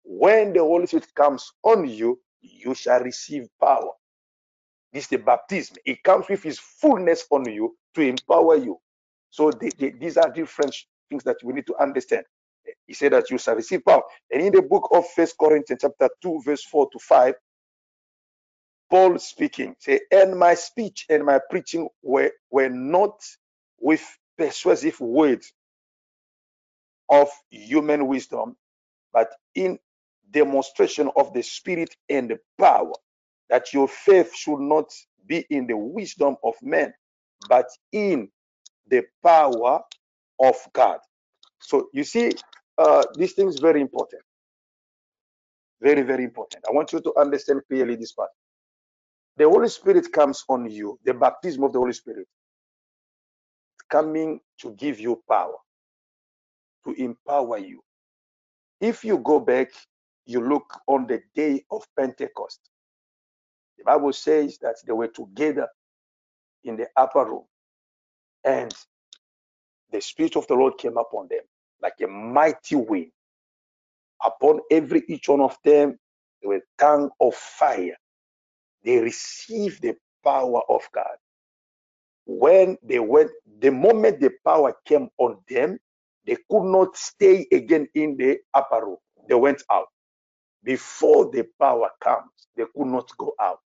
When 0.05 0.53
the 0.53 0.61
Holy 0.61 0.87
Spirit 0.87 1.15
comes 1.15 1.53
on 1.65 1.89
you, 1.89 2.21
you 2.43 2.75
shall 2.75 3.01
receive 3.01 3.49
power. 3.61 3.91
This 4.93 5.05
is 5.05 5.11
the 5.11 5.19
baptism. 5.19 5.79
It 5.87 6.03
comes 6.05 6.29
with 6.29 6.43
his 6.43 6.59
fullness 6.61 7.27
on 7.31 7.51
you 7.51 7.77
to 7.97 8.03
empower 8.03 8.57
you. 8.57 8.79
So 9.31 9.53
these 9.53 10.19
are 10.19 10.31
different 10.31 10.77
things 11.11 11.25
that 11.25 11.39
we 11.45 11.55
need 11.55 11.67
to 11.69 11.77
understand. 11.81 12.25
He 12.87 12.95
said 12.95 13.13
that 13.15 13.31
you 13.31 13.39
shall 13.39 13.57
receive 13.57 13.85
power. 13.85 14.03
And 14.33 14.43
in 14.43 14.53
the 14.53 14.63
book 14.63 14.89
of 14.93 15.09
First 15.11 15.37
Corinthians, 15.39 15.83
chapter 15.83 16.11
2, 16.23 16.43
verse 16.45 16.65
4 16.65 16.89
to 16.93 16.99
5, 17.01 17.35
Paul 18.91 19.19
speaking, 19.19 19.77
say, 19.79 20.01
and 20.13 20.39
my 20.39 20.55
speech 20.55 21.07
and 21.11 21.25
my 21.25 21.41
preaching 21.51 21.89
were, 22.03 22.33
were 22.51 22.71
not 22.71 23.21
with 23.81 24.05
persuasive 24.39 25.01
words 25.01 25.53
of 27.11 27.29
human 27.51 28.09
wisdom, 28.09 28.57
but 29.13 29.31
in 29.55 29.79
demonstration 30.31 31.11
of 31.17 31.33
the 31.35 31.43
spirit 31.43 31.95
and 32.11 32.31
the 32.31 32.39
power, 32.59 32.93
that 33.51 33.73
your 33.75 33.89
faith 33.89 34.35
should 34.37 34.61
not 34.61 34.87
be 35.27 35.47
in 35.51 35.67
the 35.67 35.77
wisdom 35.77 36.37
of 36.45 36.55
men, 36.63 36.93
but 37.49 37.67
in 37.93 38.31
the 38.89 39.05
power 39.25 39.83
of 40.41 40.57
God. 40.75 40.99
So 41.61 41.89
you 41.95 42.05
see, 42.05 42.33
uh, 42.79 43.05
this 43.17 43.35
thing 43.35 43.49
is 43.49 43.61
very 43.61 43.81
important. 43.81 44.23
Very, 45.83 46.03
very 46.03 46.25
important. 46.25 46.65
I 46.69 46.73
want 46.73 46.93
you 46.93 47.01
to 47.03 47.15
understand 47.19 47.63
clearly 47.69 47.97
this 47.97 48.13
part. 48.13 48.31
The 49.39 49.49
Holy 49.49 49.69
Spirit 49.69 50.13
comes 50.13 50.45
on 50.49 50.71
you, 50.71 50.99
the 51.05 51.15
baptism 51.15 51.65
of 51.65 51.73
the 51.75 51.81
Holy 51.81 51.95
Spirit, 51.95 52.29
coming 53.91 54.41
to 54.61 54.73
give 54.75 55.01
you 55.01 55.23
power, 55.29 55.57
to 56.87 56.93
empower 57.03 57.59
you. 57.59 57.83
If 58.81 59.05
you 59.05 59.19
go 59.19 59.41
back, 59.41 59.71
you 60.27 60.41
look 60.47 60.65
on 60.87 61.07
the 61.07 61.23
day 61.35 61.65
of 61.71 61.85
Pentecost, 61.99 62.61
the 63.79 63.85
Bible 63.85 64.13
says 64.13 64.59
that 64.63 64.77
they 64.87 64.93
were 64.93 65.09
together 65.09 65.69
in 66.65 66.77
the 66.77 66.89
upper 66.97 67.25
room, 67.25 67.45
and 68.45 68.75
the 69.93 70.01
Spirit 70.01 70.37
of 70.37 70.47
the 70.49 70.55
Lord 70.55 70.79
came 70.79 70.99
upon 70.99 71.29
them 71.29 71.43
like 71.83 71.95
a 72.03 72.09
mighty 72.09 72.77
wind. 72.77 73.13
Upon 74.25 74.61
every 74.71 75.03
each 75.09 75.29
one 75.29 75.41
of 75.43 75.57
them, 75.65 75.99
there 76.43 76.51
were 76.51 76.63
tongue 76.79 77.11
of 77.21 77.35
fire. 77.35 77.97
They 78.85 78.99
received 79.01 79.83
the 79.83 79.97
power 80.25 80.63
of 80.69 80.83
God. 80.95 81.17
When 82.27 82.79
they 82.83 83.01
went, 83.01 83.31
the 83.61 83.71
moment 83.71 84.21
the 84.21 84.33
power 84.45 84.75
came 84.87 85.09
on 85.19 85.39
them, 85.49 85.79
they 86.31 86.39
could 86.51 86.65
not 86.65 86.97
stay 86.97 87.47
again 87.53 87.89
in 87.97 88.17
the 88.19 88.39
upper 88.55 88.87
room. 88.87 88.99
They 89.29 89.37
went 89.37 89.65
out 89.73 89.89
before 90.65 91.31
the 91.33 91.47
power 91.61 91.91
comes, 92.03 92.31
they 92.57 92.65
could 92.77 92.89
not 92.89 93.11
go 93.19 93.35
out. 93.41 93.61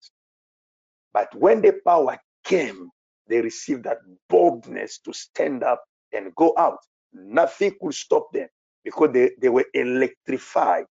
But 1.12 1.34
when 1.36 1.62
the 1.62 1.74
power 1.86 2.18
came, 2.44 2.90
they 3.28 3.40
received 3.42 3.84
that 3.84 3.98
boldness 4.28 4.98
to 5.00 5.14
stand 5.14 5.64
up 5.64 5.84
and 6.12 6.34
go 6.36 6.54
out. 6.58 6.78
Nothing 7.14 7.74
could 7.80 7.94
stop 7.94 8.32
them 8.32 8.48
because 8.84 9.10
they, 9.12 9.32
they 9.40 9.50
were 9.50 9.66
electrified. 9.74 10.86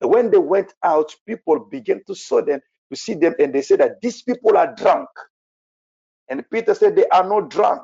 And 0.00 0.10
when 0.10 0.30
they 0.30 0.38
went 0.38 0.74
out, 0.84 1.14
people 1.26 1.60
began 1.70 2.02
to 2.06 2.14
saw 2.14 2.42
them, 2.42 2.60
to 2.92 2.96
see 2.96 3.14
them, 3.14 3.34
and 3.38 3.54
they 3.54 3.62
said 3.62 3.80
that 3.80 4.00
these 4.02 4.22
people 4.22 4.56
are 4.58 4.74
drunk. 4.74 5.08
And 6.28 6.44
Peter 6.50 6.74
said, 6.74 6.96
They 6.96 7.08
are 7.08 7.28
not 7.28 7.50
drunk. 7.50 7.82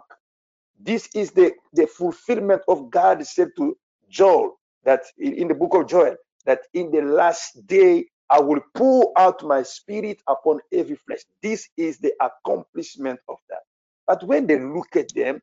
This 0.80 1.08
is 1.14 1.32
the, 1.32 1.52
the 1.74 1.88
fulfillment 1.88 2.62
of 2.68 2.90
God 2.90 3.26
said 3.26 3.50
to 3.58 3.76
Joel 4.10 4.60
that 4.84 5.02
in 5.18 5.48
the 5.48 5.54
book 5.54 5.74
of 5.74 5.88
Joel 5.88 6.16
that 6.46 6.62
in 6.74 6.92
the 6.92 7.02
last 7.02 7.66
day 7.66 8.06
I 8.30 8.40
will 8.40 8.60
pour 8.76 9.12
out 9.18 9.44
my 9.44 9.62
spirit 9.64 10.22
upon 10.28 10.60
every 10.72 10.96
flesh. 10.96 11.20
This 11.42 11.68
is 11.78 11.98
the 11.98 12.14
accomplishment 12.22 13.20
of 13.28 13.38
that. 13.50 13.60
But 14.06 14.24
when 14.24 14.46
they 14.46 14.58
look 14.60 14.96
at 14.96 15.14
them 15.14 15.40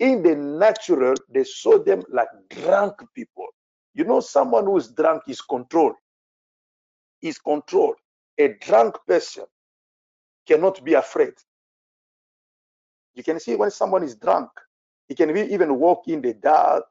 in 0.00 0.22
the 0.22 0.36
natural, 0.36 1.14
they 1.30 1.44
saw 1.44 1.78
them 1.82 2.04
like 2.10 2.28
drunk 2.50 2.94
people. 3.14 3.46
You 3.94 4.04
know, 4.04 4.20
someone 4.20 4.66
who 4.66 4.78
is 4.78 4.88
drunk 4.90 5.24
is 5.28 5.42
controlled. 5.42 5.96
Is 7.22 7.38
controlled. 7.38 7.96
A 8.38 8.54
drunk 8.60 8.96
person 9.08 9.44
cannot 10.48 10.84
be 10.84 10.94
afraid. 10.94 11.34
You 13.14 13.24
can 13.24 13.40
see 13.40 13.56
when 13.56 13.70
someone 13.72 14.04
is 14.04 14.16
drunk, 14.16 14.50
he 15.10 15.16
can 15.16 15.36
even 15.36 15.80
walk 15.80 16.08
in 16.08 16.22
the 16.22 16.34
dark, 16.34 16.86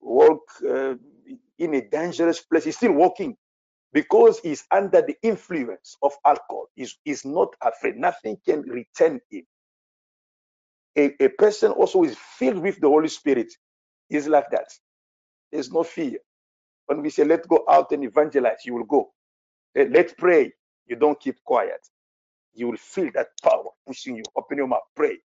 walk 0.00 0.42
uh, 0.68 0.96
in 1.58 1.74
a 1.76 1.82
dangerous 1.90 2.40
place. 2.42 2.64
He's 2.66 2.78
still 2.78 2.94
walking 2.94 3.36
because 3.92 4.40
he's 4.40 4.64
under 4.72 5.02
the 5.02 5.16
influence 5.22 5.96
of 6.02 6.12
alcohol, 6.26 6.66
he's, 6.76 6.98
he's 7.04 7.24
not 7.26 7.54
afraid. 7.62 7.96
Nothing 7.96 8.38
can 8.46 8.62
return 8.62 9.20
him. 9.30 9.44
A, 10.98 11.24
a 11.24 11.28
person 11.30 11.72
also 11.72 12.04
is 12.04 12.16
filled 12.18 12.58
with 12.62 12.80
the 12.80 12.88
Holy 12.88 13.08
Spirit 13.08 13.52
is 14.10 14.28
like 14.28 14.50
that. 14.52 14.68
There's 15.52 15.72
no 15.72 15.84
fear. 15.84 16.18
When 16.86 17.02
we 17.02 17.10
say, 17.10 17.24
let's 17.24 17.46
go 17.48 17.64
out 17.70 17.92
and 17.92 18.04
evangelize, 18.04 18.64
you 18.66 18.74
will 18.74 18.84
go. 18.84 19.12
Let's 19.74 20.14
pray. 20.14 20.52
You 20.88 20.96
don't 20.96 21.20
keep 21.20 21.36
quiet. 21.44 21.80
You 22.54 22.68
will 22.68 22.78
feel 22.78 23.10
that 23.14 23.28
power 23.42 23.64
pushing 23.86 24.16
you. 24.16 24.24
Open 24.36 24.58
your 24.58 24.68
mouth, 24.68 24.82
pray. 24.96 25.18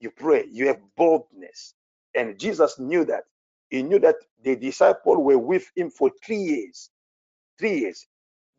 You 0.00 0.10
pray. 0.10 0.46
You 0.50 0.68
have 0.68 0.80
boldness. 0.96 1.74
And 2.14 2.38
Jesus 2.38 2.78
knew 2.78 3.04
that. 3.06 3.24
He 3.70 3.82
knew 3.82 3.98
that 4.00 4.16
the 4.42 4.56
disciples 4.56 5.18
were 5.20 5.38
with 5.38 5.70
him 5.76 5.90
for 5.90 6.10
three 6.24 6.38
years. 6.38 6.90
Three 7.58 7.80
years. 7.80 8.06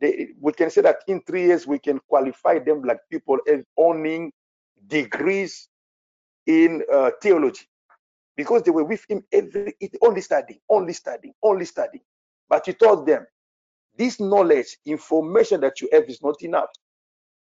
They, 0.00 0.28
we 0.40 0.52
can 0.52 0.70
say 0.70 0.82
that 0.82 0.98
in 1.08 1.22
three 1.22 1.44
years 1.44 1.66
we 1.66 1.78
can 1.78 2.00
qualify 2.08 2.58
them 2.58 2.82
like 2.82 2.98
people 3.10 3.38
as 3.50 3.64
owning 3.78 4.32
degrees 4.88 5.68
in 6.46 6.82
uh, 6.92 7.10
theology 7.22 7.66
because 8.36 8.62
they 8.62 8.70
were 8.70 8.84
with 8.84 9.04
him 9.08 9.22
every 9.32 9.74
only 10.02 10.20
studying, 10.20 10.60
only 10.68 10.92
studying, 10.92 11.34
only 11.42 11.64
studying. 11.64 12.04
But 12.48 12.66
he 12.66 12.72
told 12.74 13.06
them, 13.06 13.26
this 13.96 14.20
knowledge, 14.20 14.78
information 14.86 15.60
that 15.62 15.80
you 15.80 15.88
have 15.92 16.04
is 16.08 16.22
not 16.22 16.42
enough. 16.42 16.70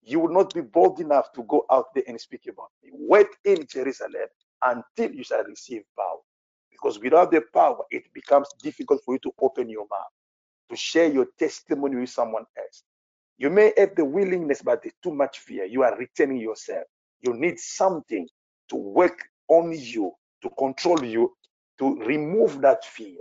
You 0.02 0.20
will 0.20 0.32
not 0.32 0.54
be 0.54 0.60
bold 0.60 1.00
enough 1.00 1.32
to 1.34 1.42
go 1.44 1.66
out 1.70 1.86
there 1.94 2.04
and 2.06 2.20
speak 2.20 2.42
about 2.48 2.70
me. 2.82 2.90
Wait 2.92 3.28
in 3.44 3.66
Jerusalem 3.66 4.28
until 4.62 5.12
you 5.12 5.24
shall 5.24 5.44
receive 5.44 5.82
power. 5.96 6.20
Because 6.70 6.98
without 7.00 7.30
the 7.30 7.42
power, 7.54 7.84
it 7.90 8.04
becomes 8.14 8.48
difficult 8.62 9.02
for 9.04 9.14
you 9.14 9.20
to 9.20 9.32
open 9.40 9.68
your 9.68 9.86
mouth, 9.90 10.12
to 10.70 10.76
share 10.76 11.10
your 11.10 11.26
testimony 11.38 11.96
with 11.96 12.10
someone 12.10 12.44
else. 12.58 12.84
You 13.38 13.50
may 13.50 13.72
have 13.76 13.94
the 13.96 14.04
willingness, 14.04 14.62
but 14.62 14.82
there's 14.82 14.94
too 15.02 15.14
much 15.14 15.40
fear. 15.40 15.64
You 15.64 15.82
are 15.82 15.96
retaining 15.96 16.38
yourself. 16.38 16.84
You 17.22 17.34
need 17.34 17.58
something 17.58 18.28
to 18.70 18.76
work 18.76 19.20
on 19.48 19.72
you, 19.72 20.12
to 20.42 20.50
control 20.58 21.04
you, 21.04 21.34
to 21.78 21.96
remove 22.00 22.60
that 22.62 22.84
fear. 22.84 23.18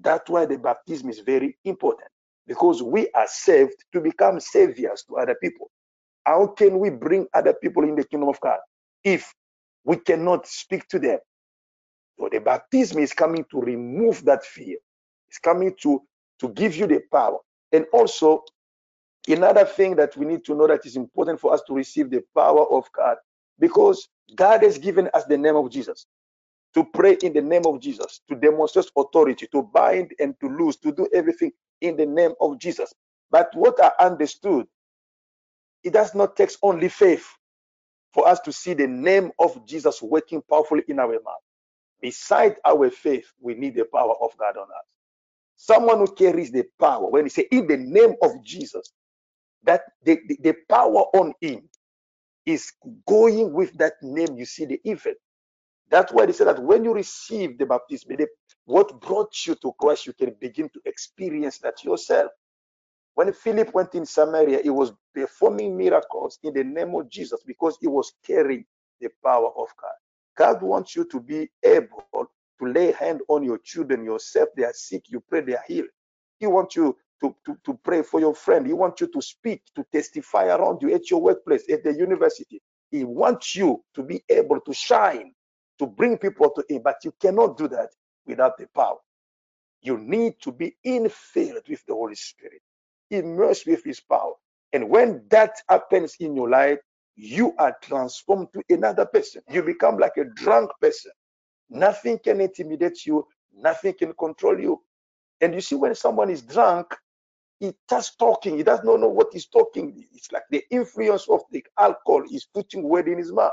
That's 0.00 0.30
why 0.30 0.46
the 0.46 0.58
baptism 0.58 1.10
is 1.10 1.20
very 1.20 1.58
important 1.64 2.08
because 2.46 2.82
we 2.82 3.10
are 3.12 3.26
saved 3.28 3.84
to 3.92 4.00
become 4.00 4.40
saviors 4.40 5.04
to 5.08 5.16
other 5.16 5.36
people. 5.42 5.70
How 6.24 6.46
can 6.48 6.78
we 6.78 6.90
bring 6.90 7.26
other 7.34 7.54
people 7.54 7.84
in 7.84 7.96
the 7.96 8.04
kingdom 8.04 8.28
of 8.30 8.40
God 8.40 8.58
if 9.04 9.32
we 9.84 9.96
cannot 9.98 10.46
speak 10.48 10.88
to 10.88 10.98
them? 11.00 11.18
So 12.18 12.28
the 12.32 12.40
baptism 12.40 13.00
is 13.00 13.12
coming 13.14 13.44
to 13.50 13.60
remove 13.60 14.24
that 14.26 14.44
fear. 14.44 14.78
It's 15.28 15.38
coming 15.38 15.74
to, 15.82 16.02
to 16.40 16.48
give 16.50 16.76
you 16.76 16.86
the 16.86 17.00
power. 17.12 17.38
And 17.72 17.86
also, 17.92 18.44
another 19.28 19.64
thing 19.66 19.96
that 19.96 20.16
we 20.16 20.26
need 20.26 20.44
to 20.46 20.54
know 20.56 20.68
that 20.68 20.86
is 20.86 20.96
important 20.96 21.40
for 21.40 21.54
us 21.54 21.62
to 21.68 21.74
receive 21.74 22.10
the 22.10 22.22
power 22.36 22.66
of 22.72 22.90
God 22.92 23.18
because 23.60 24.08
God 24.36 24.62
has 24.64 24.78
given 24.78 25.10
us 25.14 25.24
the 25.26 25.38
name 25.38 25.56
of 25.56 25.70
Jesus 25.70 26.06
to 26.74 26.84
pray 26.84 27.18
in 27.22 27.32
the 27.32 27.42
name 27.42 27.62
of 27.66 27.80
Jesus, 27.80 28.20
to 28.28 28.36
demonstrate 28.36 28.90
authority, 28.96 29.46
to 29.52 29.62
bind 29.62 30.12
and 30.20 30.34
to 30.40 30.48
loose, 30.48 30.76
to 30.76 30.92
do 30.92 31.08
everything 31.14 31.52
in 31.80 31.96
the 31.96 32.06
name 32.06 32.32
of 32.40 32.58
Jesus. 32.58 32.92
But 33.30 33.50
what 33.54 33.82
I 33.82 33.92
understood, 34.06 34.66
it 35.84 35.92
does 35.94 36.14
not 36.14 36.36
take 36.36 36.50
only 36.62 36.88
faith 36.88 37.26
for 38.14 38.28
us 38.28 38.40
to 38.42 38.52
see 38.52 38.74
the 38.74 38.88
name 38.88 39.32
of 39.38 39.66
Jesus 39.66 40.02
working 40.02 40.42
powerfully 40.50 40.84
in 40.88 41.00
our 41.00 41.12
mouth. 41.12 41.42
Beside 42.02 42.56
our 42.66 42.90
faith, 42.90 43.26
we 43.40 43.54
need 43.54 43.76
the 43.76 43.86
power 43.92 44.14
of 44.22 44.36
God 44.38 44.56
on 44.58 44.64
us. 44.64 44.88
Someone 45.56 45.98
who 45.98 46.14
carries 46.14 46.52
the 46.52 46.64
power, 46.80 47.08
when 47.10 47.26
he 47.26 47.30
say 47.30 47.46
in 47.52 47.66
the 47.68 47.76
name 47.78 48.14
of 48.22 48.32
Jesus, 48.44 48.92
that 49.64 49.82
the, 50.04 50.18
the, 50.28 50.38
the 50.42 50.54
power 50.68 51.04
on 51.14 51.34
him 51.40 51.68
is 52.46 52.72
going 53.06 53.52
with 53.52 53.72
that 53.78 53.94
name. 54.02 54.36
You 54.36 54.46
see 54.46 54.66
the 54.66 54.80
effect. 54.84 55.18
That's 55.90 56.12
why 56.12 56.26
they 56.26 56.32
say 56.32 56.44
that 56.46 56.62
when 56.62 56.84
you 56.84 56.94
receive 56.94 57.58
the 57.58 57.66
baptism, 57.66 58.16
what 58.66 59.00
brought 59.00 59.34
you 59.46 59.56
to 59.56 59.72
Christ, 59.80 60.06
you 60.06 60.14
can 60.14 60.34
begin 60.40 60.68
to 60.70 60.80
experience 60.86 61.58
that 61.60 61.84
yourself. 61.84 62.32
When 63.14 63.32
Philip 63.32 63.74
went 63.74 63.94
in 63.94 64.06
Samaria, 64.06 64.60
he 64.62 64.70
was 64.70 64.92
performing 65.14 65.76
miracles 65.76 66.38
in 66.42 66.54
the 66.54 66.64
name 66.64 66.94
of 66.94 67.10
Jesus 67.10 67.40
because 67.46 67.78
he 67.80 67.88
was 67.88 68.12
carrying 68.26 68.64
the 69.00 69.10
power 69.24 69.48
of 69.50 69.68
God. 69.80 69.92
God 70.36 70.62
wants 70.62 70.96
you 70.96 71.04
to 71.06 71.20
be 71.20 71.50
able 71.64 72.06
to 72.14 72.66
lay 72.66 72.92
hand 72.92 73.20
on 73.28 73.44
your 73.44 73.58
children 73.58 74.04
yourself. 74.04 74.50
They 74.56 74.64
are 74.64 74.72
sick, 74.74 75.04
you 75.10 75.20
pray, 75.20 75.42
they 75.42 75.54
are 75.56 75.64
healed. 75.68 75.88
He 76.38 76.46
wants 76.48 76.76
you 76.76 76.96
to, 77.22 77.36
to, 77.46 77.56
to 77.66 77.74
pray 77.84 78.02
for 78.02 78.20
your 78.20 78.34
friend. 78.34 78.66
He 78.66 78.72
wants 78.74 79.00
you 79.02 79.08
to 79.08 79.22
speak, 79.22 79.62
to 79.76 79.84
testify 79.92 80.46
around 80.46 80.82
you 80.82 80.94
at 80.94 81.10
your 81.10 81.22
workplace, 81.22 81.64
at 81.70 81.84
the 81.84 81.94
university. 81.94 82.62
He 82.90 83.04
wants 83.04 83.56
you 83.56 83.84
to 83.94 84.02
be 84.02 84.22
able 84.30 84.60
to 84.62 84.74
shine 84.74 85.32
to 85.78 85.86
bring 85.86 86.18
people 86.18 86.50
to 86.50 86.64
Him, 86.68 86.82
but 86.84 86.96
you 87.04 87.12
cannot 87.20 87.58
do 87.58 87.68
that 87.68 87.90
without 88.26 88.58
the 88.58 88.66
power. 88.74 88.98
You 89.82 89.98
need 89.98 90.34
to 90.42 90.52
be 90.52 90.76
infilled 90.86 91.68
with 91.68 91.84
the 91.86 91.94
Holy 91.94 92.16
Spirit, 92.16 92.62
immersed 93.10 93.66
with 93.66 93.84
His 93.84 94.00
power. 94.00 94.34
And 94.72 94.90
when 94.90 95.24
that 95.30 95.56
happens 95.68 96.16
in 96.20 96.36
your 96.36 96.50
life, 96.50 96.78
you 97.16 97.54
are 97.58 97.76
transformed 97.82 98.48
to 98.54 98.62
another 98.74 99.06
person. 99.06 99.42
You 99.50 99.62
become 99.62 99.98
like 99.98 100.16
a 100.18 100.24
drunk 100.24 100.70
person. 100.80 101.12
Nothing 101.70 102.18
can 102.18 102.40
intimidate 102.40 103.06
you, 103.06 103.26
nothing 103.56 103.94
can 103.94 104.14
control 104.14 104.58
you. 104.60 104.82
And 105.40 105.54
you 105.54 105.60
see, 105.62 105.76
when 105.76 105.94
someone 105.96 106.30
is 106.30 106.42
drunk, 106.42 106.94
he 107.60 107.74
starts 107.86 108.16
talking. 108.16 108.56
He 108.58 108.64
does 108.64 108.84
not 108.84 109.00
know 109.00 109.08
what 109.08 109.28
he's 109.32 109.46
talking. 109.48 110.04
It's 110.14 110.32
like 110.32 110.44
the 110.50 110.64
influence 110.70 111.28
of 111.28 111.42
the 111.52 111.64
alcohol 111.78 112.24
is 112.30 112.46
putting 112.46 112.84
word 112.84 113.08
in 113.08 113.18
his 113.18 113.32
mouth. 113.32 113.52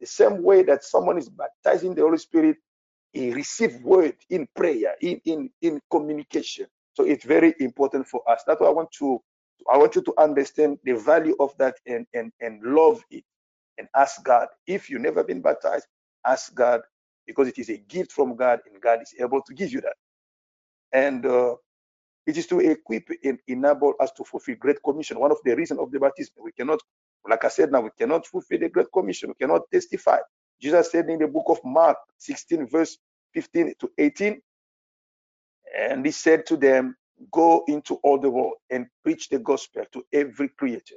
The 0.00 0.06
same 0.06 0.44
way 0.44 0.62
that 0.64 0.84
someone 0.84 1.18
is 1.18 1.30
baptized 1.30 1.84
in 1.84 1.94
the 1.96 2.02
Holy 2.02 2.18
Spirit, 2.18 2.58
he 3.12 3.32
receives 3.32 3.82
word 3.82 4.16
in 4.30 4.48
prayer, 4.56 4.96
in, 5.00 5.20
in, 5.24 5.50
in 5.62 5.80
communication. 5.90 6.66
So 6.98 7.04
it's 7.06 7.24
very 7.26 7.54
important 7.60 8.08
for 8.08 8.28
us. 8.30 8.44
That's 8.46 8.60
why 8.60 8.68
I 8.68 8.72
want 8.72 8.92
to 9.00 9.20
I 9.72 9.78
want 9.78 9.96
you 9.96 10.02
to 10.02 10.14
understand 10.18 10.80
the 10.84 10.94
value 10.94 11.36
of 11.40 11.56
that 11.58 11.76
and, 11.86 12.06
and, 12.14 12.32
and 12.42 12.62
love 12.64 13.02
it 13.12 13.24
and 13.78 13.88
ask 13.96 14.24
God. 14.24 14.48
If 14.66 14.90
you've 14.90 15.02
never 15.02 15.24
been 15.24 15.42
baptized, 15.42 15.86
ask 16.26 16.54
God 16.54 16.82
because 17.26 17.48
it 17.48 17.58
is 17.58 17.70
a 17.70 17.78
gift 17.78 18.12
from 18.12 18.36
God 18.36 18.60
and 18.72 18.82
God 18.82 19.02
is 19.02 19.14
able 19.20 19.42
to 19.42 19.54
give 19.54 19.72
you 19.72 19.82
that. 19.82 19.96
And 20.92 21.26
uh, 21.26 21.56
it 22.26 22.38
is 22.38 22.46
to 22.48 22.60
equip 22.60 23.08
and 23.24 23.38
enable 23.48 23.94
us 24.00 24.12
to 24.12 24.24
fulfill 24.24 24.56
Great 24.60 24.82
Commission. 24.84 25.20
One 25.20 25.32
of 25.32 25.38
the 25.44 25.56
reasons 25.56 25.80
of 25.80 25.92
the 25.92 26.00
baptism, 26.00 26.36
we 26.44 26.52
cannot 26.52 26.80
like 27.28 27.44
I 27.44 27.48
said 27.48 27.72
now, 27.72 27.80
we 27.82 27.90
cannot 27.98 28.26
fulfill 28.26 28.60
the 28.60 28.68
Great 28.70 28.88
Commission. 28.92 29.30
We 29.30 29.36
cannot 29.46 29.62
testify. 29.72 30.18
Jesus 30.62 30.92
said 30.92 31.10
in 31.10 31.20
the 31.20 31.28
book 31.28 31.46
of 31.48 31.60
Mark 31.64 31.98
16, 32.18 32.68
verse 32.68 32.98
15 33.34 33.74
to 33.80 33.90
18, 33.98 34.42
and 35.78 36.06
he 36.06 36.12
said 36.12 36.46
to 36.48 36.58
them, 36.58 36.96
Go 37.32 37.64
into 37.68 37.96
all 38.04 38.18
the 38.20 38.30
world 38.30 38.54
and 38.70 38.88
preach 39.04 39.30
the 39.30 39.40
gospel 39.40 39.84
to 39.92 40.04
every 40.12 40.50
creature. 40.50 40.96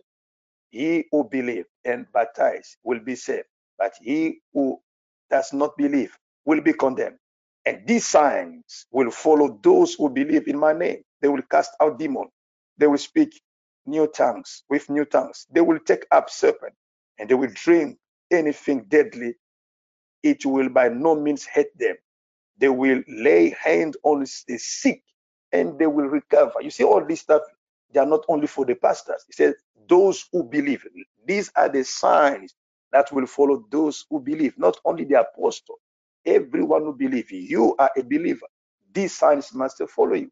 He 0.71 1.05
who 1.11 1.25
believes 1.25 1.69
and 1.85 2.07
baptize 2.13 2.77
will 2.83 2.99
be 3.01 3.15
saved, 3.15 3.47
but 3.79 3.93
he 4.01 4.41
who 4.53 4.79
does 5.31 5.53
not 5.53 5.77
believe 5.77 6.17
will 6.45 6.61
be 6.61 6.73
condemned. 6.73 7.17
And 7.65 7.87
these 7.87 8.07
signs 8.07 8.87
will 8.91 9.11
follow 9.11 9.59
those 9.63 9.95
who 9.95 10.09
believe 10.09 10.47
in 10.47 10.59
my 10.59 10.73
name. 10.73 11.03
They 11.21 11.29
will 11.29 11.43
cast 11.51 11.71
out 11.81 11.99
demons. 11.99 12.31
They 12.77 12.87
will 12.87 12.99
speak 12.99 13.41
new 13.87 14.07
tongues, 14.07 14.63
with 14.69 14.89
new 14.89 15.05
tongues. 15.05 15.47
They 15.51 15.61
will 15.61 15.79
take 15.79 16.05
up 16.11 16.29
serpent 16.29 16.75
and 17.19 17.29
they 17.29 17.35
will 17.35 17.51
drink 17.53 17.97
anything 18.31 18.85
deadly. 18.89 19.35
It 20.23 20.45
will 20.45 20.69
by 20.69 20.89
no 20.89 21.15
means 21.15 21.45
hurt 21.47 21.67
them. 21.77 21.97
They 22.61 22.69
will 22.69 23.03
lay 23.09 23.51
hand 23.61 23.97
on 24.03 24.21
the 24.21 24.59
sick 24.59 25.03
and 25.53 25.79
they 25.79 25.87
will 25.87 26.07
recover. 26.07 26.61
You 26.61 26.71
see, 26.71 26.85
all 26.85 27.05
this 27.05 27.21
stuff, 27.21 27.43
they 27.93 28.01
are 28.01 28.07
not 28.07 28.25
only 28.29 28.47
for 28.47 28.65
the 28.65 28.75
pastors. 28.75 29.25
He 29.27 29.33
says, 29.33 29.55
those 29.89 30.25
who 30.33 30.45
believe. 30.45 30.85
These 31.27 31.51
are 31.57 31.69
the 31.69 31.85
signs 31.85 32.55
that 32.93 33.11
will 33.13 33.27
follow 33.27 33.65
those 33.71 34.05
who 34.11 34.21
believe, 34.21 34.59
not 34.59 34.79
only 34.85 35.05
the 35.05 35.21
apostle. 35.21 35.79
Everyone 36.25 36.83
who 36.83 36.95
believes, 36.95 37.31
you 37.31 37.75
are 37.79 37.91
a 37.97 38.03
believer. 38.03 38.47
These 38.93 39.17
signs 39.17 39.53
must 39.55 39.83
follow 39.89 40.15
you. 40.15 40.31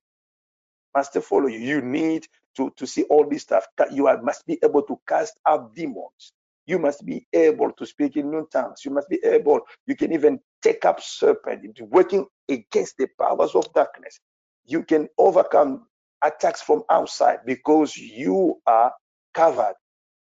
Must 0.96 1.14
follow 1.24 1.48
you. 1.48 1.60
You 1.60 1.82
need 1.82 2.28
to, 2.58 2.72
to 2.78 2.88
see 2.88 3.04
all 3.06 3.28
this 3.30 3.44
stuff. 3.44 3.68
You 3.92 4.06
must 4.24 4.48
be 4.48 4.60
able 4.64 4.84
to 4.84 5.00
cast 5.08 5.40
out 5.48 5.76
demons. 5.76 6.34
You 6.70 6.80
must 6.80 7.06
be 7.06 7.28
able 7.34 7.74
to 7.74 7.88
speak 7.88 8.18
in 8.18 8.32
new 8.32 8.48
tongues. 8.54 8.86
You 8.86 8.92
must 8.92 9.10
be 9.10 9.20
able, 9.26 9.62
you 9.88 9.96
can 9.98 10.14
even 10.14 10.40
take 10.64 10.86
up 10.86 11.02
serpent, 11.02 11.62
working 11.82 12.28
against 12.50 12.98
the 13.00 13.08
powers 13.20 13.56
of 13.56 13.74
darkness. 13.74 14.20
You 14.66 14.84
can 14.84 15.10
overcome 15.18 15.88
attacks 16.24 16.62
from 16.62 16.84
outside 16.92 17.40
because 17.46 17.98
you 17.98 18.62
are 18.68 18.94
covered 19.34 19.76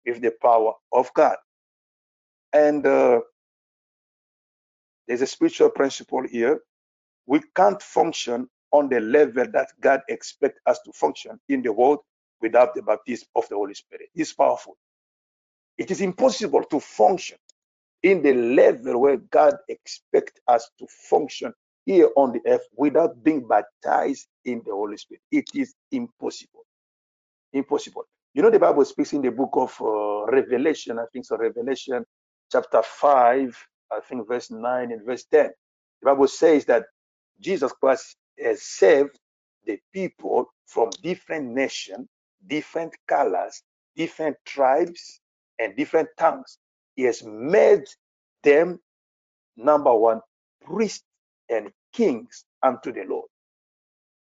with 0.06 0.22
the 0.22 0.34
power 0.42 0.74
of 0.94 1.14
God. 1.16 1.38
And 2.54 2.86
uh, 2.88 3.22
there's 5.08 5.22
a 5.24 5.28
spiritual 5.28 5.72
principle 5.72 6.24
here. 6.30 6.62
We 7.28 7.42
can't 7.56 7.82
function 7.82 8.50
on 8.72 8.90
the 8.90 9.02
level 9.02 9.46
that 9.54 9.70
God 9.82 10.02
expects 10.10 10.60
us 10.68 10.80
to 10.86 10.94
function 10.94 11.40
in 11.50 11.64
the 11.64 11.74
world 11.74 12.00
without 12.42 12.76
the 12.76 12.84
baptism 12.84 13.28
of 13.36 13.50
the 13.50 13.56
Holy 13.56 13.76
Spirit. 13.76 14.10
It's 14.16 14.34
powerful. 14.34 14.78
It 15.82 15.92
is 15.92 16.02
impossible 16.02 16.64
to 16.66 16.80
function 16.80 17.40
in 18.04 18.22
the 18.22 18.34
level 18.34 19.02
where 19.02 19.18
God 19.18 19.56
expects 19.68 20.40
us 20.48 20.70
to 20.80 20.88
function 21.10 21.54
here 21.86 22.10
on 22.18 22.34
the 22.34 22.42
earth 22.48 22.68
without 22.78 23.24
being 23.24 23.48
baptized 23.48 24.28
in 24.46 24.62
the 24.66 24.74
Holy 24.74 24.98
Spirit. 24.98 25.24
It 25.32 25.46
is 25.56 25.74
impossible. 25.92 26.66
Impossible. 27.54 28.06
You 28.36 28.44
know, 28.44 28.52
the 28.52 28.60
Bible 28.60 28.86
speaks 28.86 29.14
in 29.14 29.24
the 29.24 29.32
book 29.32 29.52
of 29.56 29.76
uh, 29.82 30.26
Revelation, 30.32 31.00
I 31.00 31.06
think 31.14 31.26
so, 31.26 31.38
Revelation 31.38 32.06
chapter 32.52 32.84
5, 32.84 33.68
I 33.92 34.02
think 34.02 34.28
verse 34.28 34.52
9 34.52 34.92
and 34.92 35.06
verse 35.06 35.26
10. 35.34 35.50
The 36.02 36.06
Bible 36.06 36.28
says 36.28 36.66
that 36.66 36.86
Jesus 37.42 37.74
Christ 37.74 38.18
has 38.40 38.64
saved 38.64 39.20
the 39.66 39.80
people 39.94 40.48
from 40.68 40.92
different 41.04 41.48
nations, 41.54 42.08
different 42.48 42.96
colors, 43.08 43.64
different 43.96 44.38
tribes, 44.46 45.22
and 45.62 45.78
different 45.78 46.10
tongues. 46.20 46.60
He 46.98 47.04
has 47.06 47.24
made 47.24 47.86
them, 48.44 48.82
number 49.58 49.96
one, 49.96 50.22
priests 50.64 51.06
and 51.50 51.72
kings 51.94 52.46
unto 52.64 52.94
the 52.94 53.06
Lord. 53.08 53.30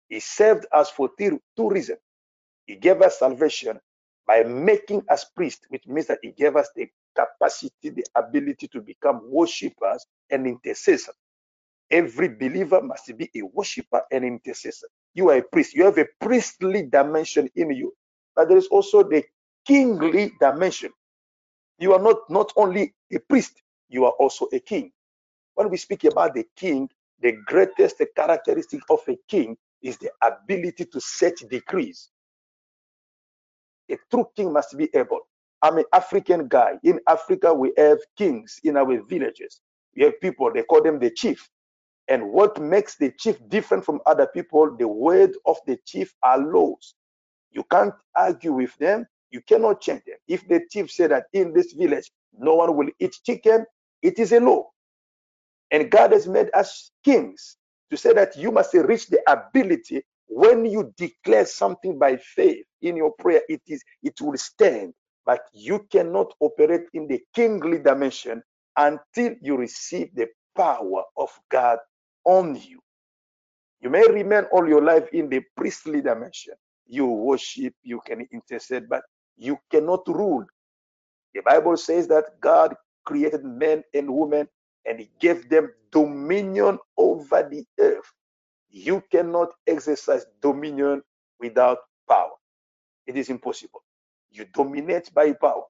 He 0.08 0.20
saved 0.20 0.66
us 0.72 0.90
for 0.90 1.10
two 1.18 1.68
reasons. 1.70 2.00
He 2.66 2.76
gave 2.76 3.02
us 3.02 3.18
salvation 3.20 3.80
by 4.26 4.44
making 4.44 5.02
us 5.10 5.24
priests, 5.36 5.66
which 5.70 5.86
means 5.86 6.08
that 6.08 6.20
He 6.22 6.32
gave 6.32 6.56
us 6.56 6.70
the 6.76 6.88
capacity, 7.16 7.90
the 7.90 8.06
ability 8.16 8.68
to 8.68 8.80
become 8.82 9.20
worshippers 9.24 10.06
and 10.30 10.46
intercessors. 10.46 11.14
Every 11.90 12.28
believer 12.28 12.82
must 12.82 13.16
be 13.18 13.30
a 13.36 13.42
worshiper 13.42 14.02
and 14.12 14.24
intercessor. 14.24 14.88
You 15.14 15.30
are 15.30 15.38
a 15.38 15.42
priest. 15.42 15.74
You 15.74 15.86
have 15.86 15.98
a 15.98 16.08
priestly 16.20 16.84
dimension 16.84 17.50
in 17.56 17.70
you, 17.72 17.94
but 18.36 18.48
there 18.48 18.58
is 18.58 18.68
also 18.68 19.04
the 19.04 19.24
kingly 19.66 20.32
dimension. 20.40 20.92
You 21.82 21.94
are 21.94 22.00
not 22.02 22.30
not 22.30 22.52
only 22.56 22.94
a 23.12 23.18
priest, 23.18 23.60
you 23.88 24.04
are 24.06 24.12
also 24.12 24.46
a 24.52 24.60
king. 24.60 24.92
When 25.56 25.70
we 25.70 25.78
speak 25.78 26.04
about 26.04 26.34
the 26.34 26.46
king, 26.56 26.88
the 27.20 27.32
greatest 27.46 28.02
characteristic 28.16 28.82
of 28.90 29.00
a 29.08 29.16
king 29.28 29.56
is 29.82 29.98
the 29.98 30.10
ability 30.22 30.86
to 30.86 31.00
set 31.00 31.34
decrees. 31.50 32.10
A 33.90 33.96
true 34.10 34.26
king 34.36 34.52
must 34.52 34.78
be 34.78 34.90
able. 34.94 35.20
I'm 35.62 35.78
an 35.78 35.84
African 35.92 36.48
guy. 36.48 36.78
In 36.84 37.00
Africa, 37.08 37.52
we 37.54 37.72
have 37.76 37.98
kings 38.16 38.60
in 38.64 38.76
our 38.76 39.02
villages. 39.02 39.60
We 39.96 40.04
have 40.04 40.20
people, 40.20 40.52
they 40.54 40.62
call 40.64 40.82
them 40.82 41.00
the 41.00 41.10
chief. 41.10 41.50
And 42.08 42.30
what 42.32 42.60
makes 42.60 42.96
the 42.96 43.12
chief 43.18 43.38
different 43.48 43.84
from 43.84 44.00
other 44.06 44.28
people, 44.28 44.76
the 44.76 44.88
word 44.88 45.32
of 45.46 45.56
the 45.66 45.78
chief 45.86 46.14
are 46.22 46.38
laws. 46.38 46.94
You 47.52 47.64
can't 47.70 47.94
argue 48.16 48.52
with 48.54 48.76
them. 48.78 49.06
You 49.32 49.42
cannot 49.48 49.82
change 49.82 50.02
them. 50.06 50.18
If 50.28 50.48
the 50.48 50.62
chief 50.70 50.92
said 50.92 51.12
that 51.12 51.26
in 51.34 51.54
this 51.54 51.74
village, 51.74 52.12
no 52.38 52.56
one 52.56 52.76
will 52.76 52.90
eat 53.00 53.16
chicken, 53.26 53.66
it 54.02 54.20
is 54.20 54.32
a 54.32 54.40
law. 54.40 54.66
And 55.70 55.90
God 55.90 56.12
has 56.12 56.28
made 56.28 56.50
us 56.54 56.92
kings 57.04 57.56
to 57.90 57.96
say 57.96 58.14
that 58.14 58.36
you 58.36 58.52
must 58.52 58.74
reach 58.74 59.08
the 59.08 59.20
ability 59.30 60.02
when 60.28 60.66
you 60.66 60.92
declare 60.98 61.46
something 61.46 61.98
by 61.98 62.16
faith 62.18 62.66
in 62.82 62.96
your 62.96 63.12
prayer, 63.18 63.42
it 63.48 63.62
is 63.66 63.82
it 64.02 64.20
will 64.20 64.36
stand. 64.38 64.94
But 65.26 65.42
you 65.54 65.86
cannot 65.90 66.32
operate 66.40 66.82
in 66.94 67.08
the 67.08 67.22
kingly 67.34 67.78
dimension 67.80 68.42
until 68.76 69.34
you 69.42 69.56
receive 69.56 70.14
the 70.14 70.28
power 70.56 71.04
of 71.16 71.30
God 71.50 71.78
on 72.24 72.56
you. 72.56 72.80
You 73.82 73.90
may 73.90 74.06
remain 74.08 74.44
all 74.52 74.68
your 74.68 74.82
life 74.82 75.08
in 75.12 75.30
the 75.30 75.42
priestly 75.56 76.02
dimension. 76.02 76.54
You 76.88 77.06
worship, 77.06 77.74
you 77.84 78.00
can 78.06 78.26
intercede, 78.32 78.88
but 78.88 79.02
you 79.36 79.58
cannot 79.70 80.06
rule. 80.08 80.46
The 81.34 81.42
Bible 81.42 81.76
says 81.76 82.08
that 82.08 82.40
God 82.40 82.74
created 83.04 83.44
men 83.44 83.84
and 83.94 84.14
women 84.14 84.48
and 84.86 85.00
he 85.00 85.10
gave 85.20 85.48
them 85.48 85.72
dominion 85.92 86.78
over 86.98 87.48
the 87.50 87.64
earth. 87.80 88.12
You 88.70 89.02
cannot 89.12 89.50
exercise 89.66 90.26
dominion 90.42 91.02
without 91.40 91.78
power. 92.08 92.30
It 93.06 93.18
is 93.18 93.30
impossible. 93.30 93.82
You 94.32 94.46
dominate 94.54 95.14
by 95.14 95.34
power. 95.34 95.64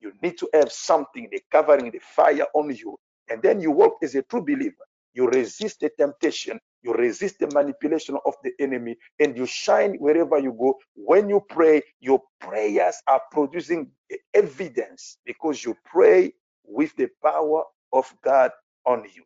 You 0.00 0.14
need 0.22 0.38
to 0.40 0.50
have 0.54 0.72
something, 0.72 1.28
the 1.32 1.42
covering, 1.52 1.92
the 1.92 2.00
fire 2.00 2.46
on 2.54 2.74
you, 2.74 2.98
and 3.30 3.42
then 3.42 3.60
you 3.60 3.72
walk 3.72 3.98
as 4.02 4.16
a 4.16 4.22
true 4.24 4.42
believer. 4.42 4.84
You 5.14 5.28
resist 5.28 5.80
the 5.80 5.90
temptation, 5.98 6.60
you 6.82 6.94
resist 6.94 7.38
the 7.40 7.48
manipulation 7.48 8.18
of 8.26 8.34
the 8.44 8.52
enemy, 8.60 8.96
and 9.20 9.36
you 9.36 9.46
shine 9.46 9.96
wherever 9.98 10.38
you 10.38 10.52
go. 10.52 10.78
When 10.94 11.28
you 11.30 11.42
pray, 11.50 11.82
your 12.00 12.22
prayers 12.40 12.96
are 13.08 13.22
producing 13.32 13.90
evidence 14.34 15.18
because 15.26 15.64
you 15.64 15.76
pray 15.86 16.34
with 16.64 16.96
the 16.96 17.08
power 17.22 17.64
of 17.92 18.12
God 18.24 18.52
on 18.86 19.04
you. 19.14 19.24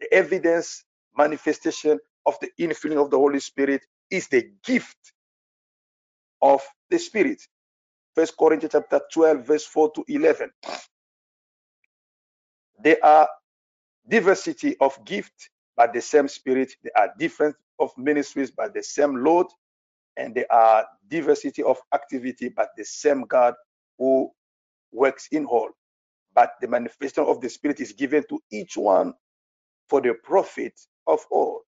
The 0.00 0.12
evidence 0.14 0.84
manifestation 1.16 2.00
of 2.26 2.36
the 2.40 2.50
infilling 2.60 3.02
of 3.04 3.10
the 3.10 3.18
Holy 3.18 3.40
Spirit 3.40 3.82
is 4.10 4.28
the 4.28 4.50
gift 4.64 4.98
of 6.42 6.62
the 6.90 6.98
Spirit. 6.98 7.42
First 8.14 8.36
Corinthians 8.38 8.72
chapter 8.72 9.00
12, 9.12 9.46
verse 9.46 9.66
4 9.66 9.92
to 9.94 10.04
11. 10.08 10.50
There 12.82 12.98
are 13.04 13.28
diversity 14.08 14.76
of 14.80 15.04
gift, 15.04 15.50
but 15.76 15.92
the 15.94 16.02
same 16.02 16.28
Spirit. 16.28 16.72
There 16.82 16.92
are 16.96 17.12
different 17.18 17.56
of 17.80 17.92
ministries, 17.98 18.52
but 18.52 18.74
the 18.74 18.82
same 18.84 19.16
Lord. 19.24 19.48
And 20.16 20.34
there 20.34 20.52
are 20.52 20.86
diversity 21.08 21.62
of 21.62 21.78
activity, 21.94 22.50
but 22.50 22.70
the 22.76 22.84
same 22.84 23.22
God 23.22 23.54
who 23.98 24.30
works 24.92 25.28
in 25.32 25.46
all. 25.46 25.70
But 26.34 26.52
the 26.60 26.68
manifestation 26.68 27.24
of 27.24 27.40
the 27.40 27.50
Spirit 27.50 27.80
is 27.80 27.92
given 27.92 28.24
to 28.30 28.40
each 28.52 28.76
one 28.76 29.14
for 29.88 30.00
the 30.02 30.14
profit 30.14 30.74
of 31.06 31.20
all. 31.30 31.62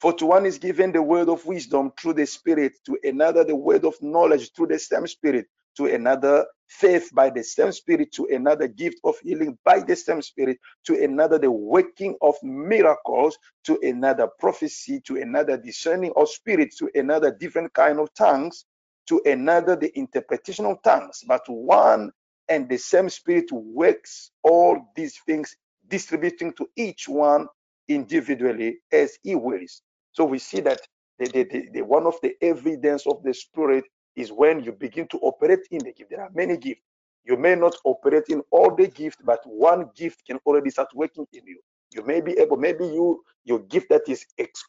For 0.00 0.12
to 0.14 0.26
one 0.26 0.46
is 0.46 0.58
given 0.58 0.92
the 0.92 1.02
word 1.02 1.28
of 1.28 1.46
wisdom 1.46 1.92
through 2.00 2.14
the 2.14 2.26
Spirit, 2.26 2.74
to 2.86 2.98
another 3.04 3.44
the 3.44 3.56
word 3.56 3.84
of 3.84 3.94
knowledge 4.02 4.52
through 4.52 4.68
the 4.68 4.78
same 4.78 5.06
Spirit, 5.06 5.46
to 5.76 5.86
another 5.86 6.46
faith 6.68 7.10
by 7.14 7.30
the 7.30 7.44
same 7.44 7.72
Spirit, 7.72 8.12
to 8.12 8.26
another 8.32 8.68
gift 8.68 8.98
of 9.04 9.16
healing 9.22 9.58
by 9.64 9.80
the 9.80 9.96
same 9.96 10.22
Spirit, 10.22 10.58
to 10.86 11.02
another 11.04 11.38
the 11.38 11.50
working 11.50 12.16
of 12.22 12.34
miracles, 12.42 13.38
to 13.64 13.78
another 13.82 14.28
prophecy, 14.40 15.00
to 15.02 15.16
another 15.16 15.56
discerning 15.58 16.12
of 16.16 16.28
spirits, 16.30 16.78
to 16.78 16.90
another 16.94 17.32
different 17.32 17.72
kind 17.74 18.00
of 18.00 18.12
tongues, 18.14 18.66
to 19.08 19.22
another 19.26 19.76
the 19.76 19.96
interpretation 19.98 20.66
of 20.66 20.82
tongues. 20.82 21.22
But 21.26 21.42
one 21.48 22.12
and 22.48 22.68
the 22.68 22.78
same 22.78 23.08
Spirit 23.10 23.52
works 23.52 24.30
all 24.44 24.92
these 24.96 25.18
things 25.26 25.56
distributing 25.88 26.52
to 26.54 26.68
each 26.76 27.08
one 27.08 27.48
individually 27.88 28.78
as 28.92 29.18
he 29.22 29.36
wills. 29.36 29.82
So 30.12 30.24
we 30.26 30.38
see 30.40 30.60
that 30.62 30.80
the, 31.18 31.26
the, 31.28 31.44
the, 31.74 31.82
one 31.82 32.06
of 32.06 32.16
the 32.22 32.34
evidence 32.42 33.06
of 33.06 33.22
the 33.24 33.34
Spirit 33.34 33.84
is 34.16 34.32
when 34.32 34.64
you 34.64 34.72
begin 34.72 35.08
to 35.08 35.18
operate 35.20 35.60
in 35.72 35.80
the 35.80 35.92
gift. 35.92 36.10
There 36.10 36.22
are 36.22 36.30
many 36.34 36.58
gifts. 36.58 36.82
You 37.24 37.36
may 37.36 37.56
not 37.56 37.76
operate 37.84 38.24
in 38.30 38.42
all 38.52 38.74
the 38.74 38.88
gifts, 38.88 39.18
but 39.24 39.40
one 39.46 39.90
gift 39.96 40.22
can 40.26 40.38
already 40.46 40.70
start 40.70 40.88
working 40.94 41.26
in 41.32 41.42
you. 41.46 41.60
You 41.94 42.04
may 42.04 42.20
be 42.22 42.32
able, 42.38 42.58
maybe 42.58 42.86
you 42.86 43.22
your 43.44 43.60
gift 43.60 43.88
that 43.90 44.02
is 44.08 44.26
ex, 44.38 44.62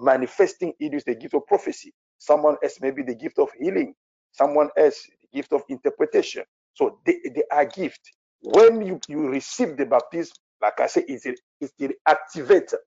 manifesting 0.00 0.74
in 0.80 0.92
you 0.92 0.98
is 0.98 1.04
the 1.04 1.16
gift 1.16 1.34
of 1.34 1.46
prophecy. 1.46 1.92
Someone 2.18 2.56
else 2.64 2.78
maybe 2.82 3.02
the 3.02 3.16
gift 3.16 3.38
of 3.38 3.50
healing. 3.60 3.94
Someone 4.32 4.70
else 4.78 5.06
the 5.22 5.28
gift 5.38 5.52
of 5.52 5.62
interpretation. 5.68 6.44
So 6.74 7.00
they, 7.06 7.18
they 7.34 7.44
are 7.52 7.66
gifts 7.66 8.00
when 8.42 8.82
you, 8.86 9.00
you 9.08 9.28
receive 9.28 9.76
the 9.78 9.86
baptism, 9.86 10.34
like 10.62 10.80
I 10.80 10.86
say, 10.88 11.04
it's, 11.08 11.26
a, 11.26 11.34
it's 11.60 11.72
the 11.78 11.90
activator. 12.08 12.78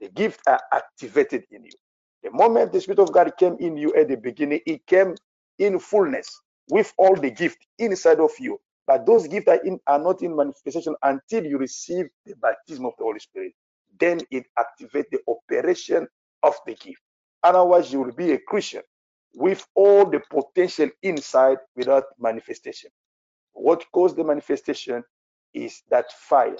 The 0.00 0.10
gifts 0.10 0.40
are 0.48 0.60
activated 0.72 1.44
in 1.50 1.64
you. 1.66 1.81
The 2.22 2.30
moment 2.32 2.72
the 2.72 2.80
Spirit 2.82 3.00
of 3.00 3.12
God 3.12 3.32
came 3.38 3.56
in 3.60 3.76
you 3.78 3.94
at 3.94 4.08
the 4.08 4.16
beginning, 4.16 4.60
it 4.66 4.86
came 4.86 5.16
in 5.58 5.78
fullness 5.78 6.40
with 6.70 6.92
all 6.98 7.16
the 7.16 7.30
gift 7.30 7.66
inside 7.78 8.20
of 8.20 8.32
you. 8.40 8.60
But 8.86 9.06
those 9.06 9.28
gifts 9.28 9.48
are, 9.48 9.62
in, 9.64 9.80
are 9.86 9.98
not 9.98 10.22
in 10.22 10.36
manifestation 10.36 10.96
until 11.02 11.44
you 11.46 11.58
receive 11.58 12.06
the 12.26 12.36
baptism 12.36 12.86
of 12.86 12.94
the 12.98 13.04
Holy 13.04 13.20
Spirit. 13.20 13.54
Then 14.00 14.20
it 14.30 14.46
activates 14.58 15.06
the 15.12 15.20
operation 15.28 16.08
of 16.42 16.54
the 16.66 16.74
gift. 16.74 17.02
Otherwise, 17.42 17.92
you 17.92 18.00
will 18.00 18.12
be 18.12 18.32
a 18.32 18.38
Christian 18.38 18.82
with 19.34 19.66
all 19.74 20.06
the 20.10 20.20
potential 20.30 20.90
inside 21.02 21.58
without 21.76 22.04
manifestation. 22.20 22.90
What 23.54 23.84
caused 23.92 24.16
the 24.16 24.24
manifestation 24.24 25.04
is 25.54 25.82
that 25.90 26.12
fire 26.12 26.56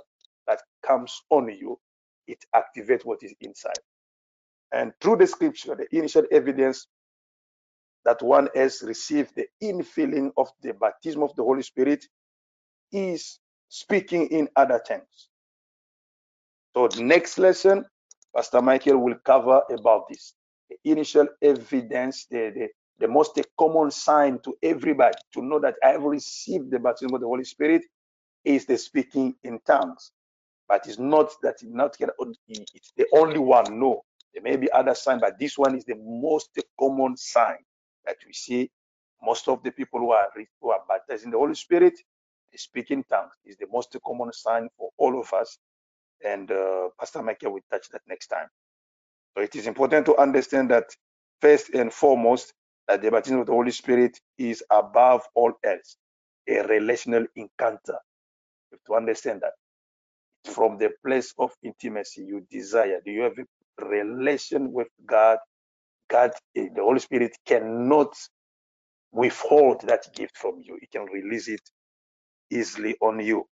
that 0.47 0.63
comes 0.87 1.23
on 1.31 1.49
you. 1.51 1.81
It 2.29 2.45
activates 2.55 3.05
what 3.05 3.23
is 3.23 3.35
inside. 3.41 3.79
And 4.73 4.93
through 5.01 5.19
the 5.19 5.29
scripture, 5.29 5.77
the 5.77 5.87
initial 5.97 6.25
evidence 6.33 6.89
that 8.05 8.23
one 8.23 8.49
has 8.55 8.83
received 8.85 9.35
the 9.37 9.47
infilling 9.63 10.33
of 10.37 10.51
the 10.63 10.75
baptism 10.75 11.23
of 11.23 11.35
the 11.37 11.45
Holy 11.45 11.63
Spirit 11.63 12.07
is 12.93 13.41
speaking 13.69 14.29
in 14.29 14.49
other 14.57 14.83
tongues. 14.87 15.29
So 16.77 16.89
the 16.89 17.03
next 17.03 17.39
lesson, 17.39 17.85
Pastor 18.35 18.63
Michael 18.63 18.99
will 18.99 19.17
cover 19.25 19.63
about 19.73 20.09
this. 20.09 20.35
the 20.71 20.77
initial 20.91 21.29
evidence, 21.43 22.27
the, 22.31 22.53
the, 22.55 22.69
the 23.01 23.09
most 23.09 23.41
common 23.59 23.91
sign 23.91 24.39
to 24.45 24.57
everybody 24.63 25.19
to 25.35 25.43
know 25.43 25.61
that 25.61 25.77
I 25.85 25.91
have 25.91 26.05
received 26.05 26.71
the 26.71 26.79
baptism 26.79 27.15
of 27.15 27.21
the 27.23 27.27
Holy 27.27 27.45
Spirit 27.45 27.83
is 28.45 28.67
the 28.67 28.79
speaking 28.79 29.37
in 29.45 29.61
tongues. 29.67 30.13
But 30.69 30.87
it's 30.89 30.99
not 30.99 31.33
that 31.43 31.57
it's 31.63 31.65
not 31.65 31.97
it's 32.81 32.93
the 32.97 33.07
only 33.17 33.39
one. 33.41 33.81
No, 33.81 34.03
there 34.35 34.43
may 34.43 34.57
be 34.57 34.71
other 34.73 34.95
signs, 34.95 35.23
but 35.23 35.39
this 35.39 35.59
one 35.59 35.77
is 35.77 35.85
the 35.85 35.97
most 35.99 36.51
common 36.79 37.17
sign 37.17 37.59
that 38.07 38.17
we 38.27 38.33
see. 38.33 38.71
Most 39.23 39.49
of 39.49 39.63
the 39.65 39.73
people 39.73 40.01
who 40.01 40.13
are 40.13 40.29
who 40.63 40.71
are 40.71 40.81
baptized 40.89 41.25
in 41.25 41.31
the 41.33 41.39
Holy 41.39 41.55
Spirit, 41.57 41.95
they 42.53 42.59
speak 42.59 42.91
in 42.93 43.05
tongues 43.05 43.33
is 43.47 43.57
the 43.59 43.67
most 43.73 43.97
common 44.07 44.33
sign 44.33 44.69
for 44.79 44.91
all 44.99 45.21
of 45.21 45.33
us. 45.35 45.59
And 46.25 46.51
uh, 46.53 46.91
Pastor 47.01 47.23
Michael 47.23 47.53
will 47.55 47.63
touch 47.71 47.89
that 47.93 48.03
next 48.09 48.29
time. 48.29 48.49
So 49.37 49.43
it 49.43 49.57
is 49.57 49.67
important 49.67 50.07
to 50.07 50.19
understand 50.19 50.71
that 50.71 50.87
first 51.41 51.71
and 51.71 51.93
foremost, 51.93 52.55
that 52.89 53.03
the 53.03 53.11
baptism 53.11 53.41
of 53.41 53.47
the 53.47 53.53
Holy 53.53 53.71
Spirit 53.73 54.21
is 54.39 54.65
above 54.71 55.23
all 55.35 55.53
else 55.65 55.97
a 56.49 56.63
relational 56.67 57.27
encounter. 57.37 57.99
You 58.71 58.79
have 58.79 58.85
to 58.87 58.95
understand 58.97 59.43
that 59.43 59.53
from 60.53 60.79
the 60.79 60.91
place 61.05 61.35
of 61.39 61.53
intimacy 61.63 62.23
you 62.25 62.47
desire. 62.51 63.01
Do 63.05 63.13
you 63.13 63.23
have 63.23 63.39
a 63.39 63.45
relation 63.81 64.73
with 64.73 64.89
God? 65.07 65.39
God, 66.11 66.33
eh, 66.57 66.69
the 66.75 66.83
Holy 66.83 67.01
Spirit 67.01 67.37
cannot 67.47 68.15
withhold 69.13 69.83
that 69.89 70.07
gift 70.15 70.37
from 70.39 70.61
you. 70.63 70.79
He 70.81 70.87
can 70.89 71.07
release 71.07 71.49
it 71.49 71.63
easily 72.51 72.97
on 73.03 73.21
you. 73.21 73.47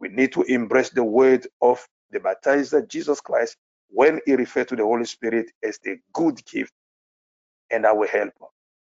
We 0.00 0.08
need 0.08 0.32
to 0.34 0.42
embrace 0.44 0.90
the 0.90 1.04
word 1.04 1.46
of 1.62 1.86
the 2.12 2.20
baptizer, 2.20 2.88
Jesus 2.88 3.20
Christ, 3.20 3.56
when 3.90 4.20
he 4.26 4.34
referred 4.36 4.68
to 4.68 4.76
the 4.76 4.84
Holy 4.84 5.06
Spirit 5.06 5.50
as 5.64 5.78
the 5.84 5.98
good 6.12 6.44
gift 6.46 6.72
and 7.70 7.86
our 7.86 8.06
helper, 8.06 8.46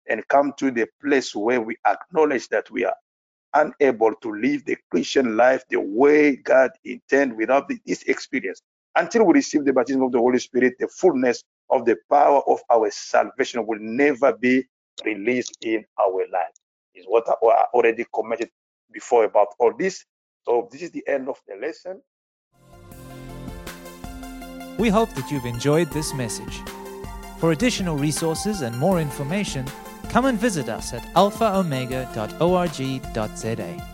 and 0.10 0.28
come 0.30 0.54
to 0.60 0.72
the 0.72 0.88
place 1.04 1.36
where 1.36 1.62
we 1.62 1.78
acknowledge 1.88 2.50
that 2.50 2.72
we 2.72 2.86
are 2.86 2.96
unable 3.56 4.16
to 4.24 4.34
live 4.34 4.66
the 4.66 4.78
Christian 4.92 5.38
life 5.38 5.64
the 5.70 5.80
way 5.82 6.38
God 6.38 6.72
intended 6.86 7.38
without 7.38 7.70
this 7.86 8.04
experience. 8.04 8.62
Until 8.96 9.26
we 9.26 9.34
receive 9.34 9.66
the 9.66 9.74
baptism 9.74 10.04
of 10.04 10.12
the 10.12 10.20
Holy 10.20 10.38
Spirit, 10.40 10.76
the 10.80 10.88
fullness 10.88 11.44
of 11.72 11.86
the 11.86 11.98
power 12.10 12.42
of 12.48 12.62
our 12.72 12.90
salvation 12.92 13.66
will 13.66 13.80
never 13.80 14.34
be 14.34 14.64
released 15.04 15.58
in 15.62 15.84
our 16.00 16.28
life. 16.32 16.54
Is 16.94 17.06
what 17.08 17.28
I 17.28 17.34
already 17.74 18.06
commented 18.14 18.52
before 18.92 19.24
about 19.24 19.48
all 19.60 19.74
this. 19.76 20.06
So 20.46 20.70
this 20.72 20.84
is 20.84 20.92
the 20.92 21.04
end 21.08 21.28
of 21.28 21.42
the 21.48 21.56
lesson. 21.56 22.04
We 24.78 24.90
hope 24.90 25.10
that 25.16 25.32
you've 25.32 25.46
enjoyed 25.46 25.90
this 25.92 26.14
message. 26.14 26.62
For 27.40 27.52
additional 27.52 27.98
resources 27.98 28.62
and 28.62 28.78
more 28.78 29.00
information, 29.00 29.66
come 30.10 30.26
and 30.26 30.38
visit 30.38 30.70
us 30.70 30.94
at 30.94 31.02
alphaomega.org.za. 31.16 33.93